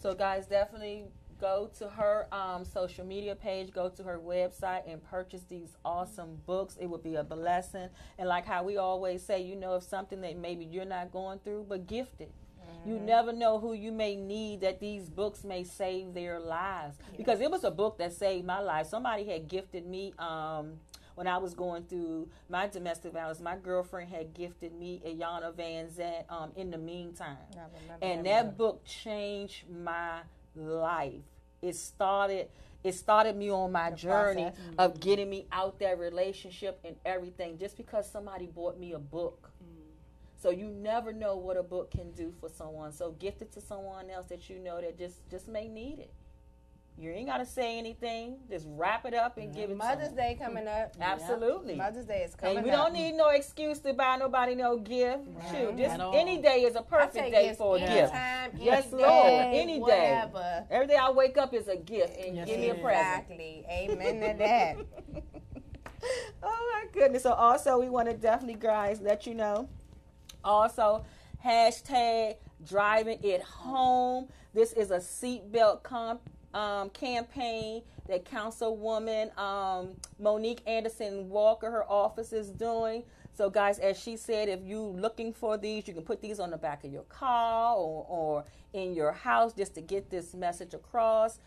So, 0.00 0.14
guys, 0.14 0.46
definitely 0.46 1.04
go 1.40 1.70
to 1.78 1.88
her 1.88 2.26
um, 2.32 2.64
social 2.64 3.04
media 3.04 3.34
page, 3.34 3.70
go 3.72 3.88
to 3.88 4.02
her 4.02 4.18
website, 4.18 4.90
and 4.90 5.02
purchase 5.04 5.42
these 5.48 5.76
awesome 5.84 6.38
books. 6.46 6.76
It 6.80 6.86
would 6.86 7.02
be 7.02 7.14
a 7.14 7.24
blessing. 7.24 7.88
And 8.18 8.28
like 8.28 8.44
how 8.46 8.62
we 8.64 8.76
always 8.76 9.22
say, 9.22 9.40
you 9.42 9.54
know, 9.56 9.76
if 9.76 9.84
something 9.84 10.20
that 10.22 10.36
maybe 10.36 10.64
you're 10.64 10.84
not 10.84 11.12
going 11.12 11.38
through, 11.40 11.66
but 11.68 11.86
gift 11.86 12.20
it. 12.20 12.32
You 12.86 12.98
never 12.98 13.32
know 13.32 13.58
who 13.58 13.72
you 13.72 13.92
may 13.92 14.16
need 14.16 14.60
that 14.62 14.80
these 14.80 15.08
books 15.08 15.44
may 15.44 15.64
save 15.64 16.14
their 16.14 16.40
lives. 16.40 16.96
Because 17.16 17.40
it 17.40 17.50
was 17.50 17.64
a 17.64 17.70
book 17.70 17.98
that 17.98 18.12
saved 18.12 18.46
my 18.46 18.60
life. 18.60 18.86
Somebody 18.86 19.24
had 19.24 19.48
gifted 19.48 19.86
me 19.86 20.14
um, 20.18 20.74
when 21.14 21.26
I 21.26 21.38
was 21.38 21.54
going 21.54 21.84
through 21.84 22.28
my 22.48 22.66
domestic 22.68 23.12
violence. 23.12 23.40
My 23.40 23.56
girlfriend 23.56 24.10
had 24.10 24.32
gifted 24.34 24.72
me 24.74 25.02
Iyanla 25.04 25.52
Vanzant 25.54 26.30
um, 26.30 26.52
in 26.56 26.70
the 26.70 26.78
meantime. 26.78 27.36
And 28.00 28.24
that 28.26 28.56
book 28.56 28.84
changed 28.84 29.64
my 29.68 30.20
life. 30.54 31.22
It 31.60 31.74
started 31.74 32.48
it 32.84 32.94
started 32.94 33.36
me 33.36 33.50
on 33.50 33.72
my 33.72 33.90
journey 33.90 34.44
process. 34.44 34.60
of 34.78 35.00
getting 35.00 35.28
me 35.28 35.46
out 35.50 35.80
that 35.80 35.98
relationship 35.98 36.78
and 36.84 36.94
everything 37.04 37.58
just 37.58 37.76
because 37.76 38.08
somebody 38.10 38.46
bought 38.46 38.78
me 38.78 38.92
a 38.92 38.98
book. 38.98 39.47
So 40.40 40.50
you 40.50 40.68
never 40.68 41.12
know 41.12 41.36
what 41.36 41.56
a 41.56 41.62
book 41.64 41.90
can 41.90 42.12
do 42.12 42.32
for 42.40 42.48
someone. 42.48 42.92
So 42.92 43.10
gift 43.12 43.42
it 43.42 43.50
to 43.52 43.60
someone 43.60 44.08
else 44.08 44.26
that 44.26 44.48
you 44.48 44.58
know 44.60 44.80
that 44.80 44.96
just 44.96 45.28
just 45.30 45.48
may 45.48 45.66
need 45.68 45.98
it. 45.98 46.12
You 47.00 47.10
ain't 47.10 47.28
gotta 47.28 47.46
say 47.46 47.78
anything. 47.78 48.38
Just 48.50 48.66
wrap 48.70 49.04
it 49.06 49.14
up 49.14 49.36
and 49.38 49.54
give 49.54 49.64
it. 49.70 49.72
to 49.74 49.78
Mother's 49.78 50.08
them. 50.08 50.16
Day 50.16 50.38
coming 50.40 50.66
up. 50.66 50.94
Absolutely. 51.00 51.76
Mother's 51.76 52.06
Day 52.06 52.22
is 52.24 52.34
coming 52.34 52.56
And 52.56 52.66
we 52.66 52.72
up. 52.72 52.86
don't 52.86 52.92
need 52.92 53.12
no 53.12 53.28
excuse 53.28 53.78
to 53.80 53.92
buy 53.92 54.16
nobody 54.16 54.56
no 54.56 54.78
gift. 54.78 55.22
Shoot, 55.52 55.76
this 55.76 55.92
At 55.92 56.00
all. 56.00 56.12
any 56.16 56.38
day 56.42 56.62
is 56.64 56.74
a 56.74 56.82
perfect 56.82 57.30
day 57.30 57.54
for 57.56 57.76
a 57.76 57.78
gift. 57.78 57.92
anytime, 58.14 58.50
Yes, 58.60 58.86
any 58.92 59.02
Lord, 59.02 59.32
any 59.54 59.74
day. 59.74 59.78
whatever. 59.80 60.64
Every 60.70 60.86
day 60.88 60.96
I 60.96 61.10
wake 61.12 61.38
up 61.38 61.54
is 61.54 61.68
a 61.68 61.76
gift 61.76 62.16
and 62.18 62.34
Yes, 62.34 62.48
give 62.48 62.58
me 62.58 62.70
a 62.70 62.74
present. 62.74 63.26
Exactly. 63.30 63.64
Amen 63.70 64.14
to 64.32 64.38
that. 64.38 64.76
Oh 66.42 66.70
my 66.74 66.86
goodness. 66.92 67.24
So 67.24 67.32
also 67.32 67.78
we 67.78 67.88
want 67.88 68.08
to 68.08 68.14
definitely 68.16 68.54
guys 68.60 69.00
let 69.00 69.26
you 69.26 69.34
know. 69.34 69.68
Also, 70.44 71.04
hashtag 71.44 72.36
driving 72.66 73.18
it 73.22 73.42
home. 73.42 74.28
This 74.54 74.72
is 74.72 74.90
a 74.90 74.98
seatbelt 74.98 75.82
comp 75.82 76.20
um, 76.54 76.90
campaign 76.90 77.82
that 78.08 78.24
Councilwoman 78.24 79.36
um, 79.38 79.90
Monique 80.18 80.62
Anderson 80.66 81.28
Walker, 81.28 81.70
her 81.70 81.84
office 81.90 82.32
is 82.32 82.50
doing. 82.50 83.04
So, 83.34 83.48
guys, 83.48 83.78
as 83.78 83.96
she 83.96 84.16
said, 84.16 84.48
if 84.48 84.60
you 84.64 84.80
looking 84.80 85.32
for 85.32 85.56
these, 85.56 85.86
you 85.86 85.94
can 85.94 86.02
put 86.02 86.20
these 86.20 86.40
on 86.40 86.50
the 86.50 86.56
back 86.56 86.82
of 86.84 86.92
your 86.92 87.04
car 87.04 87.76
or, 87.76 88.04
or 88.08 88.44
in 88.72 88.94
your 88.94 89.12
house 89.12 89.52
just 89.52 89.74
to 89.76 89.80
get 89.80 90.10
this 90.10 90.34
message 90.34 90.74
across. 90.74 91.38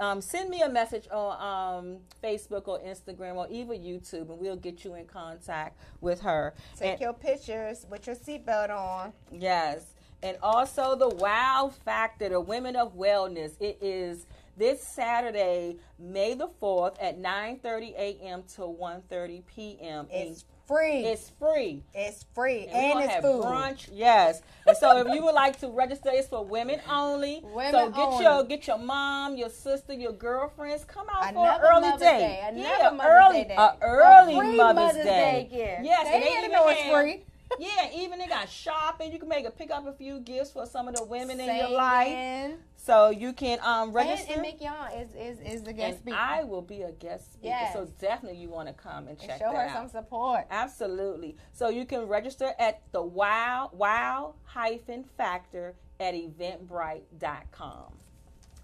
Um, 0.00 0.22
send 0.22 0.48
me 0.48 0.62
a 0.62 0.68
message 0.68 1.06
on 1.12 1.84
um, 1.84 1.96
Facebook 2.24 2.66
or 2.68 2.80
Instagram 2.80 3.34
or 3.36 3.46
even 3.50 3.82
YouTube, 3.82 4.30
and 4.30 4.38
we'll 4.38 4.56
get 4.56 4.82
you 4.82 4.94
in 4.94 5.04
contact 5.04 5.78
with 6.00 6.20
her. 6.22 6.54
Take 6.76 6.92
And- 6.92 7.00
your 7.02 7.12
pictures 7.12 7.86
with 7.90 8.06
your 8.06 8.16
seatbelt 8.16 8.70
on. 8.70 9.12
Yes. 9.30 9.84
And 10.22 10.36
also 10.42 10.96
the 10.96 11.08
wow 11.08 11.70
factor, 11.84 12.28
the 12.30 12.40
women 12.40 12.76
of 12.76 12.94
wellness. 12.96 13.52
It 13.60 13.78
is 13.82 14.26
this 14.56 14.82
Saturday, 14.94 15.76
May 15.98 16.34
the 16.34 16.48
4th 16.60 16.96
at 17.00 17.18
9:30 17.18 17.94
a.m. 17.96 18.42
to 18.54 18.62
1:30 18.62 19.42
p.m. 19.46 20.06
It's 20.10 20.44
free. 20.70 21.04
it's 21.04 21.30
free. 21.38 21.82
It's 21.94 22.24
free. 22.34 22.66
And, 22.66 22.92
And, 22.92 23.04
it's 23.04 23.12
have 23.14 23.22
food. 23.24 23.44
brunch. 23.44 23.88
Yes. 23.92 24.40
And 24.66 24.76
so 24.76 24.98
if 24.98 25.08
you 25.14 25.24
would 25.24 25.34
like 25.34 25.58
to 25.60 25.68
register, 25.68 26.10
it's 26.12 26.28
for 26.28 26.44
women 26.44 26.80
only. 26.88 27.40
Women 27.42 27.72
so 27.72 27.90
get 27.90 27.98
only. 27.98 28.24
your 28.24 28.44
get 28.44 28.66
your 28.66 28.78
mom, 28.78 29.36
your 29.36 29.48
sister, 29.50 29.92
your 29.92 30.12
girlfriends. 30.12 30.84
Come 30.84 31.06
out 31.10 31.32
for 31.34 31.46
an 31.46 31.60
early 31.62 31.80
Mother's 31.82 32.00
day. 32.00 32.18
Day. 32.18 32.40
Another 32.48 32.68
yeah, 32.68 32.90
Mother's 32.90 33.12
early, 33.26 33.44
Day 33.44 33.54
uh, 33.56 33.70
day. 33.72 33.76
A 33.80 33.84
early 33.86 34.32
A 34.34 34.42
Mother's, 34.42 34.74
Mother's 34.76 35.04
Day. 35.04 35.48
Day. 35.50 35.80
Yes, 35.82 36.04
They 36.04 36.14
and 36.14 36.24
didn't 36.24 36.38
even 36.38 36.52
know 36.52 36.68
it's 36.68 36.82
free. 36.82 37.24
Yeah, 37.58 37.90
even 37.94 38.18
they 38.20 38.26
got 38.28 38.48
shopping. 38.48 39.12
You 39.12 39.18
can 39.18 39.28
make 39.28 39.44
a 39.44 39.50
pick 39.50 39.70
up 39.70 39.86
a 39.86 39.92
few 39.92 40.20
gifts 40.20 40.50
for 40.52 40.66
some 40.66 40.86
of 40.88 40.94
the 40.94 41.04
women 41.04 41.40
in 41.40 41.56
your 41.56 41.70
life. 41.70 42.52
So 42.76 43.10
you 43.10 43.32
can 43.32 43.58
um 43.62 43.88
And, 43.88 43.94
register. 43.94 44.32
and 44.34 44.42
Mick 44.44 44.60
Young 44.62 44.90
is, 44.92 45.14
is, 45.14 45.40
is 45.40 45.62
the 45.62 45.72
guest 45.72 45.90
and 45.94 45.98
speaker. 45.98 46.16
I 46.18 46.44
will 46.44 46.62
be 46.62 46.82
a 46.82 46.92
guest 46.92 47.32
speaker. 47.34 47.48
Yes. 47.48 47.72
So 47.74 47.86
definitely 48.00 48.38
you 48.40 48.48
want 48.48 48.68
to 48.68 48.74
come 48.74 49.08
and 49.08 49.18
And 49.18 49.20
check 49.20 49.38
show 49.40 49.52
that 49.52 49.54
her 49.70 49.76
out. 49.78 49.90
some 49.90 50.02
support. 50.02 50.46
Absolutely. 50.50 51.36
So 51.52 51.68
you 51.68 51.84
can 51.84 52.06
register 52.06 52.52
at 52.58 52.80
the 52.92 53.02
wow 53.02 53.70
wow 53.74 54.34
hyphen 54.44 55.04
factor 55.16 55.74
at 55.98 56.14
eventbrite.com. 56.14 57.92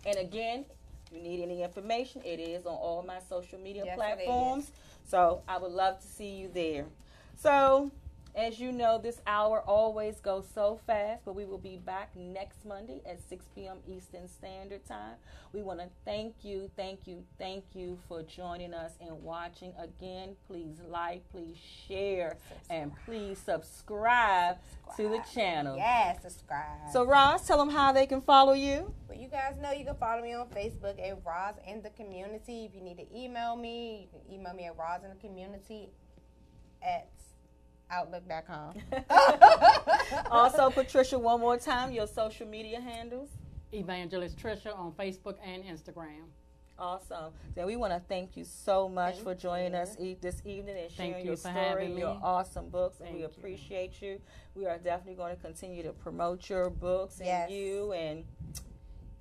And 0.06 0.16
again, 0.18 0.64
if 1.06 1.12
you 1.16 1.22
need 1.22 1.42
any 1.42 1.62
information, 1.62 2.22
it 2.24 2.40
is 2.40 2.64
on 2.66 2.72
all 2.74 3.02
my 3.06 3.18
social 3.28 3.58
media 3.58 3.82
Yes, 3.84 3.96
platforms. 3.96 4.70
So 5.08 5.42
I 5.48 5.58
would 5.58 5.72
love 5.72 6.00
to 6.00 6.06
see 6.06 6.30
you 6.30 6.48
there. 6.52 6.86
So 7.36 7.90
as 8.36 8.60
you 8.60 8.70
know, 8.70 8.98
this 8.98 9.22
hour 9.26 9.62
always 9.62 10.20
goes 10.20 10.46
so 10.54 10.78
fast, 10.86 11.24
but 11.24 11.34
we 11.34 11.46
will 11.46 11.58
be 11.58 11.78
back 11.78 12.14
next 12.14 12.66
Monday 12.66 13.00
at 13.08 13.18
6 13.26 13.46
p.m. 13.54 13.78
Eastern 13.88 14.28
Standard 14.28 14.84
Time. 14.86 15.14
We 15.54 15.62
want 15.62 15.80
to 15.80 15.88
thank 16.04 16.34
you, 16.42 16.70
thank 16.76 17.06
you, 17.06 17.24
thank 17.38 17.64
you 17.72 17.98
for 18.06 18.22
joining 18.22 18.74
us 18.74 18.92
and 19.00 19.22
watching. 19.22 19.72
Again, 19.78 20.36
please 20.46 20.76
like, 20.86 21.22
please 21.30 21.56
share, 21.88 22.36
and 22.68 22.92
please 23.06 23.38
subscribe, 23.38 24.58
to 24.98 25.08
the 25.08 25.22
channel. 25.34 25.76
Yes, 25.76 26.22
subscribe. 26.22 26.92
So, 26.92 27.04
Roz, 27.04 27.46
tell 27.46 27.58
them 27.58 27.70
how 27.70 27.92
they 27.92 28.06
can 28.06 28.20
follow 28.20 28.52
you. 28.52 28.92
Well, 29.08 29.18
you 29.18 29.28
guys 29.28 29.56
know 29.62 29.72
you 29.72 29.86
can 29.86 29.96
follow 29.96 30.22
me 30.22 30.34
on 30.34 30.46
Facebook 30.48 31.00
at 31.02 31.18
Roz 31.24 31.54
in 31.66 31.82
the 31.82 31.90
Community. 31.90 32.66
If 32.66 32.74
you 32.74 32.82
need 32.82 32.98
to 32.98 33.06
email 33.16 33.56
me, 33.56 34.02
you 34.02 34.08
can 34.18 34.32
email 34.32 34.52
me 34.52 34.66
at 34.66 34.76
Roz 34.76 35.02
in 35.04 35.08
the 35.08 35.26
Community 35.26 35.88
at 36.82 37.08
outlook.com. 37.90 38.74
also, 40.30 40.70
Patricia, 40.70 41.18
one 41.18 41.40
more 41.40 41.56
time, 41.56 41.92
your 41.92 42.06
social 42.06 42.46
media 42.46 42.80
handles. 42.80 43.30
Evangelist 43.72 44.38
Trisha 44.38 44.76
on 44.78 44.92
Facebook 44.92 45.36
and 45.44 45.64
Instagram. 45.64 46.28
Awesome. 46.78 47.32
Then 47.54 47.64
we 47.66 47.76
want 47.76 47.94
to 47.94 48.00
thank 48.06 48.36
you 48.36 48.44
so 48.44 48.86
much 48.88 49.14
Thank 49.14 49.24
for 49.24 49.34
joining 49.34 49.72
you. 49.72 49.78
us 49.78 49.96
e- 49.98 50.16
this 50.20 50.42
evening 50.44 50.76
and 50.78 50.90
Thank 50.92 51.14
sharing 51.14 51.24
you 51.24 51.30
your 51.30 51.36
for 51.38 51.50
story, 51.50 51.98
your 51.98 52.18
awesome 52.22 52.68
books, 52.68 53.00
and 53.00 53.14
we 53.14 53.22
Thank 53.22 53.32
you. 53.34 53.38
appreciate 53.38 54.02
you. 54.02 54.20
We 54.54 54.66
are 54.66 54.76
definitely 54.76 55.14
going 55.14 55.34
to 55.34 55.40
continue 55.40 55.82
to 55.84 55.92
promote 55.92 56.50
your 56.50 56.68
books 56.68 57.18
and 57.20 57.50
you 57.50 57.92
and 57.92 58.24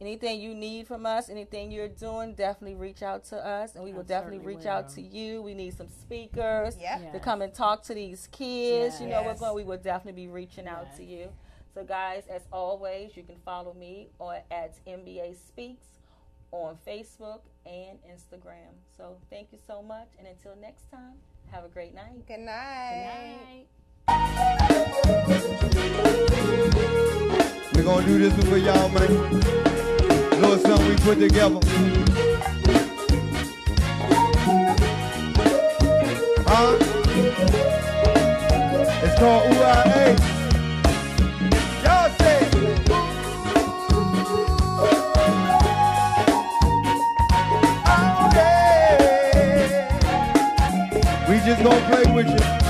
anything 0.02 0.42
you 0.42 0.54
need 0.54 0.88
from 0.88 1.06
us, 1.06 1.30
anything 1.30 1.72
you're 1.72 1.88
doing, 1.88 2.34
definitely 2.34 2.76
reach 2.76 3.02
out 3.02 3.24
to 3.26 3.38
us, 3.38 3.76
and 3.76 3.84
we 3.84 3.94
will 3.94 4.02
I 4.02 4.04
definitely 4.04 4.38
certainly 4.40 4.56
reach 4.58 4.66
out 4.66 4.90
to 4.90 5.02
you. 5.02 5.42
We 5.42 5.54
need 5.54 5.76
some 5.76 5.88
speakers 5.90 6.78
Yep. 6.78 7.14
to 7.14 7.20
come 7.20 7.42
and 7.42 7.54
talk 7.54 7.84
to 7.84 7.94
these 7.94 8.28
kids. 8.32 9.00
You 9.00 9.08
know, 9.08 9.24
we're 9.24 9.36
going. 9.36 9.56
We 9.56 9.64
will 9.64 9.78
definitely 9.78 10.26
be 10.26 10.28
reaching 10.32 10.68
out 10.68 10.96
to 10.98 11.04
you. 11.04 11.30
So, 11.74 11.84
guys, 11.84 12.24
as 12.30 12.42
always, 12.52 13.16
you 13.18 13.24
can 13.24 13.36
follow 13.44 13.74
me 13.74 14.10
or 14.20 14.42
at 14.52 14.76
MBA 14.88 15.36
Speaks 15.48 15.86
on 16.52 16.78
Facebook 16.88 17.42
and 17.66 17.98
Instagram. 18.10 18.74
So, 18.98 19.18
thank 19.30 19.52
you 19.52 19.60
so 19.68 19.82
much, 19.82 20.08
and 20.18 20.28
until 20.28 20.56
next 20.62 20.90
time, 20.90 21.16
have 21.52 21.66
a 21.66 21.70
great 21.70 21.94
night. 21.94 22.26
Good 22.28 22.40
night. 22.40 23.68
Good 24.08 24.16
night. 24.16 24.76
We're 27.76 27.84
gonna 27.84 28.06
do 28.06 28.20
this 28.20 28.34
one 28.34 28.46
for 28.48 28.58
y'all, 28.58 28.90
man 28.90 29.65
we 30.88 30.96
put 30.98 31.20
together. 31.20 31.60
Huh? 36.48 36.78
It's 39.04 39.20
called 39.20 39.44
UIA. 39.52 40.08
Y'all 41.84 42.10
say. 42.20 42.38
Okay. 48.28 48.46
Oh, 50.88 51.30
we 51.30 51.36
just 51.40 51.64
gonna 51.64 51.86
play 51.90 52.06
with 52.14 52.28
you. 52.30 52.65